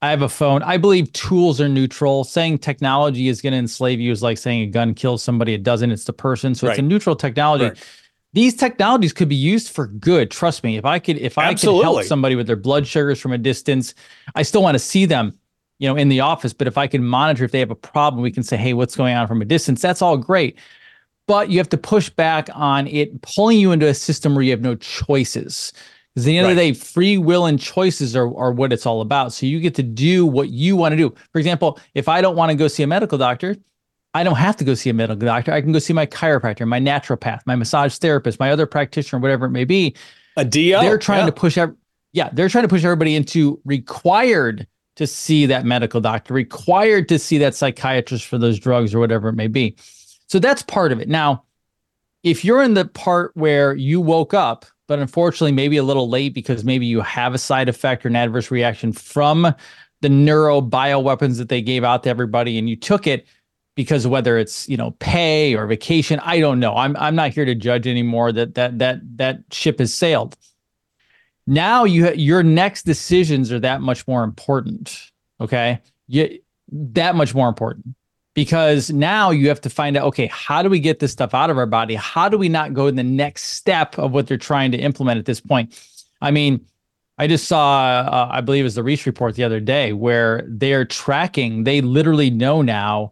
I 0.01 0.11
have 0.11 0.21
a 0.21 0.29
phone. 0.29 0.63
I 0.63 0.77
believe 0.77 1.11
tools 1.11 1.59
are 1.59 1.67
neutral. 1.67 2.23
Saying 2.23 2.59
technology 2.59 3.27
is 3.27 3.41
going 3.41 3.51
to 3.51 3.59
enslave 3.59 3.99
you 3.99 4.11
is 4.11 4.23
like 4.23 4.37
saying 4.37 4.61
a 4.61 4.67
gun 4.67 4.93
kills 4.93 5.21
somebody. 5.21 5.53
It 5.53 5.63
doesn't. 5.63 5.91
It's 5.91 6.05
the 6.05 6.13
person. 6.13 6.55
So 6.55 6.67
right. 6.67 6.73
it's 6.73 6.79
a 6.79 6.83
neutral 6.83 7.17
technology. 7.17 7.65
Right. 7.65 7.77
These 8.33 8.55
technologies 8.55 9.13
could 9.13 9.29
be 9.29 9.35
used 9.35 9.69
for 9.69 9.87
good. 9.87 10.29
Trust 10.29 10.63
me. 10.63 10.77
If 10.77 10.85
I 10.85 10.99
could, 10.99 11.17
if 11.17 11.37
I 11.37 11.49
Absolutely. 11.49 11.79
could 11.79 11.93
help 11.93 12.03
somebody 12.05 12.35
with 12.35 12.47
their 12.47 12.55
blood 12.55 12.85
sugars 12.85 13.19
from 13.19 13.33
a 13.33 13.37
distance, 13.37 13.95
I 14.35 14.43
still 14.43 14.61
want 14.61 14.75
to 14.75 14.79
see 14.79 15.05
them 15.05 15.37
you 15.79 15.87
know, 15.87 15.95
in 15.95 16.09
the 16.09 16.19
office. 16.19 16.53
But 16.53 16.67
if 16.67 16.77
I 16.77 16.87
can 16.87 17.03
monitor 17.03 17.43
if 17.43 17.51
they 17.51 17.59
have 17.59 17.71
a 17.71 17.75
problem, 17.75 18.21
we 18.21 18.31
can 18.31 18.43
say, 18.43 18.57
hey, 18.57 18.73
what's 18.73 18.95
going 18.95 19.15
on 19.15 19.27
from 19.27 19.41
a 19.41 19.45
distance? 19.45 19.81
That's 19.81 20.01
all 20.01 20.17
great. 20.17 20.59
But 21.25 21.49
you 21.49 21.57
have 21.57 21.69
to 21.69 21.77
push 21.77 22.09
back 22.09 22.49
on 22.53 22.87
it 22.87 23.21
pulling 23.21 23.59
you 23.59 23.71
into 23.71 23.87
a 23.87 23.93
system 23.93 24.35
where 24.35 24.43
you 24.43 24.51
have 24.51 24.61
no 24.61 24.75
choices. 24.75 25.73
Because 26.13 26.25
at 26.25 26.27
the 26.27 26.37
end 26.37 26.45
right. 26.45 26.51
of 26.51 26.57
the 26.57 26.71
day, 26.71 26.73
free 26.73 27.17
will 27.17 27.45
and 27.45 27.59
choices 27.59 28.15
are, 28.15 28.35
are 28.37 28.51
what 28.51 28.73
it's 28.73 28.85
all 28.85 29.01
about. 29.01 29.31
So 29.31 29.45
you 29.45 29.59
get 29.59 29.75
to 29.75 29.83
do 29.83 30.25
what 30.25 30.49
you 30.49 30.75
want 30.75 30.93
to 30.93 30.97
do. 30.97 31.13
For 31.31 31.39
example, 31.39 31.79
if 31.93 32.09
I 32.09 32.19
don't 32.19 32.35
want 32.35 32.49
to 32.49 32.55
go 32.55 32.67
see 32.67 32.83
a 32.83 32.87
medical 32.87 33.17
doctor, 33.17 33.55
I 34.13 34.23
don't 34.23 34.37
have 34.37 34.57
to 34.57 34.63
go 34.63 34.73
see 34.73 34.89
a 34.89 34.93
medical 34.93 35.25
doctor. 35.25 35.51
I 35.51 35.61
can 35.61 35.71
go 35.71 35.79
see 35.79 35.93
my 35.93 36.05
chiropractor, 36.05 36.67
my 36.67 36.79
naturopath, 36.79 37.41
my 37.45 37.55
massage 37.55 37.95
therapist, 37.97 38.39
my 38.39 38.49
other 38.51 38.65
practitioner, 38.65 39.19
whatever 39.19 39.45
it 39.45 39.51
may 39.51 39.65
be. 39.65 39.95
A 40.35 40.43
DO. 40.43 40.79
They're 40.81 40.97
trying 40.97 41.21
yeah. 41.21 41.25
to 41.27 41.31
push 41.31 41.57
every, 41.57 41.75
yeah, 42.13 42.29
they're 42.33 42.49
trying 42.49 42.63
to 42.63 42.69
push 42.69 42.83
everybody 42.83 43.15
into 43.15 43.61
required 43.65 44.67
to 44.95 45.05
see 45.05 45.45
that 45.45 45.63
medical 45.63 46.01
doctor, 46.01 46.33
required 46.33 47.07
to 47.09 47.19
see 47.19 47.37
that 47.37 47.55
psychiatrist 47.55 48.25
for 48.25 48.37
those 48.37 48.59
drugs 48.59 48.93
or 48.93 48.99
whatever 48.99 49.29
it 49.29 49.33
may 49.33 49.47
be. 49.47 49.75
So 50.27 50.39
that's 50.39 50.61
part 50.63 50.91
of 50.91 50.99
it. 50.99 51.07
Now, 51.07 51.43
if 52.23 52.43
you're 52.43 52.63
in 52.63 52.73
the 52.73 52.85
part 52.85 53.31
where 53.35 53.73
you 53.75 54.01
woke 54.01 54.33
up, 54.33 54.65
but 54.87 54.99
unfortunately 54.99 55.51
maybe 55.51 55.77
a 55.77 55.83
little 55.83 56.09
late 56.09 56.33
because 56.33 56.63
maybe 56.63 56.85
you 56.85 56.99
have 57.01 57.33
a 57.33 57.37
side 57.37 57.69
effect 57.69 58.03
or 58.03 58.09
an 58.09 58.15
adverse 58.15 58.51
reaction 58.51 58.91
from 58.91 59.53
the 60.01 60.09
neuro 60.09 60.61
bio 60.61 60.99
weapons 60.99 61.37
that 61.37 61.47
they 61.47 61.61
gave 61.61 61.83
out 61.83 62.03
to 62.03 62.09
everybody 62.09 62.57
and 62.57 62.69
you 62.69 62.75
took 62.75 63.05
it 63.05 63.25
because 63.79 64.05
whether 64.05 64.37
it's 64.37 64.67
you 64.67 64.75
know 64.75 64.91
pay 64.99 65.55
or 65.55 65.65
vacation 65.65 66.19
i 66.19 66.37
don't 66.37 66.59
know. 66.59 66.75
I'm 66.75 66.97
i'm 66.97 67.15
not 67.15 67.31
here 67.31 67.45
to 67.45 67.55
judge 67.55 67.87
anymore 67.87 68.33
that 68.33 68.55
that 68.55 68.77
that 68.79 68.99
that 69.15 69.39
ship 69.51 69.79
has 69.79 69.93
sailed. 69.93 70.35
Now 71.47 71.85
you 71.85 72.11
your 72.11 72.43
next 72.43 72.83
decisions 72.83 73.53
are 73.53 73.59
that 73.61 73.79
much 73.79 74.05
more 74.05 74.25
important 74.25 75.11
okay? 75.39 75.79
You, 76.07 76.39
that 76.73 77.15
much 77.15 77.33
more 77.33 77.47
important. 77.47 77.95
Because 78.33 78.89
now 78.89 79.31
you 79.31 79.47
have 79.47 79.61
to 79.61 79.69
find 79.69 79.95
out 79.95 80.03
okay 80.07 80.27
how 80.27 80.61
do 80.61 80.69
we 80.69 80.81
get 80.81 80.99
this 80.99 81.13
stuff 81.13 81.33
out 81.33 81.49
of 81.49 81.57
our 81.57 81.65
body? 81.65 81.95
How 81.95 82.27
do 82.27 82.37
we 82.37 82.49
not 82.49 82.73
go 82.73 82.87
in 82.87 82.97
the 82.97 83.03
next 83.03 83.45
step 83.45 83.97
of 83.97 84.11
what 84.11 84.27
they're 84.27 84.35
trying 84.37 84.73
to 84.73 84.77
implement 84.77 85.19
at 85.19 85.25
this 85.25 85.39
point? 85.39 85.73
I 86.21 86.31
mean 86.31 86.65
i 87.17 87.27
just 87.27 87.47
saw 87.47 87.81
uh, 88.07 88.29
i 88.31 88.39
believe 88.39 88.61
it 88.61 88.63
was 88.71 88.75
the 88.75 88.83
reach 88.83 89.05
report 89.05 89.35
the 89.35 89.43
other 89.43 89.59
day 89.59 89.91
where 89.91 90.45
they're 90.47 90.85
tracking 90.85 91.65
they 91.65 91.81
literally 91.81 92.29
know 92.29 92.61
now 92.61 93.11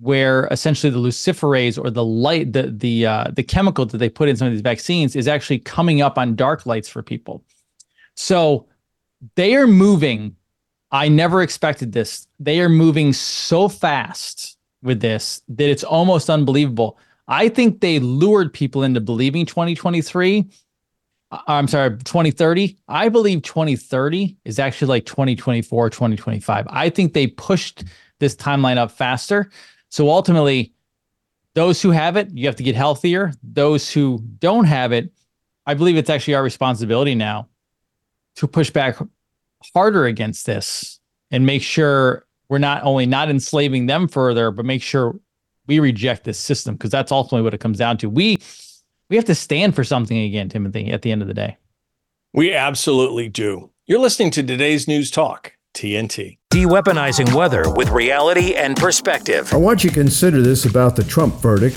where 0.00 0.46
essentially 0.50 0.90
the 0.90 0.98
luciferase 0.98 1.82
or 1.82 1.90
the 1.90 2.04
light 2.04 2.52
the 2.52 2.64
the 2.70 3.06
uh, 3.06 3.30
the 3.34 3.42
chemical 3.42 3.86
that 3.86 3.98
they 3.98 4.08
put 4.08 4.28
in 4.28 4.36
some 4.36 4.46
of 4.46 4.52
these 4.52 4.60
vaccines 4.60 5.16
is 5.16 5.28
actually 5.28 5.58
coming 5.58 6.02
up 6.02 6.18
on 6.18 6.34
dark 6.36 6.66
lights 6.66 6.88
for 6.88 7.02
people 7.02 7.42
so 8.14 8.66
they 9.34 9.54
are 9.54 9.66
moving. 9.66 10.36
I 10.90 11.08
never 11.08 11.42
expected 11.42 11.92
this. 11.92 12.26
They 12.38 12.60
are 12.60 12.68
moving 12.68 13.12
so 13.12 13.68
fast 13.68 14.56
with 14.82 15.00
this 15.00 15.42
that 15.48 15.68
it's 15.68 15.84
almost 15.84 16.30
unbelievable. 16.30 16.98
I 17.28 17.48
think 17.48 17.80
they 17.80 17.98
lured 17.98 18.52
people 18.52 18.82
into 18.82 19.00
believing 19.00 19.46
2023. 19.46 20.48
Uh, 21.32 21.38
I'm 21.48 21.66
sorry, 21.66 21.90
2030. 21.90 22.76
I 22.88 23.08
believe 23.08 23.42
2030 23.42 24.36
is 24.44 24.58
actually 24.58 24.88
like 24.88 25.06
2024, 25.06 25.90
2025. 25.90 26.66
I 26.70 26.88
think 26.88 27.14
they 27.14 27.26
pushed 27.26 27.84
this 28.20 28.36
timeline 28.36 28.76
up 28.76 28.92
faster. 28.92 29.50
So 29.90 30.10
ultimately, 30.10 30.72
those 31.54 31.80
who 31.80 31.90
have 31.90 32.16
it, 32.16 32.30
you 32.32 32.46
have 32.46 32.56
to 32.56 32.62
get 32.62 32.74
healthier. 32.74 33.32
Those 33.42 33.90
who 33.90 34.20
don't 34.38 34.66
have 34.66 34.92
it, 34.92 35.10
I 35.66 35.74
believe 35.74 35.96
it's 35.96 36.10
actually 36.10 36.34
our 36.34 36.42
responsibility 36.42 37.14
now 37.14 37.48
to 38.36 38.46
push 38.46 38.70
back 38.70 38.98
harder 39.74 40.04
against 40.04 40.46
this 40.46 41.00
and 41.30 41.46
make 41.46 41.62
sure 41.62 42.26
we're 42.48 42.58
not 42.58 42.82
only 42.84 43.06
not 43.06 43.30
enslaving 43.30 43.86
them 43.86 44.06
further, 44.06 44.50
but 44.50 44.64
make 44.64 44.82
sure 44.82 45.18
we 45.66 45.80
reject 45.80 46.24
this 46.24 46.38
system 46.38 46.74
because 46.74 46.90
that's 46.90 47.10
ultimately 47.10 47.42
what 47.42 47.54
it 47.54 47.58
comes 47.58 47.78
down 47.78 47.96
to. 47.98 48.08
We 48.08 48.38
we 49.08 49.16
have 49.16 49.24
to 49.26 49.34
stand 49.34 49.74
for 49.74 49.84
something 49.84 50.18
again, 50.18 50.48
Timothy, 50.48 50.90
at 50.90 51.02
the 51.02 51.12
end 51.12 51.22
of 51.22 51.28
the 51.28 51.34
day. 51.34 51.56
We 52.32 52.52
absolutely 52.52 53.28
do. 53.28 53.70
You're 53.86 54.00
listening 54.00 54.30
to 54.32 54.42
today's 54.42 54.88
News 54.88 55.10
Talk, 55.10 55.52
TNT. 55.74 56.38
De-weaponizing 56.56 57.34
weather 57.34 57.70
with 57.74 57.90
reality 57.90 58.54
and 58.54 58.78
perspective. 58.78 59.52
I 59.52 59.58
want 59.58 59.84
you 59.84 59.90
to 59.90 59.94
consider 59.94 60.40
this 60.40 60.64
about 60.64 60.96
the 60.96 61.04
Trump 61.04 61.34
verdict 61.34 61.76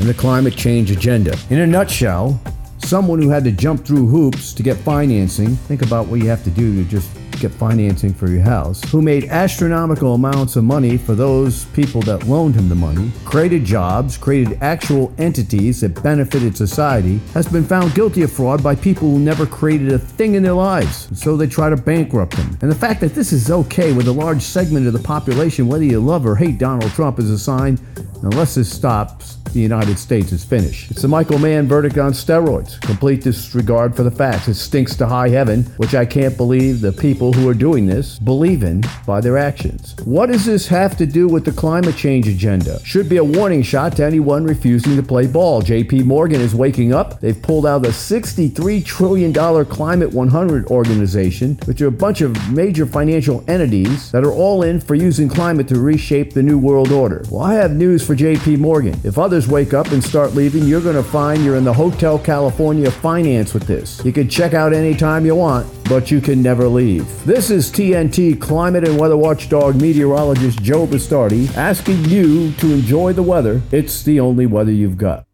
and 0.00 0.08
the 0.08 0.14
climate 0.14 0.56
change 0.56 0.90
agenda. 0.90 1.38
In 1.48 1.60
a 1.60 1.66
nutshell, 1.66 2.40
someone 2.78 3.22
who 3.22 3.28
had 3.28 3.44
to 3.44 3.52
jump 3.52 3.86
through 3.86 4.08
hoops 4.08 4.52
to 4.54 4.64
get 4.64 4.78
financing, 4.78 5.54
think 5.54 5.82
about 5.82 6.08
what 6.08 6.18
you 6.18 6.28
have 6.28 6.42
to 6.42 6.50
do 6.50 6.74
to 6.74 6.90
just 6.90 7.08
get 7.40 7.52
financing 7.52 8.12
for 8.12 8.28
your 8.28 8.42
house, 8.42 8.82
who 8.90 9.00
made 9.02 9.24
astronomical 9.24 10.14
amounts 10.14 10.56
of 10.56 10.64
money 10.64 10.96
for 10.96 11.14
those 11.14 11.64
people 11.66 12.00
that 12.02 12.26
loaned 12.26 12.54
him 12.54 12.68
the 12.68 12.74
money, 12.74 13.10
created 13.24 13.64
jobs, 13.64 14.16
created 14.16 14.58
actual 14.62 15.12
entities 15.18 15.80
that 15.80 16.02
benefited 16.02 16.56
society, 16.56 17.18
has 17.34 17.46
been 17.46 17.64
found 17.64 17.94
guilty 17.94 18.22
of 18.22 18.32
fraud 18.32 18.62
by 18.62 18.74
people 18.74 19.10
who 19.10 19.18
never 19.18 19.46
created 19.46 19.92
a 19.92 19.98
thing 19.98 20.34
in 20.34 20.42
their 20.42 20.52
lives. 20.52 21.08
So 21.18 21.36
they 21.36 21.46
try 21.46 21.70
to 21.70 21.76
bankrupt 21.76 22.34
him. 22.34 22.58
And 22.62 22.70
the 22.70 22.74
fact 22.74 23.00
that 23.00 23.14
this 23.14 23.32
is 23.32 23.50
okay 23.50 23.92
with 23.92 24.08
a 24.08 24.12
large 24.12 24.42
segment 24.42 24.86
of 24.86 24.92
the 24.92 24.98
population, 24.98 25.68
whether 25.68 25.84
you 25.84 26.00
love 26.00 26.26
or 26.26 26.36
hate 26.36 26.58
Donald 26.58 26.90
Trump, 26.92 27.18
is 27.18 27.30
a 27.30 27.38
sign, 27.38 27.78
unless 28.22 28.54
this 28.54 28.72
stops, 28.72 29.36
the 29.52 29.62
United 29.62 29.98
States 29.98 30.32
is 30.32 30.44
finished. 30.44 30.90
It's 30.90 31.02
the 31.02 31.08
Michael 31.08 31.38
Mann 31.38 31.66
verdict 31.66 31.96
on 31.96 32.12
steroids. 32.12 32.78
Complete 32.82 33.22
disregard 33.22 33.96
for 33.96 34.02
the 34.02 34.10
facts. 34.10 34.48
It 34.48 34.54
stinks 34.54 34.94
to 34.96 35.06
high 35.06 35.30
heaven, 35.30 35.62
which 35.78 35.94
I 35.94 36.04
can't 36.04 36.36
believe 36.36 36.82
the 36.82 36.92
people 36.92 37.25
who 37.32 37.48
are 37.48 37.54
doing 37.54 37.86
this 37.86 38.18
believe 38.18 38.62
in 38.62 38.82
by 39.06 39.20
their 39.20 39.38
actions. 39.38 39.94
What 40.04 40.26
does 40.26 40.44
this 40.44 40.66
have 40.68 40.96
to 40.98 41.06
do 41.06 41.28
with 41.28 41.44
the 41.44 41.52
climate 41.52 41.96
change 41.96 42.28
agenda? 42.28 42.80
Should 42.84 43.08
be 43.08 43.16
a 43.16 43.24
warning 43.24 43.62
shot 43.62 43.96
to 43.96 44.04
anyone 44.04 44.44
refusing 44.44 44.96
to 44.96 45.02
play 45.02 45.26
ball. 45.26 45.62
JP 45.62 46.04
Morgan 46.04 46.40
is 46.40 46.54
waking 46.54 46.92
up. 46.92 47.20
They've 47.20 47.40
pulled 47.40 47.66
out 47.66 47.84
a 47.86 47.90
$63 47.90 48.84
trillion 48.84 49.32
Climate 49.66 50.12
100 50.12 50.66
organization, 50.66 51.58
which 51.66 51.80
are 51.82 51.88
a 51.88 51.92
bunch 51.92 52.20
of 52.20 52.52
major 52.52 52.86
financial 52.86 53.44
entities 53.48 54.10
that 54.12 54.24
are 54.24 54.32
all 54.32 54.62
in 54.62 54.80
for 54.80 54.94
using 54.94 55.28
climate 55.28 55.68
to 55.68 55.78
reshape 55.78 56.32
the 56.32 56.42
new 56.42 56.58
world 56.58 56.92
order. 56.92 57.24
Well, 57.30 57.42
I 57.42 57.54
have 57.54 57.72
news 57.72 58.06
for 58.06 58.14
JP 58.14 58.58
Morgan. 58.58 58.98
If 59.04 59.18
others 59.18 59.48
wake 59.48 59.74
up 59.74 59.92
and 59.92 60.02
start 60.02 60.34
leaving, 60.34 60.64
you're 60.64 60.80
going 60.80 60.96
to 60.96 61.02
find 61.02 61.44
you're 61.44 61.56
in 61.56 61.64
the 61.64 61.72
Hotel 61.72 62.18
California 62.18 62.90
finance 62.90 63.54
with 63.54 63.66
this. 63.66 64.04
You 64.04 64.12
can 64.12 64.28
check 64.28 64.54
out 64.54 64.72
anytime 64.72 65.24
you 65.24 65.34
want, 65.34 65.66
but 65.88 66.10
you 66.10 66.20
can 66.20 66.42
never 66.42 66.68
leave. 66.68 67.06
This 67.24 67.50
is 67.50 67.70
TNT 67.70 68.40
climate 68.40 68.86
and 68.86 68.98
weather 68.98 69.16
watchdog 69.16 69.80
meteorologist 69.80 70.62
Joe 70.62 70.86
Bastardi 70.86 71.54
asking 71.56 72.04
you 72.04 72.52
to 72.52 72.72
enjoy 72.72 73.12
the 73.12 73.22
weather. 73.22 73.62
It's 73.72 74.02
the 74.02 74.20
only 74.20 74.46
weather 74.46 74.70
you've 74.70 74.98
got. 74.98 75.26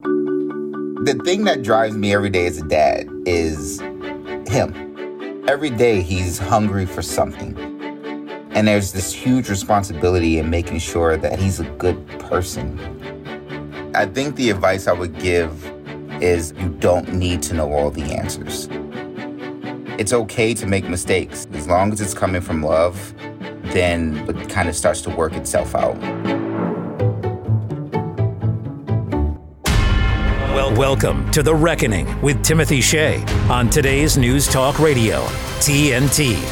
The 0.00 1.20
thing 1.24 1.44
that 1.44 1.62
drives 1.62 1.96
me 1.96 2.14
every 2.14 2.30
day 2.30 2.46
as 2.46 2.58
a 2.58 2.66
dad 2.66 3.08
is 3.26 3.80
him. 4.48 5.44
Every 5.46 5.68
day 5.68 6.00
he's 6.00 6.38
hungry 6.38 6.86
for 6.86 7.02
something. 7.02 7.58
And 8.52 8.66
there's 8.68 8.92
this 8.92 9.12
huge 9.12 9.50
responsibility 9.50 10.38
in 10.38 10.48
making 10.48 10.78
sure 10.78 11.16
that 11.16 11.38
he's 11.38 11.60
a 11.60 11.68
good 11.72 12.06
person. 12.20 12.78
I 13.94 14.06
think 14.06 14.36
the 14.36 14.50
advice 14.50 14.86
I 14.86 14.92
would 14.92 15.18
give 15.18 15.64
is 16.22 16.52
you 16.58 16.68
don't 16.80 17.12
need 17.12 17.42
to 17.42 17.54
know 17.54 17.72
all 17.72 17.90
the 17.90 18.04
answers. 18.14 18.68
It's 19.96 20.12
okay 20.12 20.54
to 20.54 20.66
make 20.66 20.88
mistakes. 20.88 21.46
As 21.52 21.68
long 21.68 21.92
as 21.92 22.00
it's 22.00 22.14
coming 22.14 22.40
from 22.40 22.64
love, 22.64 23.14
then 23.66 24.28
it 24.28 24.48
kind 24.48 24.68
of 24.68 24.74
starts 24.74 25.00
to 25.02 25.10
work 25.10 25.34
itself 25.34 25.76
out. 25.76 25.96
Well, 30.52 30.74
welcome 30.74 31.30
to 31.30 31.44
The 31.44 31.54
Reckoning 31.54 32.20
with 32.22 32.42
Timothy 32.42 32.80
Shea 32.80 33.22
on 33.48 33.70
today's 33.70 34.18
News 34.18 34.48
Talk 34.48 34.80
Radio, 34.80 35.22
TNT. 35.60 36.42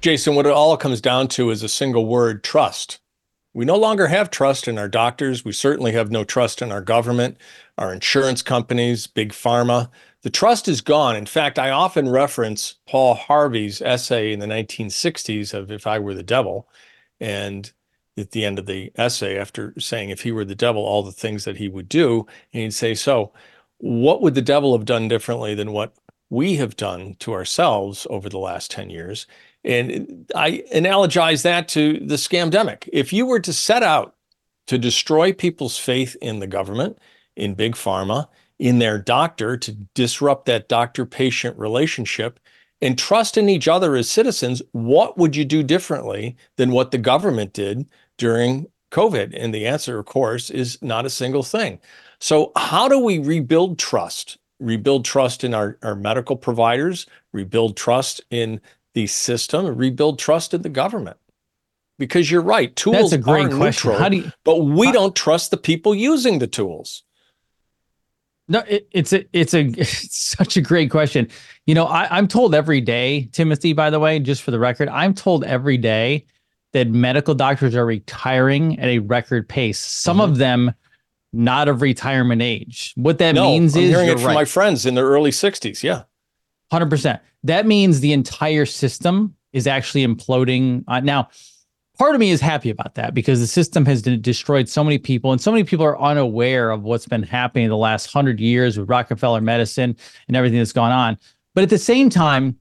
Jason, 0.00 0.36
what 0.36 0.46
it 0.46 0.52
all 0.52 0.78
comes 0.78 1.02
down 1.02 1.28
to 1.28 1.50
is 1.50 1.62
a 1.62 1.68
single 1.68 2.06
word 2.06 2.42
trust. 2.44 2.98
We 3.52 3.66
no 3.66 3.76
longer 3.76 4.06
have 4.06 4.30
trust 4.30 4.68
in 4.68 4.78
our 4.78 4.88
doctors. 4.88 5.44
We 5.44 5.52
certainly 5.52 5.92
have 5.92 6.10
no 6.10 6.24
trust 6.24 6.62
in 6.62 6.72
our 6.72 6.82
government, 6.82 7.36
our 7.76 7.92
insurance 7.92 8.40
companies, 8.40 9.06
big 9.06 9.32
pharma. 9.32 9.90
The 10.26 10.30
trust 10.30 10.66
is 10.66 10.80
gone. 10.80 11.14
In 11.14 11.24
fact, 11.24 11.56
I 11.56 11.70
often 11.70 12.08
reference 12.08 12.74
Paul 12.88 13.14
Harvey's 13.14 13.80
essay 13.80 14.32
in 14.32 14.40
the 14.40 14.46
1960s 14.46 15.54
of 15.54 15.70
If 15.70 15.86
I 15.86 16.00
Were 16.00 16.14
the 16.14 16.24
Devil. 16.24 16.68
And 17.20 17.70
at 18.18 18.32
the 18.32 18.44
end 18.44 18.58
of 18.58 18.66
the 18.66 18.90
essay, 18.96 19.38
after 19.38 19.72
saying 19.78 20.10
if 20.10 20.22
he 20.22 20.32
were 20.32 20.44
the 20.44 20.56
devil, 20.56 20.82
all 20.82 21.04
the 21.04 21.12
things 21.12 21.44
that 21.44 21.58
he 21.58 21.68
would 21.68 21.88
do, 21.88 22.26
and 22.52 22.64
he'd 22.64 22.74
say, 22.74 22.92
So, 22.92 23.32
what 23.78 24.20
would 24.20 24.34
the 24.34 24.42
devil 24.42 24.76
have 24.76 24.84
done 24.84 25.06
differently 25.06 25.54
than 25.54 25.70
what 25.70 25.94
we 26.28 26.56
have 26.56 26.74
done 26.74 27.14
to 27.20 27.32
ourselves 27.32 28.04
over 28.10 28.28
the 28.28 28.40
last 28.40 28.72
10 28.72 28.90
years? 28.90 29.28
And 29.62 30.28
I 30.34 30.64
analogize 30.74 31.44
that 31.44 31.68
to 31.68 32.00
the 32.00 32.16
scamdemic. 32.16 32.88
If 32.92 33.12
you 33.12 33.26
were 33.26 33.38
to 33.38 33.52
set 33.52 33.84
out 33.84 34.16
to 34.66 34.76
destroy 34.76 35.32
people's 35.32 35.78
faith 35.78 36.16
in 36.20 36.40
the 36.40 36.48
government, 36.48 36.98
in 37.36 37.54
big 37.54 37.76
pharma, 37.76 38.26
in 38.58 38.78
their 38.78 38.98
doctor, 38.98 39.56
to 39.56 39.72
disrupt 39.94 40.46
that 40.46 40.68
doctor 40.68 41.06
patient 41.06 41.58
relationship, 41.58 42.40
and 42.82 42.98
trust 42.98 43.36
in 43.36 43.48
each 43.48 43.68
other 43.68 43.96
as 43.96 44.08
citizens, 44.08 44.62
what 44.72 45.18
would 45.18 45.36
you 45.36 45.44
do 45.44 45.62
differently 45.62 46.36
than 46.56 46.72
what 46.72 46.90
the 46.90 46.98
government 46.98 47.52
did 47.52 47.86
during 48.18 48.66
COVID? 48.92 49.32
And 49.36 49.54
the 49.54 49.66
answer, 49.66 49.98
of 49.98 50.06
course, 50.06 50.50
is 50.50 50.80
not 50.82 51.06
a 51.06 51.10
single 51.10 51.42
thing. 51.42 51.80
So, 52.20 52.52
how 52.56 52.88
do 52.88 52.98
we 52.98 53.18
rebuild 53.18 53.78
trust? 53.78 54.38
Rebuild 54.60 55.04
trust 55.04 55.44
in 55.44 55.52
our, 55.54 55.78
our 55.82 55.94
medical 55.94 56.36
providers, 56.36 57.06
rebuild 57.32 57.76
trust 57.76 58.22
in 58.30 58.60
the 58.94 59.06
system, 59.06 59.66
rebuild 59.76 60.18
trust 60.18 60.54
in 60.54 60.62
the 60.62 60.70
government. 60.70 61.18
because 61.98 62.30
you're 62.30 62.42
right. 62.42 62.74
Tools 62.76 63.10
That's 63.10 63.12
a 63.14 63.18
great 63.18 63.46
are 63.46 63.56
question. 63.56 63.90
neutral, 63.90 63.98
How 63.98 64.10
you, 64.10 64.32
but 64.44 64.64
we 64.64 64.92
don't 64.92 65.14
trust 65.14 65.50
the 65.50 65.56
people 65.56 65.94
using 65.94 66.38
the 66.38 66.46
tools. 66.46 67.02
No, 68.48 68.60
it, 68.60 68.88
it's 68.92 69.12
a 69.12 69.24
it's 69.32 69.54
a 69.54 69.60
it's 69.78 70.16
such 70.16 70.56
a 70.56 70.60
great 70.60 70.90
question. 70.90 71.28
You 71.66 71.74
know, 71.74 71.86
I, 71.86 72.06
I'm 72.16 72.28
told 72.28 72.54
every 72.54 72.80
day, 72.80 73.28
Timothy. 73.32 73.72
By 73.72 73.90
the 73.90 74.00
way, 74.00 74.18
just 74.18 74.42
for 74.42 74.50
the 74.50 74.58
record, 74.58 74.88
I'm 74.88 75.14
told 75.14 75.44
every 75.44 75.76
day 75.76 76.26
that 76.72 76.88
medical 76.88 77.34
doctors 77.34 77.74
are 77.74 77.86
retiring 77.86 78.78
at 78.78 78.88
a 78.88 78.98
record 79.00 79.48
pace. 79.48 79.78
Some 79.78 80.18
mm-hmm. 80.18 80.30
of 80.30 80.38
them 80.38 80.74
not 81.32 81.68
of 81.68 81.82
retirement 81.82 82.42
age. 82.42 82.92
What 82.96 83.18
that 83.18 83.34
no, 83.34 83.44
means 83.44 83.76
I'm 83.76 83.82
is 83.82 83.90
hearing 83.90 84.08
it 84.08 84.18
from 84.18 84.28
right. 84.28 84.34
my 84.34 84.44
friends 84.44 84.86
in 84.86 84.94
their 84.94 85.06
early 85.06 85.30
60s. 85.30 85.82
Yeah, 85.82 86.02
hundred 86.70 86.90
percent. 86.90 87.20
That 87.42 87.66
means 87.66 88.00
the 88.00 88.12
entire 88.12 88.66
system 88.66 89.34
is 89.52 89.66
actually 89.66 90.06
imploding. 90.06 90.84
Uh, 90.86 91.00
now, 91.00 91.28
part 91.98 92.14
of 92.14 92.20
me 92.20 92.30
is 92.30 92.40
happy 92.40 92.70
about 92.70 92.94
that 92.94 93.14
because 93.14 93.40
the 93.40 93.46
system 93.46 93.84
has 93.86 94.02
destroyed 94.02 94.68
so 94.68 94.84
many 94.84 94.98
people 94.98 95.32
and 95.32 95.40
so 95.40 95.50
many 95.50 95.64
people 95.64 95.84
are 95.84 96.00
unaware 96.00 96.70
of 96.70 96.82
what's 96.82 97.06
been 97.06 97.22
happening 97.22 97.68
the 97.68 97.76
last 97.76 98.12
hundred 98.12 98.40
years 98.40 98.78
with 98.78 98.88
Rockefeller 98.88 99.40
medicine 99.40 99.96
and 100.28 100.36
everything 100.36 100.58
that's 100.58 100.72
gone 100.72 100.92
on. 100.92 101.18
But 101.54 101.62
at 101.62 101.70
the 101.70 101.78
same 101.78 102.10
time, 102.10 102.58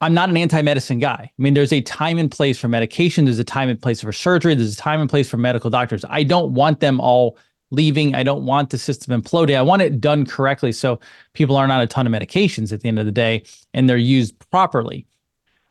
I'm 0.00 0.14
not 0.14 0.30
an 0.30 0.36
anti-medicine 0.36 0.98
guy. 0.98 1.30
I 1.30 1.42
mean, 1.42 1.54
there's 1.54 1.72
a 1.72 1.82
time 1.82 2.18
and 2.18 2.30
place 2.30 2.58
for 2.58 2.68
medication. 2.68 3.26
There's 3.26 3.38
a 3.38 3.44
time 3.44 3.68
and 3.68 3.80
place 3.80 4.00
for 4.00 4.12
surgery. 4.12 4.54
There's 4.54 4.74
a 4.74 4.76
time 4.76 5.00
and 5.00 5.10
place 5.10 5.28
for 5.28 5.36
medical 5.36 5.68
doctors. 5.68 6.04
I 6.08 6.22
don't 6.22 6.54
want 6.54 6.80
them 6.80 7.00
all 7.00 7.36
leaving. 7.70 8.14
I 8.14 8.22
don't 8.22 8.46
want 8.46 8.70
the 8.70 8.78
system 8.78 9.20
imploding. 9.20 9.56
I 9.56 9.62
want 9.62 9.82
it 9.82 10.00
done 10.00 10.24
correctly 10.24 10.72
so 10.72 10.98
people 11.34 11.56
aren't 11.56 11.72
on 11.72 11.80
a 11.80 11.86
ton 11.86 12.06
of 12.06 12.12
medications 12.12 12.72
at 12.72 12.80
the 12.80 12.88
end 12.88 12.98
of 12.98 13.06
the 13.06 13.12
day 13.12 13.42
and 13.74 13.88
they're 13.88 13.96
used 13.96 14.34
properly 14.50 15.06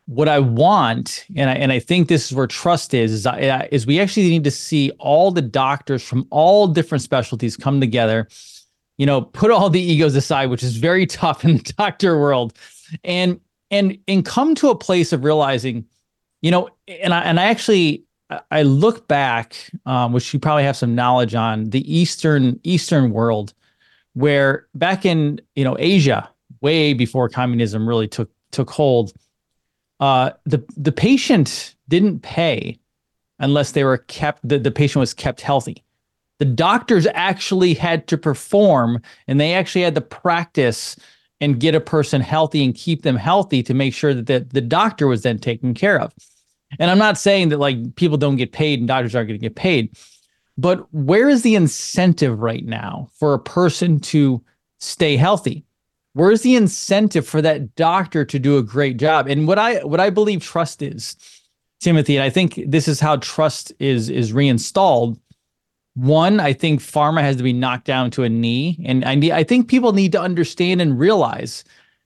what 0.10 0.28
I 0.28 0.40
want, 0.40 1.24
and 1.36 1.52
I 1.52 1.54
and 1.54 1.72
I 1.72 1.78
think 1.78 2.08
this 2.08 2.26
is 2.26 2.36
where 2.36 2.48
trust 2.48 2.96
is, 2.96 3.12
is, 3.14 3.28
I, 3.28 3.70
is 3.72 3.86
we 3.86 4.00
actually 4.00 4.30
need 4.30 4.44
to 4.44 4.52
see 4.52 4.90
all 4.98 5.30
the 5.30 5.42
doctors 5.42 6.02
from 6.02 6.26
all 6.32 6.68
different 6.68 7.04
specialties 7.04 7.56
come 7.56 7.80
together. 7.80 8.28
You 8.98 9.06
know, 9.06 9.22
put 9.22 9.52
all 9.52 9.70
the 9.70 9.80
egos 9.80 10.16
aside, 10.16 10.48
which 10.48 10.64
is 10.64 10.78
very 10.78 11.06
tough 11.06 11.46
in 11.46 11.58
the 11.58 11.74
doctor 11.78 12.20
world, 12.20 12.58
and 13.04 13.40
and 13.70 14.00
and 14.08 14.26
come 14.26 14.56
to 14.56 14.70
a 14.70 14.76
place 14.76 15.14
of 15.14 15.24
realizing, 15.24 15.86
you 16.42 16.50
know, 16.50 16.70
and 16.88 17.14
I 17.14 17.20
and 17.20 17.40
I 17.40 17.44
actually 17.44 18.04
I 18.50 18.64
look 18.64 19.08
back, 19.08 19.70
um, 19.86 20.12
which 20.12 20.34
you 20.34 20.40
probably 20.40 20.64
have 20.64 20.76
some 20.76 20.96
knowledge 20.96 21.36
on 21.36 21.70
the 21.70 21.82
Eastern 21.96 22.60
Eastern 22.64 23.12
world, 23.12 23.54
where 24.14 24.66
back 24.74 25.06
in 25.06 25.40
you 25.54 25.64
know 25.64 25.78
Asia, 25.78 26.28
way 26.62 26.96
before 26.96 27.30
communism 27.30 27.88
really 27.88 28.08
took 28.08 28.32
took 28.52 28.72
hold 28.72 29.14
uh, 30.00 30.32
the 30.46 30.64
the 30.78 30.92
patient 30.92 31.76
didn't 31.88 32.22
pay 32.22 32.80
unless 33.40 33.72
they 33.72 33.84
were 33.84 33.98
kept 33.98 34.48
the, 34.48 34.60
the 34.60 34.72
patient 34.72 35.00
was 35.00 35.14
kept 35.14 35.42
healthy. 35.42 35.84
The 36.40 36.46
doctors 36.46 37.06
actually 37.14 37.74
had 37.74 38.08
to 38.08 38.18
perform 38.18 39.02
and 39.28 39.40
they 39.40 39.54
actually 39.54 39.82
had 39.82 39.96
to 39.96 40.02
practice 40.02 40.96
and 41.42 41.60
get 41.60 41.76
a 41.76 41.82
person 41.82 42.22
healthy 42.22 42.64
and 42.64 42.76
keep 42.76 43.04
them 43.04 43.16
healthy 43.16 43.64
to 43.64 43.74
make 43.74 43.94
sure 43.94 44.14
that 44.14 44.28
the, 44.28 44.40
the 44.52 44.62
doctor 44.62 45.08
was 45.08 45.24
then 45.24 45.38
taken 45.38 45.74
care 45.74 46.00
of. 46.00 46.14
And 46.80 46.92
I'm 46.92 46.98
not 46.98 47.18
saying 47.18 47.50
that 47.50 47.60
like 47.60 47.96
people 47.96 48.18
don't 48.18 48.36
get 48.36 48.52
paid 48.52 48.80
and 48.80 48.88
doctors 48.88 49.16
aren't 49.16 49.30
going 49.30 49.40
to 49.40 49.46
get 49.46 49.56
paid, 49.56 49.98
but 50.58 50.94
where 50.94 51.30
is 51.30 51.42
the 51.42 51.56
incentive 51.56 52.40
right 52.40 52.66
now 52.66 53.10
for 53.14 53.34
a 53.34 53.40
person 53.40 54.00
to 54.02 54.44
stay 54.80 55.18
healthy? 55.18 55.66
Where's 56.20 56.42
the 56.42 56.58
incentive 56.58 57.26
for 57.26 57.42
that 57.42 57.76
doctor 57.76 58.26
to 58.26 58.38
do 58.38 58.58
a 58.58 58.62
great 58.62 58.98
job? 58.98 59.30
And 59.30 59.48
what 59.48 59.58
I 59.58 59.78
what 59.86 60.02
I 60.02 60.10
believe 60.10 60.44
trust 60.44 60.82
is, 60.82 61.16
Timothy, 61.80 62.18
and 62.18 62.26
I 62.26 62.30
think 62.30 62.60
this 62.68 62.90
is 62.90 63.00
how 63.00 63.16
trust 63.16 63.72
is 63.80 64.10
is 64.10 64.34
reinstalled. 64.34 65.18
One, 65.94 66.42
I 66.42 66.52
think 66.52 66.82
pharma 66.82 67.22
has 67.22 67.38
to 67.38 67.44
be 67.44 67.54
knocked 67.54 67.86
down 67.86 68.12
to 68.12 68.24
a 68.24 68.30
knee, 68.30 68.84
and 68.86 69.06
I 69.06 69.16
need, 69.16 69.32
I 69.32 69.46
think 69.46 69.70
people 69.70 69.94
need 69.94 70.12
to 70.12 70.20
understand 70.20 70.82
and 70.82 71.00
realize 71.00 71.64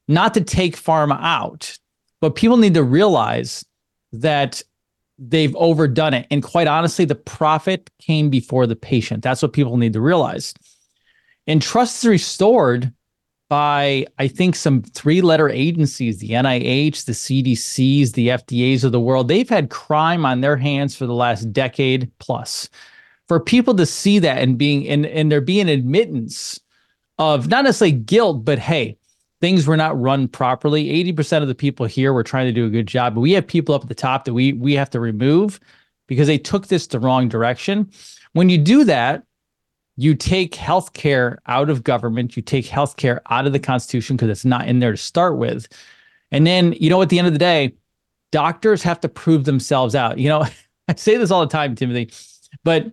not 0.07 0.35
to 0.35 0.41
take 0.41 0.77
pharma 0.77 1.17
out, 1.19 1.75
but 2.21 2.35
people 2.35 2.57
need 2.57 2.75
to 2.75 2.83
realize 2.83 3.65
that 4.11 4.61
they've 5.17 5.55
overdone 5.55 6.13
it. 6.13 6.27
And 6.29 6.43
quite 6.43 6.67
honestly, 6.67 7.05
the 7.05 7.15
profit 7.15 7.89
came 7.99 8.29
before 8.29 8.67
the 8.67 8.75
patient. 8.75 9.23
That's 9.23 9.41
what 9.41 9.53
people 9.53 9.77
need 9.77 9.93
to 9.93 10.01
realize. 10.01 10.53
And 11.47 11.63
trust 11.63 12.03
is 12.03 12.07
restored 12.07 12.93
by 13.53 14.03
I 14.17 14.27
think 14.27 14.55
some 14.55 14.81
three-letter 14.81 15.47
agencies, 15.47 16.17
the 16.17 16.31
NIH, 16.31 17.05
the 17.05 17.11
CDCs, 17.11 18.13
the 18.13 18.29
FDAs 18.29 18.83
of 18.83 18.91
the 18.91 18.99
world. 18.99 19.27
They've 19.27 19.47
had 19.47 19.69
crime 19.69 20.25
on 20.25 20.41
their 20.41 20.57
hands 20.57 20.95
for 20.95 21.05
the 21.05 21.13
last 21.13 21.53
decade 21.53 22.11
plus. 22.17 22.67
For 23.27 23.39
people 23.39 23.75
to 23.75 23.85
see 23.85 24.17
that 24.17 24.39
and 24.39 24.57
being 24.57 24.89
and, 24.89 25.05
and 25.05 25.31
there 25.31 25.39
being 25.39 25.69
admittance 25.69 26.59
of 27.19 27.47
not 27.47 27.63
necessarily 27.63 27.95
guilt, 27.95 28.43
but 28.43 28.57
hey, 28.57 28.97
things 29.39 29.67
were 29.67 29.77
not 29.77 30.01
run 30.01 30.27
properly. 30.27 30.85
80% 31.13 31.43
of 31.43 31.47
the 31.47 31.53
people 31.53 31.85
here 31.85 32.11
were 32.11 32.23
trying 32.23 32.47
to 32.47 32.51
do 32.51 32.65
a 32.65 32.71
good 32.71 32.87
job, 32.87 33.13
but 33.13 33.21
we 33.21 33.33
have 33.33 33.45
people 33.45 33.75
up 33.75 33.83
at 33.83 33.87
the 33.87 33.93
top 33.93 34.25
that 34.25 34.33
we 34.33 34.53
we 34.53 34.73
have 34.73 34.89
to 34.89 34.99
remove 34.99 35.59
because 36.07 36.25
they 36.25 36.39
took 36.39 36.69
this 36.69 36.87
the 36.87 36.99
wrong 36.99 37.29
direction. 37.29 37.91
When 38.31 38.49
you 38.49 38.57
do 38.57 38.83
that, 38.85 39.21
you 39.95 40.15
take 40.15 40.53
healthcare 40.53 41.37
out 41.47 41.69
of 41.69 41.83
government, 41.83 42.35
you 42.35 42.41
take 42.41 42.65
healthcare 42.65 43.19
out 43.29 43.45
of 43.45 43.53
the 43.53 43.59
Constitution 43.59 44.15
because 44.15 44.29
it's 44.29 44.45
not 44.45 44.67
in 44.67 44.79
there 44.79 44.91
to 44.91 44.97
start 44.97 45.37
with. 45.37 45.67
And 46.31 46.47
then, 46.47 46.73
you 46.73 46.89
know, 46.89 47.01
at 47.01 47.09
the 47.09 47.19
end 47.19 47.27
of 47.27 47.33
the 47.33 47.39
day, 47.39 47.75
doctors 48.31 48.81
have 48.81 48.99
to 49.01 49.09
prove 49.09 49.45
themselves 49.45 49.93
out. 49.93 50.17
You 50.17 50.29
know, 50.29 50.45
I 50.87 50.95
say 50.95 51.17
this 51.17 51.31
all 51.31 51.41
the 51.41 51.51
time, 51.51 51.75
Timothy, 51.75 52.11
but 52.63 52.91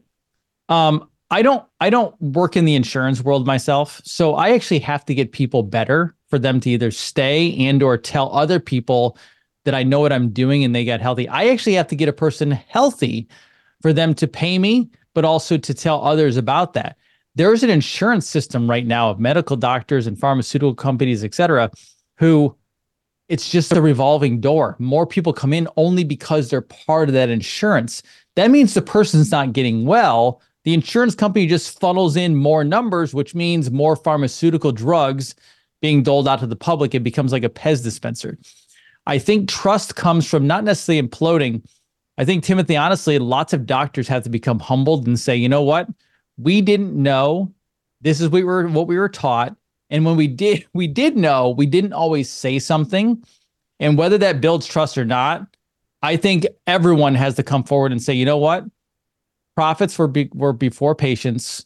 um, 0.69 1.09
I 1.31 1.43
don't 1.43 1.65
I 1.81 1.91
don't 1.91 2.21
work 2.21 2.57
in 2.57 2.65
the 2.65 2.75
insurance 2.75 3.23
world 3.23 3.47
myself. 3.47 4.01
So 4.05 4.35
I 4.35 4.51
actually 4.51 4.81
have 4.81 5.05
to 5.07 5.15
get 5.15 5.33
people 5.33 5.63
better 5.63 6.15
for 6.29 6.39
them 6.39 6.61
to 6.61 6.71
either 6.71 6.91
stay 6.91 7.57
and 7.67 7.83
or 7.83 7.97
tell 7.97 8.33
other 8.33 8.61
people 8.61 9.17
that 9.65 9.75
I 9.75 9.83
know 9.83 10.01
what 10.01 10.13
I'm 10.13 10.31
doing 10.31 10.65
and 10.65 10.75
they 10.75 10.85
get 10.85 11.01
healthy. 11.01 11.29
I 11.29 11.49
actually 11.49 11.75
have 11.75 11.89
to 11.89 11.97
get 11.97 12.09
a 12.09 12.13
person 12.13 12.51
healthy 12.51 13.29
for 13.83 13.93
them 13.93 14.15
to 14.15 14.29
pay 14.29 14.59
me 14.59 14.91
but 15.15 15.25
also 15.25 15.57
to 15.57 15.75
tell 15.75 16.05
others 16.05 16.37
about 16.37 16.75
that. 16.75 16.97
There's 17.35 17.63
an 17.63 17.71
insurance 17.71 18.29
system 18.29 18.69
right 18.69 18.87
now 18.87 19.11
of 19.11 19.21
medical 19.21 19.57
doctors 19.57 20.07
and 20.07 20.19
pharmaceutical 20.19 20.75
companies, 20.75 21.23
et 21.25 21.35
cetera, 21.35 21.71
who 22.17 22.57
it's 23.29 23.49
just 23.49 23.73
a 23.73 23.81
revolving 23.81 24.41
door. 24.41 24.75
More 24.81 25.07
people 25.07 25.33
come 25.33 25.53
in 25.53 25.69
only 25.77 26.03
because 26.03 26.51
they're 26.51 26.61
part 26.61 27.09
of 27.09 27.13
that 27.15 27.29
insurance. 27.31 28.03
That 28.35 28.51
means 28.51 28.75
the 28.75 28.83
person's 28.83 29.31
not 29.31 29.53
getting 29.53 29.87
well. 29.87 30.43
The 30.65 30.75
insurance 30.75 31.15
company 31.15 31.47
just 31.47 31.79
funnels 31.79 32.17
in 32.17 32.35
more 32.35 32.65
numbers, 32.65 33.15
which 33.15 33.35
means 33.35 33.71
more 33.71 33.95
pharmaceutical 33.95 34.73
drugs 34.73 35.37
being 35.81 36.03
doled 36.03 36.27
out 36.27 36.41
to 36.41 36.47
the 36.49 36.57
public. 36.57 36.95
It 36.95 37.05
becomes 37.05 37.31
like 37.31 37.45
a 37.45 37.49
Pez 37.49 37.83
dispenser. 37.83 38.37
I 39.07 39.19
think 39.19 39.49
trust 39.49 39.95
comes 39.95 40.27
from 40.27 40.47
not 40.47 40.65
necessarily 40.65 41.09
imploding, 41.09 41.63
I 42.21 42.25
think, 42.27 42.45
Timothy, 42.45 42.77
honestly, 42.77 43.19
lots 43.19 43.55
of 43.55 43.65
doctors 43.65 44.07
have 44.09 44.25
to 44.25 44.29
become 44.29 44.59
humbled 44.59 45.07
and 45.07 45.19
say, 45.19 45.35
you 45.35 45.49
know 45.49 45.63
what? 45.63 45.89
We 46.37 46.61
didn't 46.61 46.95
know. 46.95 47.51
This 48.03 48.21
is 48.21 48.29
what 48.29 48.35
we 48.35 48.45
were 48.45 48.69
what 48.69 48.87
we 48.87 48.99
were 48.99 49.09
taught. 49.09 49.57
And 49.89 50.05
when 50.05 50.17
we 50.17 50.27
did, 50.27 50.67
we 50.75 50.87
did 50.87 51.17
know, 51.17 51.49
we 51.49 51.65
didn't 51.65 51.95
always 51.95 52.29
say 52.29 52.59
something. 52.59 53.25
And 53.79 53.97
whether 53.97 54.19
that 54.19 54.43
builds 54.43 54.67
trust 54.67 54.99
or 54.99 55.07
not, 55.07 55.47
I 56.03 56.19
think 56.19 56.47
everyone 56.67 57.15
has 57.15 57.37
to 57.37 57.43
come 57.43 57.65
forward 57.65 57.91
and 57.91 58.03
say, 58.03 58.13
you 58.13 58.27
know 58.27 58.37
what? 58.37 58.67
Profits 59.57 59.99
were 59.99 60.07
be, 60.07 60.29
were 60.35 60.53
before 60.53 60.95
patients. 60.95 61.65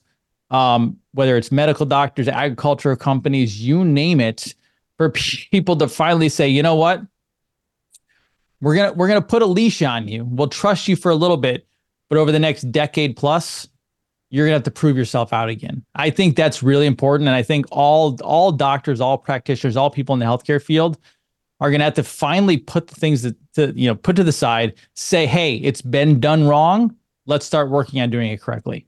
Um, 0.53 0.99
whether 1.15 1.37
it's 1.37 1.51
medical 1.51 1.85
doctors, 1.85 2.29
agricultural 2.29 2.95
companies, 2.95 3.61
you 3.61 3.85
name 3.85 4.21
it, 4.21 4.55
for 4.99 5.11
people 5.51 5.75
to 5.79 5.89
finally 5.89 6.29
say, 6.29 6.47
you 6.49 6.63
know 6.63 6.77
what? 6.77 7.03
We're 8.65 8.77
gonna 8.77 8.93
we're 8.95 9.09
gonna 9.09 9.21
put 9.21 9.43
a 9.43 9.47
leash 9.47 9.83
on 9.83 10.09
you. 10.09 10.25
We'll 10.25 10.49
trust 10.49 10.89
you 10.89 10.97
for 10.97 11.11
a 11.11 11.15
little 11.15 11.37
bit, 11.37 11.67
but 12.09 12.17
over 12.17 12.33
the 12.33 12.39
next 12.39 12.73
decade 12.73 13.15
plus, 13.15 13.69
you're 14.31 14.47
gonna 14.47 14.55
have 14.55 14.63
to 14.63 14.71
prove 14.71 14.97
yourself 14.97 15.35
out 15.35 15.51
again. 15.51 15.85
I 15.97 16.09
think 16.09 16.35
that's 16.35 16.63
really 16.63 16.87
important, 16.87 17.29
and 17.29 17.37
I 17.37 17.43
think 17.43 17.67
all 17.71 18.19
all 18.23 18.51
doctors, 18.53 19.03
all 19.03 19.19
practitioners, 19.19 19.77
all 19.77 19.91
people 19.91 20.15
in 20.15 20.19
the 20.19 20.25
healthcare 20.25 20.63
field 20.63 20.97
are 21.61 21.71
gonna 21.71 21.85
have 21.85 21.95
to 21.95 22.03
finally 22.03 22.57
put 22.57 22.87
the 22.87 22.95
things 22.95 23.21
that 23.21 23.37
to, 23.53 23.75
you 23.77 23.87
know 23.87 23.95
put 23.95 24.17
to 24.17 24.25
the 24.25 24.33
side. 24.33 24.73
Say, 24.97 25.27
hey, 25.27 25.57
it's 25.57 25.83
been 25.83 26.19
done 26.19 26.49
wrong. 26.49 26.97
Let's 27.27 27.45
start 27.45 27.69
working 27.69 28.01
on 28.01 28.09
doing 28.09 28.31
it 28.31 28.41
correctly. 28.41 28.87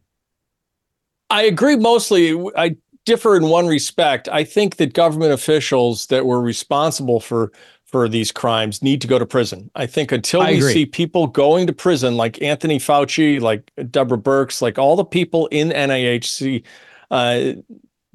I 1.29 1.43
agree 1.43 1.77
mostly. 1.77 2.33
I 2.57 2.77
differ 3.05 3.37
in 3.37 3.49
one 3.49 3.66
respect. 3.66 4.27
I 4.31 4.43
think 4.43 4.77
that 4.77 4.95
government 4.95 5.33
officials 5.33 6.07
that 6.07 6.24
were 6.24 6.41
responsible 6.41 7.20
for 7.20 7.53
for 7.97 8.11
these 8.11 8.30
crimes 8.30 8.82
need 8.82 9.01
to 9.01 9.07
go 9.07 9.18
to 9.18 9.24
prison. 9.24 9.70
I 9.74 9.86
think 9.86 10.12
until 10.12 10.42
I 10.42 10.51
we 10.51 10.59
agree. 10.59 10.72
see 10.74 10.84
people 10.84 11.26
going 11.26 11.66
to 11.66 11.72
prison, 11.72 12.18
like 12.18 12.42
Anthony 12.42 12.78
Fauci, 12.78 13.40
like 13.40 13.72
Deborah 13.90 14.18
Birx, 14.18 14.61
like 14.61 14.78
all 14.78 14.97
the 14.97 15.05
people 15.05 15.47
in 15.47 15.70
NIH, 15.70 16.62
uh, 17.11 17.55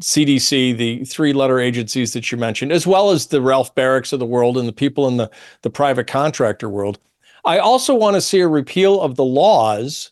CDC, 0.03 0.77
the 0.77 1.03
three-letter 1.05 1.59
agencies 1.59 2.13
that 2.13 2.31
you 2.31 2.37
mentioned, 2.37 2.71
as 2.71 2.85
well 2.85 3.09
as 3.09 3.25
the 3.25 3.41
Ralph 3.41 3.73
Baricks 3.73 4.13
of 4.13 4.19
the 4.19 4.25
world 4.27 4.55
and 4.55 4.67
the 4.67 4.73
people 4.73 5.07
in 5.07 5.17
the 5.17 5.31
the 5.63 5.71
private 5.71 6.05
contractor 6.05 6.69
world. 6.69 6.99
I 7.43 7.57
also 7.57 7.95
want 7.95 8.13
to 8.13 8.21
see 8.21 8.39
a 8.41 8.47
repeal 8.47 9.01
of 9.01 9.15
the 9.15 9.25
laws. 9.25 10.11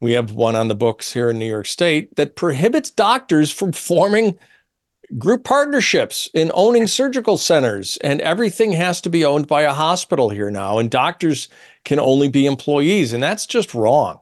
We 0.00 0.12
have 0.12 0.32
one 0.32 0.56
on 0.56 0.68
the 0.68 0.74
books 0.74 1.10
here 1.10 1.30
in 1.30 1.38
New 1.38 1.48
York 1.48 1.66
State 1.66 2.16
that 2.16 2.36
prohibits 2.36 2.90
doctors 2.90 3.50
from 3.50 3.72
forming 3.72 4.38
group 5.18 5.44
partnerships 5.44 6.28
in 6.34 6.50
owning 6.54 6.86
surgical 6.86 7.36
centers, 7.36 7.96
and 7.98 8.20
everything 8.20 8.72
has 8.72 9.00
to 9.02 9.10
be 9.10 9.24
owned 9.24 9.46
by 9.46 9.62
a 9.62 9.72
hospital 9.72 10.30
here 10.30 10.50
now, 10.50 10.78
and 10.78 10.90
doctors 10.90 11.48
can 11.84 11.98
only 11.98 12.28
be 12.28 12.46
employees, 12.46 13.12
and 13.12 13.22
that's 13.22 13.46
just 13.46 13.74
wrong. 13.74 14.20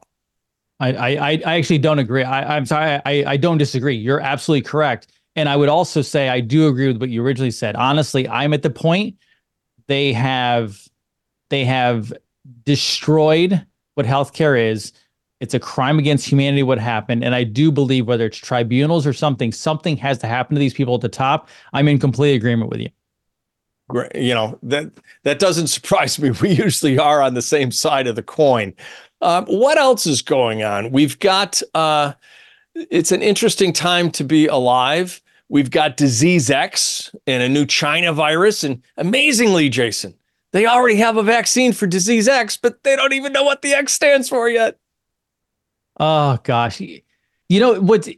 I 0.79 0.93
I, 0.93 1.41
I 1.45 1.57
actually 1.57 1.79
don't 1.79 1.99
agree. 1.99 2.23
I, 2.23 2.57
I'm 2.57 2.65
sorry, 2.65 3.01
I, 3.05 3.23
I 3.31 3.37
don't 3.37 3.57
disagree. 3.57 3.95
You're 3.95 4.21
absolutely 4.21 4.67
correct. 4.67 5.07
And 5.35 5.47
I 5.47 5.55
would 5.55 5.69
also 5.69 6.01
say 6.01 6.29
I 6.29 6.41
do 6.41 6.67
agree 6.67 6.87
with 6.87 6.97
what 6.97 7.09
you 7.09 7.23
originally 7.23 7.51
said. 7.51 7.75
Honestly, 7.75 8.27
I'm 8.27 8.53
at 8.53 8.63
the 8.63 8.69
point 8.69 9.15
they 9.87 10.13
have 10.13 10.87
they 11.49 11.65
have 11.65 12.13
destroyed 12.63 13.65
what 13.95 14.05
healthcare 14.05 14.59
is. 14.59 14.93
It's 15.39 15.53
a 15.53 15.59
crime 15.59 15.99
against 15.99 16.27
humanity 16.27 16.63
what 16.63 16.79
happened. 16.79 17.23
And 17.23 17.33
I 17.33 17.43
do 17.43 17.71
believe 17.71 18.07
whether 18.07 18.25
it's 18.25 18.37
tribunals 18.37 19.07
or 19.07 19.13
something, 19.13 19.51
something 19.51 19.95
has 19.97 20.17
to 20.19 20.27
happen 20.27 20.55
to 20.55 20.59
these 20.59 20.73
people 20.73 20.95
at 20.95 21.01
the 21.01 21.09
top. 21.09 21.47
I'm 21.71 21.87
in 21.87 21.99
complete 21.99 22.35
agreement 22.35 22.69
with 22.69 22.81
you. 22.81 22.89
You 24.13 24.35
know, 24.35 24.59
that 24.63 24.91
that 25.23 25.39
doesn't 25.39 25.67
surprise 25.77 26.19
me. 26.19 26.31
We 26.31 26.51
usually 26.51 26.99
are 26.99 27.21
on 27.21 27.33
the 27.33 27.41
same 27.41 27.71
side 27.71 28.07
of 28.07 28.15
the 28.15 28.23
coin. 28.23 28.73
Um, 29.21 29.45
what 29.45 29.77
else 29.77 30.05
is 30.05 30.21
going 30.21 30.63
on? 30.63 30.91
We've 30.91 31.17
got 31.19 31.61
uh, 31.73 32.13
it's 32.75 33.11
an 33.11 33.21
interesting 33.21 33.73
time 33.73 34.11
to 34.11 34.23
be 34.23 34.47
alive. 34.47 35.21
We've 35.49 35.71
got 35.71 35.97
disease 35.97 36.49
X 36.49 37.13
and 37.25 37.41
a 37.41 37.49
new 37.49 37.65
China 37.65 38.13
virus. 38.13 38.63
And 38.63 38.83
amazingly, 38.97 39.69
Jason, 39.69 40.13
they 40.51 40.67
already 40.67 40.97
have 40.97 41.17
a 41.17 41.23
vaccine 41.23 41.73
for 41.73 41.87
disease 41.87 42.27
X, 42.27 42.55
but 42.55 42.83
they 42.83 42.95
don't 42.95 43.13
even 43.13 43.33
know 43.33 43.43
what 43.43 43.63
the 43.63 43.73
X 43.73 43.93
stands 43.93 44.29
for 44.29 44.47
yet. 44.47 44.77
Oh 45.99 46.37
gosh. 46.43 46.79
You 46.81 47.59
know 47.59 47.81
what's 47.81 48.09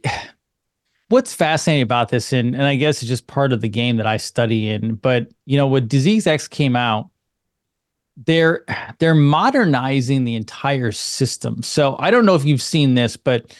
what's 1.08 1.34
fascinating 1.34 1.82
about 1.82 2.08
this, 2.08 2.32
and, 2.32 2.54
and 2.54 2.64
I 2.64 2.76
guess 2.76 3.02
it's 3.02 3.08
just 3.08 3.26
part 3.26 3.52
of 3.52 3.60
the 3.60 3.68
game 3.68 3.96
that 3.98 4.06
I 4.06 4.16
study 4.16 4.70
in, 4.70 4.94
but 4.94 5.28
you 5.44 5.56
know, 5.56 5.66
when 5.66 5.86
Disease 5.86 6.26
X 6.26 6.48
came 6.48 6.74
out, 6.76 7.10
they're 8.16 8.64
they're 8.98 9.14
modernizing 9.14 10.24
the 10.24 10.36
entire 10.36 10.92
system. 10.92 11.62
So 11.62 11.96
I 11.98 12.10
don't 12.10 12.26
know 12.26 12.34
if 12.34 12.44
you've 12.44 12.62
seen 12.62 12.94
this, 12.94 13.16
but 13.16 13.56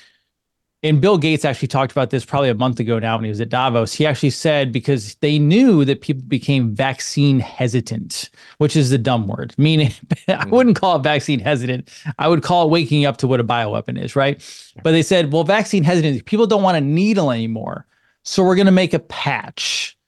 and 0.84 1.00
Bill 1.00 1.16
Gates 1.16 1.44
actually 1.44 1.68
talked 1.68 1.92
about 1.92 2.10
this 2.10 2.24
probably 2.24 2.48
a 2.48 2.54
month 2.54 2.80
ago 2.80 2.98
now 2.98 3.16
when 3.16 3.24
he 3.24 3.30
was 3.30 3.40
at 3.40 3.48
Davos. 3.48 3.92
He 3.92 4.04
actually 4.04 4.30
said 4.30 4.72
because 4.72 5.14
they 5.16 5.38
knew 5.38 5.84
that 5.84 6.00
people 6.00 6.24
became 6.26 6.74
vaccine 6.74 7.38
hesitant, 7.38 8.30
which 8.58 8.74
is 8.74 8.90
the 8.90 8.98
dumb 8.98 9.28
word. 9.28 9.54
Meaning, 9.58 9.92
I 10.26 10.44
mm. 10.44 10.50
wouldn't 10.50 10.76
call 10.76 10.96
it 10.96 11.04
vaccine 11.04 11.38
hesitant. 11.38 11.88
I 12.18 12.26
would 12.26 12.42
call 12.42 12.66
it 12.66 12.70
waking 12.70 13.04
up 13.04 13.18
to 13.18 13.28
what 13.28 13.38
a 13.38 13.44
bioweapon 13.44 14.02
is, 14.02 14.16
right? 14.16 14.42
But 14.82 14.90
they 14.90 15.02
said, 15.02 15.32
well, 15.32 15.44
vaccine 15.44 15.84
hesitant, 15.84 16.24
people 16.24 16.48
don't 16.48 16.62
want 16.62 16.76
a 16.76 16.80
needle 16.80 17.30
anymore. 17.30 17.86
So 18.24 18.42
we're 18.42 18.56
going 18.56 18.66
to 18.66 18.72
make 18.72 18.94
a 18.94 19.00
patch. 19.00 19.96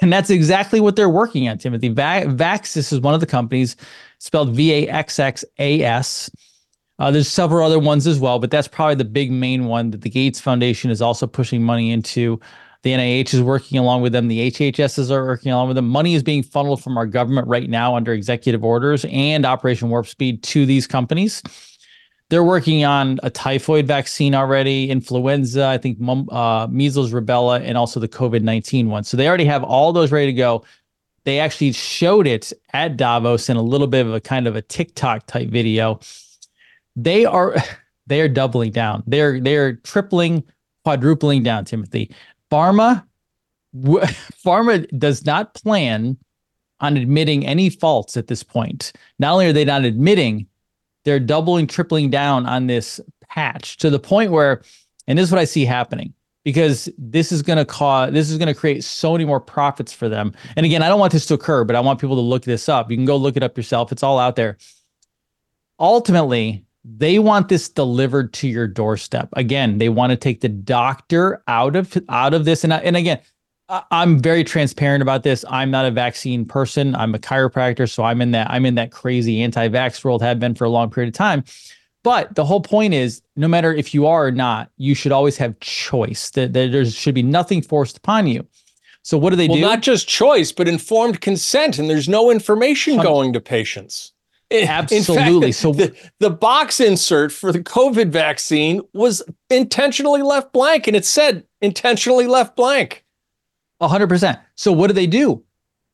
And 0.00 0.12
that's 0.12 0.30
exactly 0.30 0.80
what 0.80 0.94
they're 0.94 1.08
working 1.08 1.48
on, 1.48 1.58
Timothy. 1.58 1.88
Va- 1.88 2.26
Vaxxas 2.26 2.92
is 2.92 3.00
one 3.00 3.14
of 3.14 3.20
the 3.20 3.26
companies, 3.26 3.74
spelled 4.18 4.54
V 4.54 4.72
A 4.72 4.88
X 4.88 5.18
X 5.18 5.44
A 5.58 5.82
S 5.82 6.30
uh, 6.98 7.10
there's 7.10 7.28
several 7.28 7.66
other 7.66 7.78
ones 7.78 8.06
as 8.06 8.18
well, 8.18 8.38
but 8.38 8.50
that's 8.50 8.68
probably 8.68 8.94
the 8.94 9.04
big 9.04 9.30
main 9.30 9.64
one 9.64 9.90
that 9.90 10.02
the 10.02 10.10
Gates 10.10 10.40
Foundation 10.40 10.90
is 10.90 11.02
also 11.02 11.26
pushing 11.26 11.62
money 11.62 11.90
into. 11.90 12.40
The 12.82 12.90
NIH 12.90 13.34
is 13.34 13.40
working 13.40 13.78
along 13.78 14.02
with 14.02 14.12
them. 14.12 14.26
The 14.26 14.50
HHSs 14.50 15.10
are 15.10 15.24
working 15.24 15.52
along 15.52 15.68
with 15.68 15.76
them. 15.76 15.88
Money 15.88 16.14
is 16.14 16.22
being 16.22 16.42
funneled 16.42 16.82
from 16.82 16.98
our 16.98 17.06
government 17.06 17.46
right 17.46 17.70
now 17.70 17.94
under 17.94 18.12
executive 18.12 18.64
orders 18.64 19.06
and 19.08 19.46
Operation 19.46 19.88
Warp 19.88 20.08
Speed 20.08 20.42
to 20.44 20.66
these 20.66 20.88
companies. 20.88 21.42
They're 22.28 22.42
working 22.42 22.84
on 22.84 23.20
a 23.22 23.30
typhoid 23.30 23.86
vaccine 23.86 24.34
already, 24.34 24.90
influenza, 24.90 25.66
I 25.66 25.78
think 25.78 25.98
uh, 26.30 26.66
measles, 26.70 27.12
rubella, 27.12 27.60
and 27.62 27.78
also 27.78 28.00
the 28.00 28.08
COVID 28.08 28.42
19 28.42 28.88
one. 28.88 29.04
So 29.04 29.16
they 29.16 29.28
already 29.28 29.44
have 29.44 29.62
all 29.62 29.92
those 29.92 30.10
ready 30.10 30.26
to 30.26 30.32
go. 30.32 30.64
They 31.24 31.38
actually 31.38 31.72
showed 31.72 32.26
it 32.26 32.52
at 32.72 32.96
Davos 32.96 33.48
in 33.48 33.56
a 33.56 33.62
little 33.62 33.86
bit 33.86 34.06
of 34.06 34.14
a 34.14 34.20
kind 34.20 34.48
of 34.48 34.56
a 34.56 34.62
TikTok 34.62 35.26
type 35.26 35.50
video 35.50 36.00
they 36.96 37.24
are 37.24 37.56
they 38.06 38.20
are 38.20 38.28
doubling 38.28 38.72
down. 38.72 39.02
They're 39.06 39.40
they're 39.40 39.74
tripling, 39.74 40.44
quadrupling 40.84 41.42
down. 41.42 41.64
Timothy, 41.64 42.14
pharma, 42.50 43.04
w- 43.80 44.04
pharma 44.44 44.86
does 44.98 45.24
not 45.24 45.54
plan 45.54 46.16
on 46.80 46.96
admitting 46.96 47.46
any 47.46 47.70
faults 47.70 48.16
at 48.16 48.26
this 48.26 48.42
point. 48.42 48.92
Not 49.18 49.32
only 49.32 49.46
are 49.46 49.52
they 49.52 49.64
not 49.64 49.84
admitting, 49.84 50.46
they're 51.04 51.20
doubling, 51.20 51.66
tripling 51.66 52.10
down 52.10 52.44
on 52.46 52.66
this 52.66 53.00
patch 53.28 53.76
to 53.78 53.88
the 53.88 54.00
point 54.00 54.32
where, 54.32 54.62
and 55.06 55.18
this 55.18 55.26
is 55.26 55.32
what 55.32 55.40
I 55.40 55.44
see 55.44 55.64
happening 55.64 56.12
because 56.44 56.88
this 56.98 57.30
is 57.30 57.40
going 57.40 57.56
to 57.56 57.64
cause 57.64 58.12
this 58.12 58.30
is 58.30 58.36
going 58.36 58.52
to 58.52 58.54
create 58.54 58.82
so 58.82 59.12
many 59.12 59.24
more 59.24 59.40
profits 59.40 59.92
for 59.92 60.08
them. 60.08 60.32
And 60.56 60.66
again, 60.66 60.82
I 60.82 60.88
don't 60.88 61.00
want 61.00 61.12
this 61.12 61.26
to 61.26 61.34
occur, 61.34 61.64
but 61.64 61.76
I 61.76 61.80
want 61.80 62.00
people 62.00 62.16
to 62.16 62.22
look 62.22 62.42
this 62.42 62.68
up. 62.68 62.90
You 62.90 62.96
can 62.96 63.06
go 63.06 63.16
look 63.16 63.36
it 63.36 63.42
up 63.42 63.56
yourself. 63.56 63.92
It's 63.92 64.02
all 64.02 64.18
out 64.18 64.36
there. 64.36 64.58
Ultimately, 65.78 66.64
they 66.84 67.18
want 67.18 67.48
this 67.48 67.68
delivered 67.68 68.32
to 68.34 68.48
your 68.48 68.66
doorstep. 68.66 69.28
Again, 69.34 69.78
they 69.78 69.88
want 69.88 70.10
to 70.10 70.16
take 70.16 70.40
the 70.40 70.48
doctor 70.48 71.42
out 71.46 71.76
of 71.76 71.96
out 72.08 72.34
of 72.34 72.44
this. 72.44 72.64
And 72.64 72.72
and 72.72 72.96
again, 72.96 73.20
I'm 73.90 74.18
very 74.18 74.44
transparent 74.44 75.00
about 75.00 75.22
this. 75.22 75.44
I'm 75.48 75.70
not 75.70 75.86
a 75.86 75.90
vaccine 75.90 76.44
person. 76.44 76.94
I'm 76.94 77.14
a 77.14 77.18
chiropractor, 77.18 77.88
so 77.88 78.02
I'm 78.02 78.20
in 78.20 78.32
that 78.32 78.50
I'm 78.50 78.66
in 78.66 78.74
that 78.74 78.90
crazy 78.90 79.42
anti-vax 79.42 80.04
world. 80.04 80.22
Have 80.22 80.40
been 80.40 80.54
for 80.54 80.64
a 80.64 80.70
long 80.70 80.90
period 80.90 81.14
of 81.14 81.16
time. 81.16 81.44
But 82.04 82.34
the 82.34 82.44
whole 82.44 82.60
point 82.60 82.94
is, 82.94 83.22
no 83.36 83.46
matter 83.46 83.72
if 83.72 83.94
you 83.94 84.08
are 84.08 84.26
or 84.26 84.32
not, 84.32 84.68
you 84.76 84.96
should 84.96 85.12
always 85.12 85.36
have 85.36 85.58
choice. 85.60 86.30
That 86.30 86.52
there 86.52 86.84
should 86.84 87.14
be 87.14 87.22
nothing 87.22 87.62
forced 87.62 87.96
upon 87.96 88.26
you. 88.26 88.44
So 89.04 89.16
what 89.16 89.30
do 89.30 89.36
they 89.36 89.46
well, 89.48 89.56
do? 89.56 89.62
Not 89.62 89.82
just 89.82 90.08
choice, 90.08 90.52
but 90.52 90.68
informed 90.68 91.20
consent, 91.20 91.78
and 91.78 91.88
there's 91.88 92.08
no 92.08 92.30
information 92.30 92.96
going 92.98 93.32
to 93.32 93.40
patients. 93.40 94.11
Absolutely. 94.52 95.52
Fact, 95.52 95.60
so 95.60 95.72
the, 95.72 95.94
the 96.18 96.30
box 96.30 96.80
insert 96.80 97.32
for 97.32 97.52
the 97.52 97.60
COVID 97.60 98.08
vaccine 98.08 98.80
was 98.92 99.22
intentionally 99.50 100.22
left 100.22 100.52
blank 100.52 100.86
and 100.86 100.96
it 100.96 101.04
said 101.04 101.44
intentionally 101.60 102.26
left 102.26 102.56
blank. 102.56 103.04
100%. 103.80 104.40
So 104.54 104.72
what 104.72 104.88
do 104.88 104.92
they 104.92 105.06
do? 105.06 105.42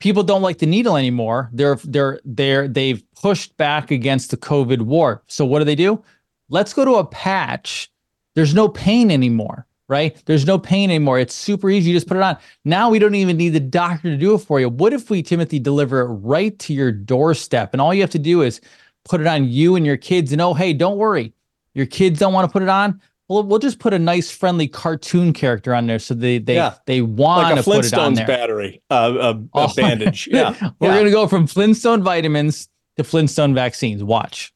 People 0.01 0.23
don't 0.23 0.43
like 0.43 0.59
the 0.59 0.67
needle 0.67 0.97
anymore. 0.97 1.51
They're 1.53 1.77
they're 1.85 2.21
they're 2.25 2.69
they've 2.69 3.03
pushed 3.21 3.57
back 3.57 3.91
against 3.91 4.31
the 4.31 4.37
COVID 4.37 4.83
war. 4.83 5.25
So 5.27 5.45
what 5.45 5.59
do 5.59 5.65
they 5.65 5.75
do? 5.75 6.03
Let's 6.49 6.73
go 6.73 6.85
to 6.85 6.97
a 6.97 7.05
patch. 7.05 7.91
There's 8.37 8.55
no 8.55 8.69
pain 8.69 9.11
anymore 9.11 9.67
right? 9.89 10.21
There's 10.27 10.47
no 10.47 10.59
pain 10.59 10.91
anymore. 10.91 11.19
It's 11.19 11.35
super 11.35 11.71
easy. 11.71 11.91
You 11.91 11.97
just 11.97 12.07
put 12.07 12.17
it 12.17 12.23
on. 12.23 12.37
Now 12.65 12.91
we 12.91 12.99
don't 12.99 13.15
even 13.15 13.37
need 13.37 13.51
the 13.51 13.61
doctor 13.61 14.11
to 14.11 14.17
do 14.17 14.35
it 14.35 14.39
for 14.39 14.61
you. 14.61 14.69
What 14.69 14.93
if 14.93 15.11
we, 15.11 15.23
Timothy, 15.23 15.59
deliver 15.59 16.01
it 16.01 16.07
right 16.07 16.59
to 16.61 16.75
your 16.75 16.93
doorstep? 16.93 17.73
And 17.73 17.81
all 17.81 17.95
you 17.95 18.03
have 18.03 18.11
to 18.11 18.19
do 18.19 18.43
is 18.43 18.61
put 19.05 19.21
it 19.21 19.27
on 19.27 19.49
you 19.49 19.77
and 19.77 19.87
your 19.87 19.97
kids. 19.97 20.33
And 20.33 20.41
oh, 20.41 20.55
hey, 20.55 20.73
don't 20.73 20.99
worry. 20.99 21.33
Your 21.75 21.87
kids 21.87 22.19
don't 22.19 22.33
want 22.33 22.49
to 22.49 22.53
put 22.53 22.63
it 22.63 22.69
on. 22.69 23.01
Well, 23.29 23.43
we'll 23.43 23.59
just 23.59 23.79
put 23.79 23.93
a 23.93 23.99
nice, 23.99 24.31
friendly 24.31 24.69
cartoon 24.69 25.35
character 25.35 25.75
on 25.75 25.87
there, 25.87 25.99
so 25.99 26.15
they 26.15 26.39
they 26.39 26.55
yeah. 26.55 26.77
they 26.87 27.03
want 27.03 27.43
like 27.43 27.57
to 27.57 27.63
put 27.63 27.85
it 27.85 27.93
on 27.93 28.15
there. 28.15 28.27
battery, 28.27 28.81
uh, 28.91 29.13
a, 29.21 29.31
a 29.35 29.45
oh, 29.55 29.75
bandage. 29.77 30.29
Yeah, 30.33 30.57
we're 30.81 30.89
yeah. 30.89 30.97
gonna 30.97 31.11
go 31.11 31.29
from 31.29 31.47
Flintstone 31.47 32.03
vitamins 32.03 32.71
to 32.97 33.05
Flintstone 33.05 33.55
vaccines. 33.55 34.03
Watch. 34.03 34.55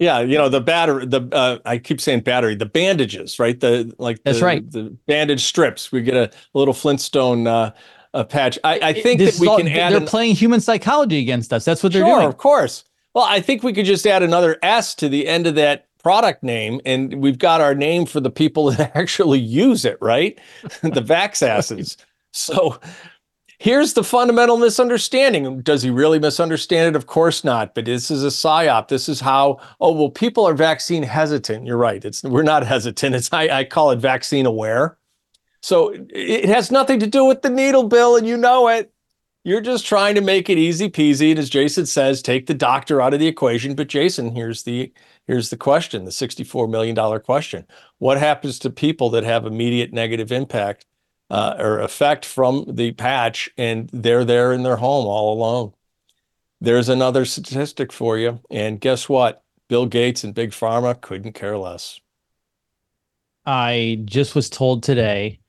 Yeah, 0.00 0.20
you 0.20 0.38
know 0.38 0.48
the 0.48 0.62
battery. 0.62 1.04
The 1.04 1.28
uh, 1.30 1.58
I 1.66 1.76
keep 1.76 2.00
saying 2.00 2.20
battery. 2.20 2.54
The 2.54 2.66
bandages, 2.66 3.38
right? 3.38 3.60
The 3.60 3.94
like 3.98 4.22
that's 4.24 4.38
the, 4.38 4.44
right. 4.44 4.70
The 4.70 4.96
bandage 5.06 5.44
strips. 5.44 5.92
We 5.92 6.00
get 6.00 6.16
a, 6.16 6.30
a 6.54 6.58
little 6.58 6.72
Flintstone 6.72 7.46
uh, 7.46 7.72
a 8.14 8.24
patch. 8.24 8.58
I, 8.64 8.80
I 8.82 8.92
think 8.94 9.18
this 9.18 9.36
that 9.36 9.42
we 9.42 9.48
all, 9.48 9.58
can 9.58 9.68
add. 9.68 9.92
They're 9.92 10.00
an, 10.00 10.06
playing 10.06 10.36
human 10.36 10.60
psychology 10.60 11.18
against 11.18 11.52
us. 11.52 11.66
That's 11.66 11.82
what 11.82 11.92
they're 11.92 12.04
sure, 12.04 12.16
doing. 12.16 12.28
of 12.28 12.38
course. 12.38 12.84
Well, 13.14 13.26
I 13.28 13.42
think 13.42 13.62
we 13.62 13.74
could 13.74 13.84
just 13.84 14.06
add 14.06 14.22
another 14.22 14.56
S 14.62 14.94
to 14.96 15.08
the 15.10 15.28
end 15.28 15.46
of 15.46 15.54
that 15.56 15.86
product 16.02 16.42
name, 16.42 16.80
and 16.86 17.20
we've 17.20 17.38
got 17.38 17.60
our 17.60 17.74
name 17.74 18.06
for 18.06 18.20
the 18.20 18.30
people 18.30 18.70
that 18.72 18.96
actually 18.96 19.40
use 19.40 19.84
it, 19.84 19.98
right? 20.00 20.38
the 20.82 21.02
Vax 21.02 21.46
asses. 21.46 21.98
So 22.32 22.80
Here's 23.62 23.92
the 23.92 24.02
fundamental 24.02 24.56
misunderstanding. 24.56 25.60
Does 25.60 25.82
he 25.82 25.90
really 25.90 26.18
misunderstand 26.18 26.88
it? 26.88 26.96
Of 26.96 27.06
course 27.06 27.44
not. 27.44 27.74
But 27.74 27.84
this 27.84 28.10
is 28.10 28.24
a 28.24 28.28
psyop. 28.28 28.88
This 28.88 29.06
is 29.06 29.20
how. 29.20 29.60
Oh 29.82 29.92
well, 29.92 30.08
people 30.08 30.48
are 30.48 30.54
vaccine 30.54 31.02
hesitant. 31.02 31.66
You're 31.66 31.76
right. 31.76 32.02
It's 32.02 32.22
we're 32.22 32.42
not 32.42 32.66
hesitant. 32.66 33.14
It's 33.14 33.30
I, 33.30 33.58
I 33.58 33.64
call 33.64 33.90
it 33.90 33.98
vaccine 33.98 34.46
aware. 34.46 34.96
So 35.60 35.94
it 36.08 36.48
has 36.48 36.70
nothing 36.70 37.00
to 37.00 37.06
do 37.06 37.26
with 37.26 37.42
the 37.42 37.50
needle, 37.50 37.86
Bill, 37.86 38.16
and 38.16 38.26
you 38.26 38.38
know 38.38 38.68
it. 38.68 38.94
You're 39.44 39.60
just 39.60 39.84
trying 39.84 40.14
to 40.14 40.22
make 40.22 40.48
it 40.48 40.56
easy 40.56 40.88
peasy. 40.88 41.28
And 41.28 41.38
as 41.38 41.50
Jason 41.50 41.84
says, 41.84 42.22
take 42.22 42.46
the 42.46 42.54
doctor 42.54 43.02
out 43.02 43.12
of 43.12 43.20
the 43.20 43.26
equation. 43.26 43.74
But 43.74 43.88
Jason, 43.88 44.34
here's 44.34 44.62
the 44.62 44.90
here's 45.26 45.50
the 45.50 45.58
question: 45.58 46.06
the 46.06 46.12
$64 46.12 46.70
million 46.70 47.20
question. 47.20 47.66
What 47.98 48.16
happens 48.16 48.58
to 48.60 48.70
people 48.70 49.10
that 49.10 49.24
have 49.24 49.44
immediate 49.44 49.92
negative 49.92 50.32
impact 50.32 50.86
uh, 51.30 51.54
or 51.58 51.80
effect 51.80 52.24
from 52.24 52.64
the 52.68 52.92
patch, 52.92 53.50
and 53.56 53.88
they're 53.92 54.24
there 54.24 54.52
in 54.52 54.62
their 54.64 54.76
home 54.76 55.06
all 55.06 55.32
alone. 55.34 55.72
there's 56.60 56.88
another 56.90 57.24
statistic 57.24 57.92
for 57.92 58.18
you. 58.18 58.40
And 58.50 58.80
guess 58.80 59.08
what? 59.08 59.42
Bill 59.68 59.86
Gates 59.86 60.24
and 60.24 60.34
Big 60.34 60.50
Pharma 60.50 61.00
couldn't 61.00 61.32
care 61.32 61.56
less. 61.56 62.00
I 63.46 64.02
just 64.04 64.34
was 64.34 64.50
told 64.50 64.82
today. 64.82 65.40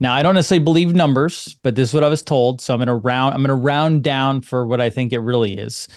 Now 0.00 0.12
I 0.14 0.22
don't 0.22 0.34
necessarily 0.34 0.64
believe 0.64 0.94
numbers, 0.94 1.56
but 1.62 1.74
this 1.74 1.88
is 1.90 1.94
what 1.94 2.04
I 2.04 2.08
was 2.08 2.22
told. 2.22 2.60
So 2.60 2.74
I'm 2.74 2.80
gonna 2.80 2.96
round 2.96 3.34
I'm 3.34 3.42
gonna 3.42 3.54
round 3.54 4.04
down 4.04 4.42
for 4.42 4.66
what 4.66 4.80
I 4.80 4.90
think 4.90 5.12
it 5.12 5.20
really 5.20 5.56
is. 5.56 5.88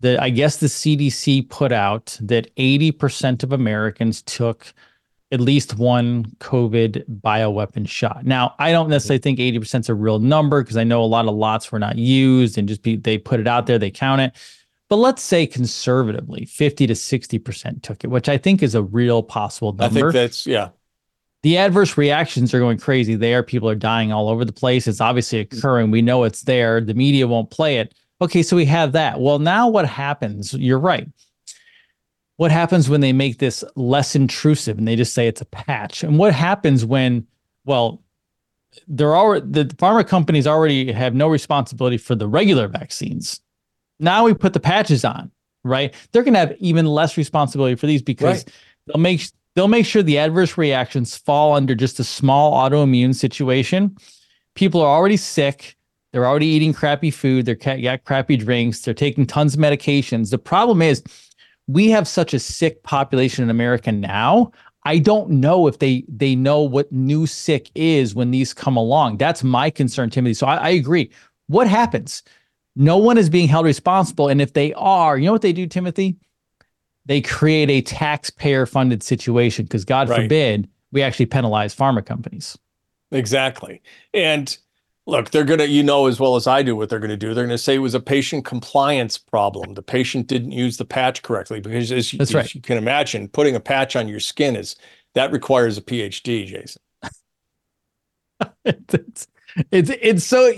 That 0.00 0.20
I 0.22 0.30
guess 0.30 0.58
the 0.58 0.66
CDC 0.68 1.48
put 1.48 1.72
out 1.72 2.16
that 2.20 2.54
80% 2.56 3.42
of 3.42 3.52
Americans 3.52 4.22
took 4.22 4.72
at 5.30 5.40
least 5.40 5.76
one 5.76 6.24
COVID 6.40 7.04
bioweapon 7.20 7.86
shot. 7.86 8.24
Now, 8.24 8.54
I 8.58 8.72
don't 8.72 8.88
necessarily 8.88 9.20
think 9.20 9.38
80% 9.38 9.80
is 9.80 9.88
a 9.88 9.94
real 9.94 10.18
number 10.18 10.62
because 10.62 10.76
I 10.78 10.84
know 10.84 11.02
a 11.02 11.04
lot 11.04 11.26
of 11.26 11.34
lots 11.34 11.70
were 11.70 11.78
not 11.78 11.96
used 11.96 12.56
and 12.56 12.66
just 12.66 12.82
be, 12.82 12.96
they 12.96 13.18
put 13.18 13.38
it 13.38 13.46
out 13.46 13.66
there, 13.66 13.78
they 13.78 13.90
count 13.90 14.22
it. 14.22 14.32
But 14.88 14.96
let's 14.96 15.22
say 15.22 15.46
conservatively, 15.46 16.46
50 16.46 16.86
to 16.86 16.94
60% 16.94 17.82
took 17.82 18.04
it, 18.04 18.06
which 18.06 18.28
I 18.28 18.38
think 18.38 18.62
is 18.62 18.74
a 18.74 18.82
real 18.82 19.22
possible 19.22 19.72
number. 19.74 19.98
I 19.98 20.02
think 20.02 20.12
that's, 20.14 20.46
yeah. 20.46 20.70
The 21.42 21.58
adverse 21.58 21.96
reactions 21.98 22.52
are 22.54 22.58
going 22.58 22.78
crazy 22.78 23.14
there. 23.14 23.42
People 23.42 23.68
are 23.68 23.76
dying 23.76 24.12
all 24.12 24.28
over 24.28 24.44
the 24.44 24.52
place. 24.52 24.88
It's 24.88 25.00
obviously 25.00 25.40
occurring. 25.40 25.90
We 25.90 26.02
know 26.02 26.24
it's 26.24 26.42
there. 26.42 26.80
The 26.80 26.94
media 26.94 27.28
won't 27.28 27.50
play 27.50 27.78
it. 27.78 27.94
Okay, 28.20 28.42
so 28.42 28.56
we 28.56 28.64
have 28.64 28.92
that. 28.92 29.20
Well, 29.20 29.38
now 29.38 29.68
what 29.68 29.86
happens? 29.86 30.52
You're 30.54 30.80
right 30.80 31.06
what 32.38 32.52
happens 32.52 32.88
when 32.88 33.00
they 33.00 33.12
make 33.12 33.38
this 33.38 33.64
less 33.74 34.14
intrusive 34.14 34.78
and 34.78 34.86
they 34.86 34.94
just 34.94 35.12
say 35.12 35.26
it's 35.26 35.40
a 35.40 35.44
patch? 35.44 36.04
And 36.04 36.18
what 36.18 36.32
happens 36.32 36.84
when, 36.84 37.26
well, 37.64 38.00
they're 38.86 39.16
already 39.16 39.46
the 39.50 39.64
pharma 39.74 40.06
companies 40.06 40.46
already 40.46 40.92
have 40.92 41.14
no 41.14 41.28
responsibility 41.28 41.98
for 41.98 42.14
the 42.14 42.28
regular 42.28 42.68
vaccines. 42.68 43.40
Now 43.98 44.24
we 44.24 44.34
put 44.34 44.52
the 44.52 44.60
patches 44.60 45.04
on, 45.04 45.32
right? 45.64 45.92
They're 46.12 46.22
going 46.22 46.34
to 46.34 46.40
have 46.40 46.54
even 46.60 46.86
less 46.86 47.16
responsibility 47.16 47.74
for 47.74 47.88
these 47.88 48.02
because 48.02 48.44
right. 48.44 48.54
they'll 48.86 49.00
make 49.00 49.28
they'll 49.56 49.66
make 49.66 49.86
sure 49.86 50.04
the 50.04 50.18
adverse 50.18 50.56
reactions 50.56 51.16
fall 51.16 51.54
under 51.54 51.74
just 51.74 51.98
a 51.98 52.04
small 52.04 52.52
autoimmune 52.52 53.16
situation. 53.16 53.96
People 54.54 54.80
are 54.80 54.96
already 54.96 55.16
sick. 55.16 55.76
They're 56.12 56.26
already 56.26 56.46
eating 56.46 56.72
crappy 56.72 57.10
food. 57.10 57.46
They're 57.46 57.56
got 57.56 58.04
crappy 58.04 58.36
drinks. 58.36 58.82
They're 58.82 58.94
taking 58.94 59.26
tons 59.26 59.54
of 59.54 59.60
medications. 59.60 60.30
The 60.30 60.38
problem 60.38 60.82
is 60.82 61.02
we 61.68 61.90
have 61.90 62.08
such 62.08 62.34
a 62.34 62.40
sick 62.40 62.82
population 62.82 63.44
in 63.44 63.50
America 63.50 63.92
now. 63.92 64.50
I 64.84 64.98
don't 64.98 65.28
know 65.28 65.66
if 65.68 65.78
they 65.78 66.04
they 66.08 66.34
know 66.34 66.62
what 66.62 66.90
new 66.90 67.26
sick 67.26 67.70
is 67.74 68.14
when 68.14 68.30
these 68.30 68.54
come 68.54 68.76
along. 68.76 69.18
That's 69.18 69.44
my 69.44 69.70
concern, 69.70 70.10
Timothy. 70.10 70.34
So 70.34 70.46
I, 70.46 70.56
I 70.56 70.68
agree. 70.70 71.10
What 71.46 71.68
happens? 71.68 72.22
No 72.74 72.96
one 72.96 73.18
is 73.18 73.28
being 73.28 73.48
held 73.48 73.66
responsible, 73.66 74.28
and 74.28 74.40
if 74.40 74.54
they 74.54 74.72
are, 74.74 75.18
you 75.18 75.26
know 75.26 75.32
what 75.32 75.42
they 75.42 75.52
do, 75.52 75.66
Timothy? 75.66 76.16
They 77.06 77.20
create 77.20 77.70
a 77.70 77.82
taxpayer 77.82 78.66
funded 78.66 79.02
situation 79.02 79.64
because 79.64 79.84
God 79.84 80.08
right. 80.08 80.22
forbid 80.22 80.68
we 80.90 81.02
actually 81.02 81.26
penalize 81.26 81.74
pharma 81.74 82.04
companies. 82.04 82.56
Exactly, 83.10 83.82
and 84.14 84.56
Look, 85.08 85.30
they're 85.30 85.44
going 85.44 85.58
to, 85.58 85.66
you 85.66 85.82
know, 85.82 86.06
as 86.06 86.20
well 86.20 86.36
as 86.36 86.46
I 86.46 86.62
do 86.62 86.76
what 86.76 86.90
they're 86.90 86.98
going 86.98 87.08
to 87.08 87.16
do. 87.16 87.32
They're 87.32 87.46
going 87.46 87.56
to 87.56 87.56
say 87.56 87.76
it 87.76 87.78
was 87.78 87.94
a 87.94 88.00
patient 88.00 88.44
compliance 88.44 89.16
problem. 89.16 89.72
The 89.72 89.82
patient 89.82 90.26
didn't 90.26 90.52
use 90.52 90.76
the 90.76 90.84
patch 90.84 91.22
correctly 91.22 91.60
because, 91.60 91.90
as, 91.90 92.12
you, 92.12 92.18
right. 92.18 92.44
as 92.44 92.54
you 92.54 92.60
can 92.60 92.76
imagine, 92.76 93.26
putting 93.28 93.56
a 93.56 93.60
patch 93.60 93.96
on 93.96 94.06
your 94.06 94.20
skin 94.20 94.54
is 94.54 94.76
that 95.14 95.32
requires 95.32 95.78
a 95.78 95.80
PhD, 95.80 96.44
Jason. 96.44 96.82
it's, 98.66 99.26
it's, 99.72 99.90
it's 100.02 100.24
so, 100.24 100.52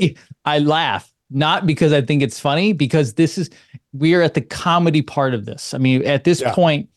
I 0.44 0.58
laugh, 0.58 1.14
not 1.30 1.64
because 1.64 1.92
I 1.92 2.02
think 2.02 2.20
it's 2.20 2.40
funny, 2.40 2.72
because 2.72 3.14
this 3.14 3.38
is, 3.38 3.50
we 3.92 4.16
are 4.16 4.22
at 4.22 4.34
the 4.34 4.40
comedy 4.40 5.00
part 5.00 5.32
of 5.32 5.44
this. 5.44 5.74
I 5.74 5.78
mean, 5.78 6.04
at 6.04 6.24
this 6.24 6.40
yeah. 6.40 6.52
point, 6.52 6.88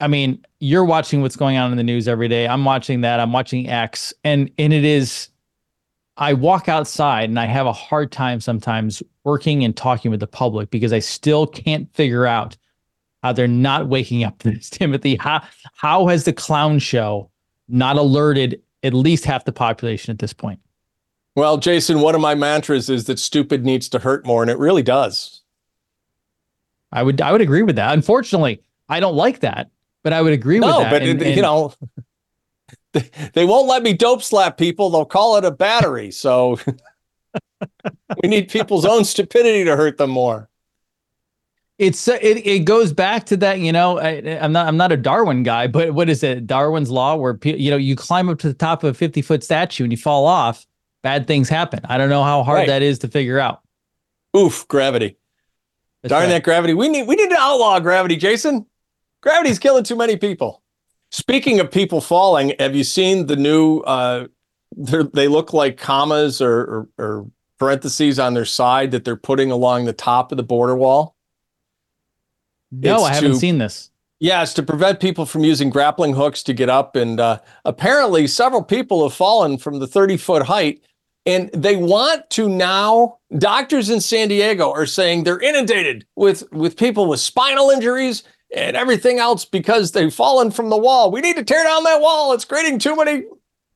I 0.00 0.08
mean, 0.08 0.42
you're 0.58 0.86
watching 0.86 1.20
what's 1.20 1.36
going 1.36 1.58
on 1.58 1.70
in 1.70 1.76
the 1.76 1.84
news 1.84 2.08
every 2.08 2.28
day. 2.28 2.48
I'm 2.48 2.64
watching 2.64 3.02
that. 3.02 3.20
I'm 3.20 3.32
watching 3.32 3.68
X, 3.68 4.12
and 4.24 4.50
and 4.58 4.72
it 4.72 4.84
is 4.84 5.28
I 6.16 6.34
walk 6.34 6.68
outside 6.68 7.30
and 7.30 7.38
I 7.40 7.46
have 7.46 7.66
a 7.66 7.72
hard 7.72 8.12
time 8.12 8.40
sometimes 8.40 9.02
working 9.24 9.64
and 9.64 9.76
talking 9.76 10.10
with 10.10 10.20
the 10.20 10.26
public 10.26 10.70
because 10.70 10.92
I 10.92 10.98
still 10.98 11.46
can't 11.46 11.92
figure 11.94 12.26
out 12.26 12.56
how 13.22 13.32
they're 13.32 13.48
not 13.48 13.88
waking 13.88 14.24
up 14.24 14.38
to 14.40 14.50
this. 14.52 14.68
Timothy, 14.68 15.16
how 15.16 15.42
how 15.74 16.06
has 16.08 16.24
the 16.24 16.32
clown 16.32 16.78
show 16.78 17.30
not 17.68 17.96
alerted 17.96 18.60
at 18.82 18.92
least 18.92 19.24
half 19.24 19.44
the 19.44 19.52
population 19.52 20.10
at 20.12 20.18
this 20.18 20.32
point? 20.32 20.60
Well, 21.34 21.56
Jason, 21.56 22.00
one 22.00 22.14
of 22.14 22.20
my 22.20 22.34
mantras 22.34 22.90
is 22.90 23.04
that 23.04 23.18
stupid 23.18 23.64
needs 23.64 23.88
to 23.90 23.98
hurt 23.98 24.26
more, 24.26 24.42
and 24.42 24.50
it 24.50 24.58
really 24.58 24.82
does. 24.82 25.40
I 26.92 27.02
would 27.02 27.22
I 27.22 27.32
would 27.32 27.40
agree 27.40 27.62
with 27.62 27.76
that. 27.76 27.94
Unfortunately, 27.94 28.62
I 28.88 29.00
don't 29.00 29.14
like 29.14 29.40
that, 29.40 29.70
but 30.02 30.12
I 30.12 30.20
would 30.20 30.34
agree 30.34 30.58
no, 30.58 30.66
with 30.66 30.76
that. 30.76 30.90
but 30.90 31.02
and, 31.02 31.22
and, 31.22 31.34
you 31.34 31.40
know, 31.40 31.72
they 33.32 33.44
won't 33.44 33.68
let 33.68 33.82
me 33.82 33.92
dope 33.92 34.22
slap 34.22 34.56
people. 34.56 34.90
They'll 34.90 35.04
call 35.04 35.36
it 35.36 35.44
a 35.44 35.50
battery. 35.50 36.10
So 36.10 36.58
we 38.22 38.28
need 38.28 38.48
people's 38.48 38.84
own 38.84 39.04
stupidity 39.04 39.64
to 39.64 39.76
hurt 39.76 39.98
them 39.98 40.10
more. 40.10 40.48
It's 41.78 42.06
uh, 42.06 42.18
it, 42.20 42.46
it 42.46 42.60
goes 42.60 42.92
back 42.92 43.24
to 43.26 43.36
that 43.38 43.58
you 43.58 43.72
know 43.72 43.98
I, 43.98 44.10
am 44.10 44.52
not 44.52 44.68
I'm 44.68 44.76
not 44.76 44.92
a 44.92 44.96
Darwin 44.96 45.42
guy 45.42 45.66
but 45.66 45.94
what 45.94 46.08
is 46.08 46.22
it 46.22 46.46
Darwin's 46.46 46.90
law 46.90 47.16
where 47.16 47.36
you 47.42 47.70
know 47.70 47.76
you 47.76 47.96
climb 47.96 48.28
up 48.28 48.38
to 48.40 48.48
the 48.48 48.54
top 48.54 48.84
of 48.84 48.90
a 48.90 48.94
50 48.94 49.22
foot 49.22 49.42
statue 49.42 49.82
and 49.82 49.92
you 49.92 49.96
fall 49.96 50.26
off 50.26 50.66
bad 51.02 51.26
things 51.26 51.48
happen 51.48 51.80
I 51.84 51.96
don't 51.98 52.10
know 52.10 52.22
how 52.22 52.44
hard 52.44 52.58
right. 52.58 52.66
that 52.68 52.82
is 52.82 53.00
to 53.00 53.08
figure 53.08 53.40
out. 53.40 53.62
Oof, 54.36 54.68
gravity. 54.68 55.16
That's 56.02 56.10
Darn 56.10 56.24
right. 56.24 56.28
that 56.30 56.44
gravity. 56.44 56.74
We 56.74 56.88
need 56.88 57.08
we 57.08 57.16
need 57.16 57.30
to 57.30 57.38
outlaw 57.38 57.80
gravity, 57.80 58.16
Jason. 58.16 58.66
Gravity's 59.20 59.58
killing 59.58 59.84
too 59.84 59.96
many 59.96 60.16
people. 60.16 60.61
Speaking 61.12 61.60
of 61.60 61.70
people 61.70 62.00
falling, 62.00 62.54
have 62.58 62.74
you 62.74 62.84
seen 62.84 63.26
the 63.26 63.36
new? 63.36 63.80
Uh, 63.80 64.28
they 64.74 65.28
look 65.28 65.52
like 65.52 65.76
commas 65.76 66.40
or, 66.40 66.60
or, 66.60 66.88
or 66.96 67.30
parentheses 67.58 68.18
on 68.18 68.32
their 68.32 68.46
side 68.46 68.92
that 68.92 69.04
they're 69.04 69.14
putting 69.14 69.50
along 69.50 69.84
the 69.84 69.92
top 69.92 70.32
of 70.32 70.38
the 70.38 70.42
border 70.42 70.74
wall. 70.74 71.14
No, 72.70 72.94
it's 72.94 73.04
I 73.04 73.14
haven't 73.14 73.32
to, 73.32 73.36
seen 73.36 73.58
this. 73.58 73.90
Yeah, 74.20 74.42
it's 74.42 74.54
to 74.54 74.62
prevent 74.62 75.00
people 75.00 75.26
from 75.26 75.44
using 75.44 75.68
grappling 75.68 76.14
hooks 76.14 76.42
to 76.44 76.54
get 76.54 76.70
up. 76.70 76.96
And 76.96 77.20
uh, 77.20 77.40
apparently, 77.66 78.26
several 78.26 78.62
people 78.62 79.06
have 79.06 79.14
fallen 79.14 79.58
from 79.58 79.80
the 79.80 79.86
30 79.86 80.16
foot 80.16 80.44
height. 80.44 80.82
And 81.26 81.50
they 81.52 81.76
want 81.76 82.30
to 82.30 82.48
now, 82.48 83.18
doctors 83.36 83.90
in 83.90 84.00
San 84.00 84.28
Diego 84.28 84.72
are 84.72 84.86
saying 84.86 85.24
they're 85.24 85.38
inundated 85.38 86.06
with, 86.16 86.50
with 86.52 86.78
people 86.78 87.06
with 87.06 87.20
spinal 87.20 87.68
injuries 87.68 88.24
and 88.54 88.76
everything 88.76 89.18
else 89.18 89.44
because 89.44 89.92
they've 89.92 90.12
fallen 90.12 90.50
from 90.50 90.70
the 90.70 90.76
wall. 90.76 91.10
We 91.10 91.20
need 91.20 91.36
to 91.36 91.44
tear 91.44 91.64
down 91.64 91.84
that 91.84 92.00
wall. 92.00 92.32
It's 92.32 92.44
creating 92.44 92.78
too 92.78 92.96
many. 92.96 93.24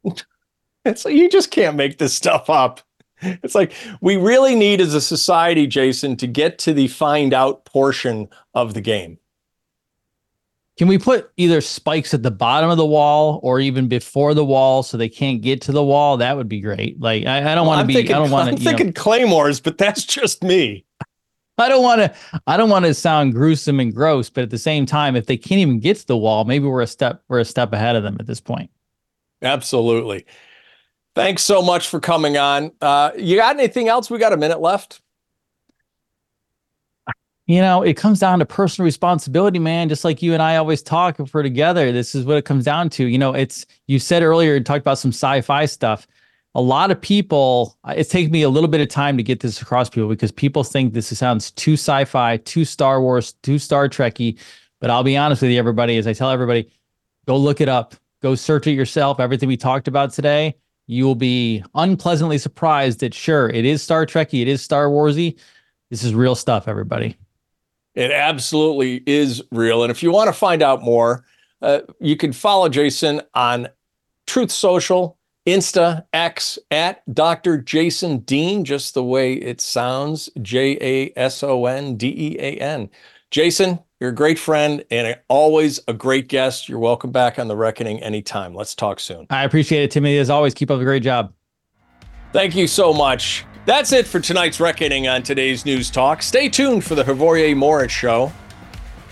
it's 0.85 1.05
like 1.05 1.15
you 1.15 1.29
just 1.29 1.51
can't 1.51 1.77
make 1.77 1.99
this 1.99 2.15
stuff 2.15 2.51
up. 2.51 2.81
It's 3.23 3.55
like 3.55 3.73
we 4.01 4.17
really 4.17 4.55
need 4.55 4.81
as 4.81 4.95
a 4.95 5.01
society, 5.01 5.67
Jason, 5.67 6.17
to 6.19 6.27
get 6.27 6.59
to 6.61 6.75
the 6.75 6.89
find 6.89 7.33
out 7.33 7.65
portion 7.65 8.29
of 8.55 8.75
the 8.75 8.83
game. 8.83 9.19
Can 10.77 10.89
we 10.89 10.99
put 10.99 11.31
either 11.39 11.63
spikes 11.63 12.13
at 12.13 12.23
the 12.23 12.31
bottom 12.31 12.69
of 12.69 12.77
the 12.77 12.85
wall 12.85 13.41
or 13.43 13.61
even 13.61 13.89
before 13.89 14.35
the 14.35 14.45
wall 14.45 14.83
so 14.83 14.99
they 14.99 15.09
can't 15.09 15.41
get 15.41 15.63
to 15.63 15.73
the 15.73 15.83
wall? 15.83 16.19
That 16.19 16.37
would 16.37 16.49
be 16.49 16.61
great. 16.61 17.01
Like 17.01 17.25
I, 17.25 17.39
I 17.39 17.55
don't 17.55 17.67
well, 17.67 17.77
want 17.77 17.81
to 17.81 17.87
be. 17.87 17.95
Thinking, 17.95 18.15
I 18.15 18.19
don't 18.19 18.31
want 18.31 18.49
to. 18.49 18.53
I'm 18.57 18.59
thinking 18.59 18.89
know, 18.89 18.93
claymores, 18.93 19.61
but 19.61 19.79
that's 19.79 20.05
just 20.05 20.43
me. 20.43 20.85
I 21.59 21.69
don't 21.69 21.83
want 21.83 22.01
to. 22.01 22.15
I 22.47 22.57
don't 22.57 22.69
want 22.69 22.85
to 22.85 22.95
sound 22.95 23.33
gruesome 23.33 23.81
and 23.81 23.95
gross, 23.95 24.29
but 24.29 24.43
at 24.43 24.51
the 24.51 24.59
same 24.59 24.85
time, 24.85 25.17
if 25.17 25.27
they 25.27 25.37
can't 25.37 25.61
even 25.61 25.81
get 25.81 25.97
to 25.99 26.07
the 26.07 26.17
wall, 26.17 26.45
maybe 26.45 26.67
we're 26.67 26.83
a 26.83 26.87
step 26.87 27.23
we're 27.29 27.41
a 27.41 27.45
step 27.45 27.73
ahead 27.73 27.97
of 27.97 28.03
them 28.03 28.17
at 28.21 28.27
this 28.27 28.41
point. 28.41 28.71
Absolutely. 29.43 30.27
Thanks 31.15 31.43
so 31.43 31.63
much 31.63 31.89
for 31.89 31.99
coming 31.99 32.37
on. 32.37 32.73
Uh, 32.81 33.11
you 33.17 33.37
got 33.37 33.57
anything 33.57 33.89
else? 33.89 34.11
We 34.11 34.19
got 34.19 34.35
a 34.35 34.37
minute 34.37 34.61
left. 34.61 35.01
You 37.47 37.61
know, 37.61 37.83
it 37.83 37.97
comes 37.97 38.19
down 38.19 38.41
to 38.41 38.45
personal 38.45 38.85
responsibility, 38.85 39.61
man. 39.61 39.89
Just 39.89 40.05
like 40.05 40.21
you 40.21 40.35
and 40.35 40.43
I 40.43 40.57
always 40.57 40.83
talk 40.83 41.21
if 41.21 41.33
we're 41.33 41.45
together, 41.45 41.93
this 41.93 42.15
is 42.15 42.25
what 42.25 42.37
it 42.37 42.45
comes 42.45 42.65
down 42.65 42.91
to. 42.91 43.07
You 43.07 43.19
know, 43.19 43.35
it's 43.35 43.65
you 43.87 43.99
said 43.99 44.23
earlier, 44.23 44.55
you 44.55 44.61
talked 44.65 44.81
about 44.81 44.99
some 44.99 45.11
sci-fi 45.11 45.65
stuff 45.65 46.07
a 46.57 46.63
lot 46.63 46.91
of 46.91 46.99
people, 46.99 47.77
it's 47.89 48.09
taken 48.09 48.33
me 48.33 48.41
a 48.41 48.49
little 48.49 48.67
bit 48.67 48.81
of 48.81 48.89
time 48.89 49.19
to 49.19 49.23
get 49.23 49.41
this 49.41 49.61
across 49.61 49.91
people 49.91 50.09
because 50.09 50.33
people 50.33 50.65
think 50.65 50.95
this 50.95 51.07
sounds 51.17 51.51
too 51.51 51.75
sci-fi, 51.75 52.39
too 52.39 52.65
Star 52.65 53.03
Wars, 53.03 53.35
too 53.43 53.59
Star 53.59 53.91
Trekky. 53.91 54.39
But 54.81 54.89
I'll 54.89 55.03
be 55.03 55.19
honest 55.19 55.43
with 55.43 55.51
you, 55.51 55.59
everybody, 55.59 55.99
as 55.99 56.07
I 56.07 56.15
tell 56.15 56.31
everybody, 56.31 56.73
go 57.27 57.37
look 57.37 57.61
it 57.61 57.69
up, 57.69 57.95
go 58.23 58.35
search 58.35 58.67
it 58.67 58.73
yourself. 58.73 59.21
Everything 59.21 59.51
we 59.51 59.59
talked 59.59 59.87
about 59.87 60.15
today, 60.15 60.57
you 60.87 61.05
will 61.05 61.15
be 61.15 61.63
unpleasantly 61.75 62.39
surprised 62.39 63.01
that 63.01 63.13
sure, 63.13 63.51
it 63.51 63.67
is 63.67 63.83
Star 63.83 64.07
Trekky, 64.07 64.41
it 64.41 64.49
is 64.49 64.63
Star 64.63 64.87
Warsy. 64.87 65.39
This 65.91 66.03
is 66.03 66.15
real 66.15 66.35
stuff, 66.35 66.69
everybody. 66.69 67.19
It 67.95 68.11
absolutely 68.11 69.03
is 69.07 69.43
real. 69.53 69.83
And 69.83 69.91
if 69.91 70.03
you 70.03 70.11
want 70.11 70.29
to 70.29 70.33
find 70.33 70.63
out 70.63 70.81
more, 70.81 71.23
uh, 71.61 71.81
you 72.01 72.17
can 72.17 72.33
follow 72.33 72.71
Jason 72.71 73.21
on 73.35 73.69
Truth 74.27 74.53
Social 74.53 75.19
Insta, 75.47 76.05
X, 76.13 76.59
at 76.73 77.03
Dr. 77.15 77.59
Jason 77.59 78.19
Dean, 78.19 78.65
just 78.65 78.95
the 78.95 79.05
way 79.05 79.35
it 79.35 79.61
sounds 79.61 80.29
J 80.43 80.77
A 80.81 81.13
S 81.17 81.45
O 81.45 81.67
N 81.67 81.97
D 81.97 82.09
E 82.09 82.37
A 82.41 82.57
N. 82.57 82.91
Jason, 83.31 83.79
you're 84.01 84.11
a 84.11 84.15
great 84.15 84.41
friend 84.41 84.85
and 84.91 85.17
always 85.29 85.79
a 85.87 85.93
great 85.93 86.29
guest. 86.29 86.69
You're 86.69 86.81
welcome 86.81 87.13
back 87.13 87.39
on 87.39 87.47
The 87.47 87.57
Reckoning 87.57 88.03
anytime. 88.03 88.55
Let's 88.55 88.75
talk 88.75 88.99
soon. 88.99 89.29
I 89.31 89.45
appreciate 89.45 89.85
it, 89.85 89.93
Timothy. 89.93 90.19
As 90.19 90.31
always, 90.31 90.53
keep 90.53 90.69
up 90.69 90.81
a 90.81 90.85
great 90.85 91.05
job. 91.05 91.33
Thank 92.33 92.57
you 92.57 92.67
so 92.67 92.93
much. 92.93 93.45
That's 93.67 93.93
it 93.93 94.07
for 94.07 94.19
tonight's 94.19 94.59
Reckoning 94.59 95.07
on 95.07 95.23
today's 95.23 95.65
News 95.65 95.91
Talk. 95.91 96.23
Stay 96.23 96.49
tuned 96.49 96.85
for 96.85 96.97
the 96.97 97.05
Havorier 97.05 97.57
Morris 97.57 97.93
Show. 97.93 98.33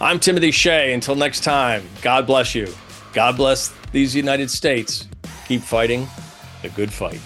I'm 0.01 0.19
Timothy 0.19 0.51
Shea. 0.51 0.95
Until 0.95 1.15
next 1.15 1.45
time, 1.45 1.85
God 2.03 2.27
bless 2.27 2.57
you. 2.57 2.75
God 3.13 3.37
bless 3.37 3.73
these 3.93 4.17
United 4.17 4.51
States. 4.51 5.07
Keep 5.47 5.63
fighting 5.63 6.09
the 6.65 6.71
good 6.71 6.91
fight. 6.91 7.21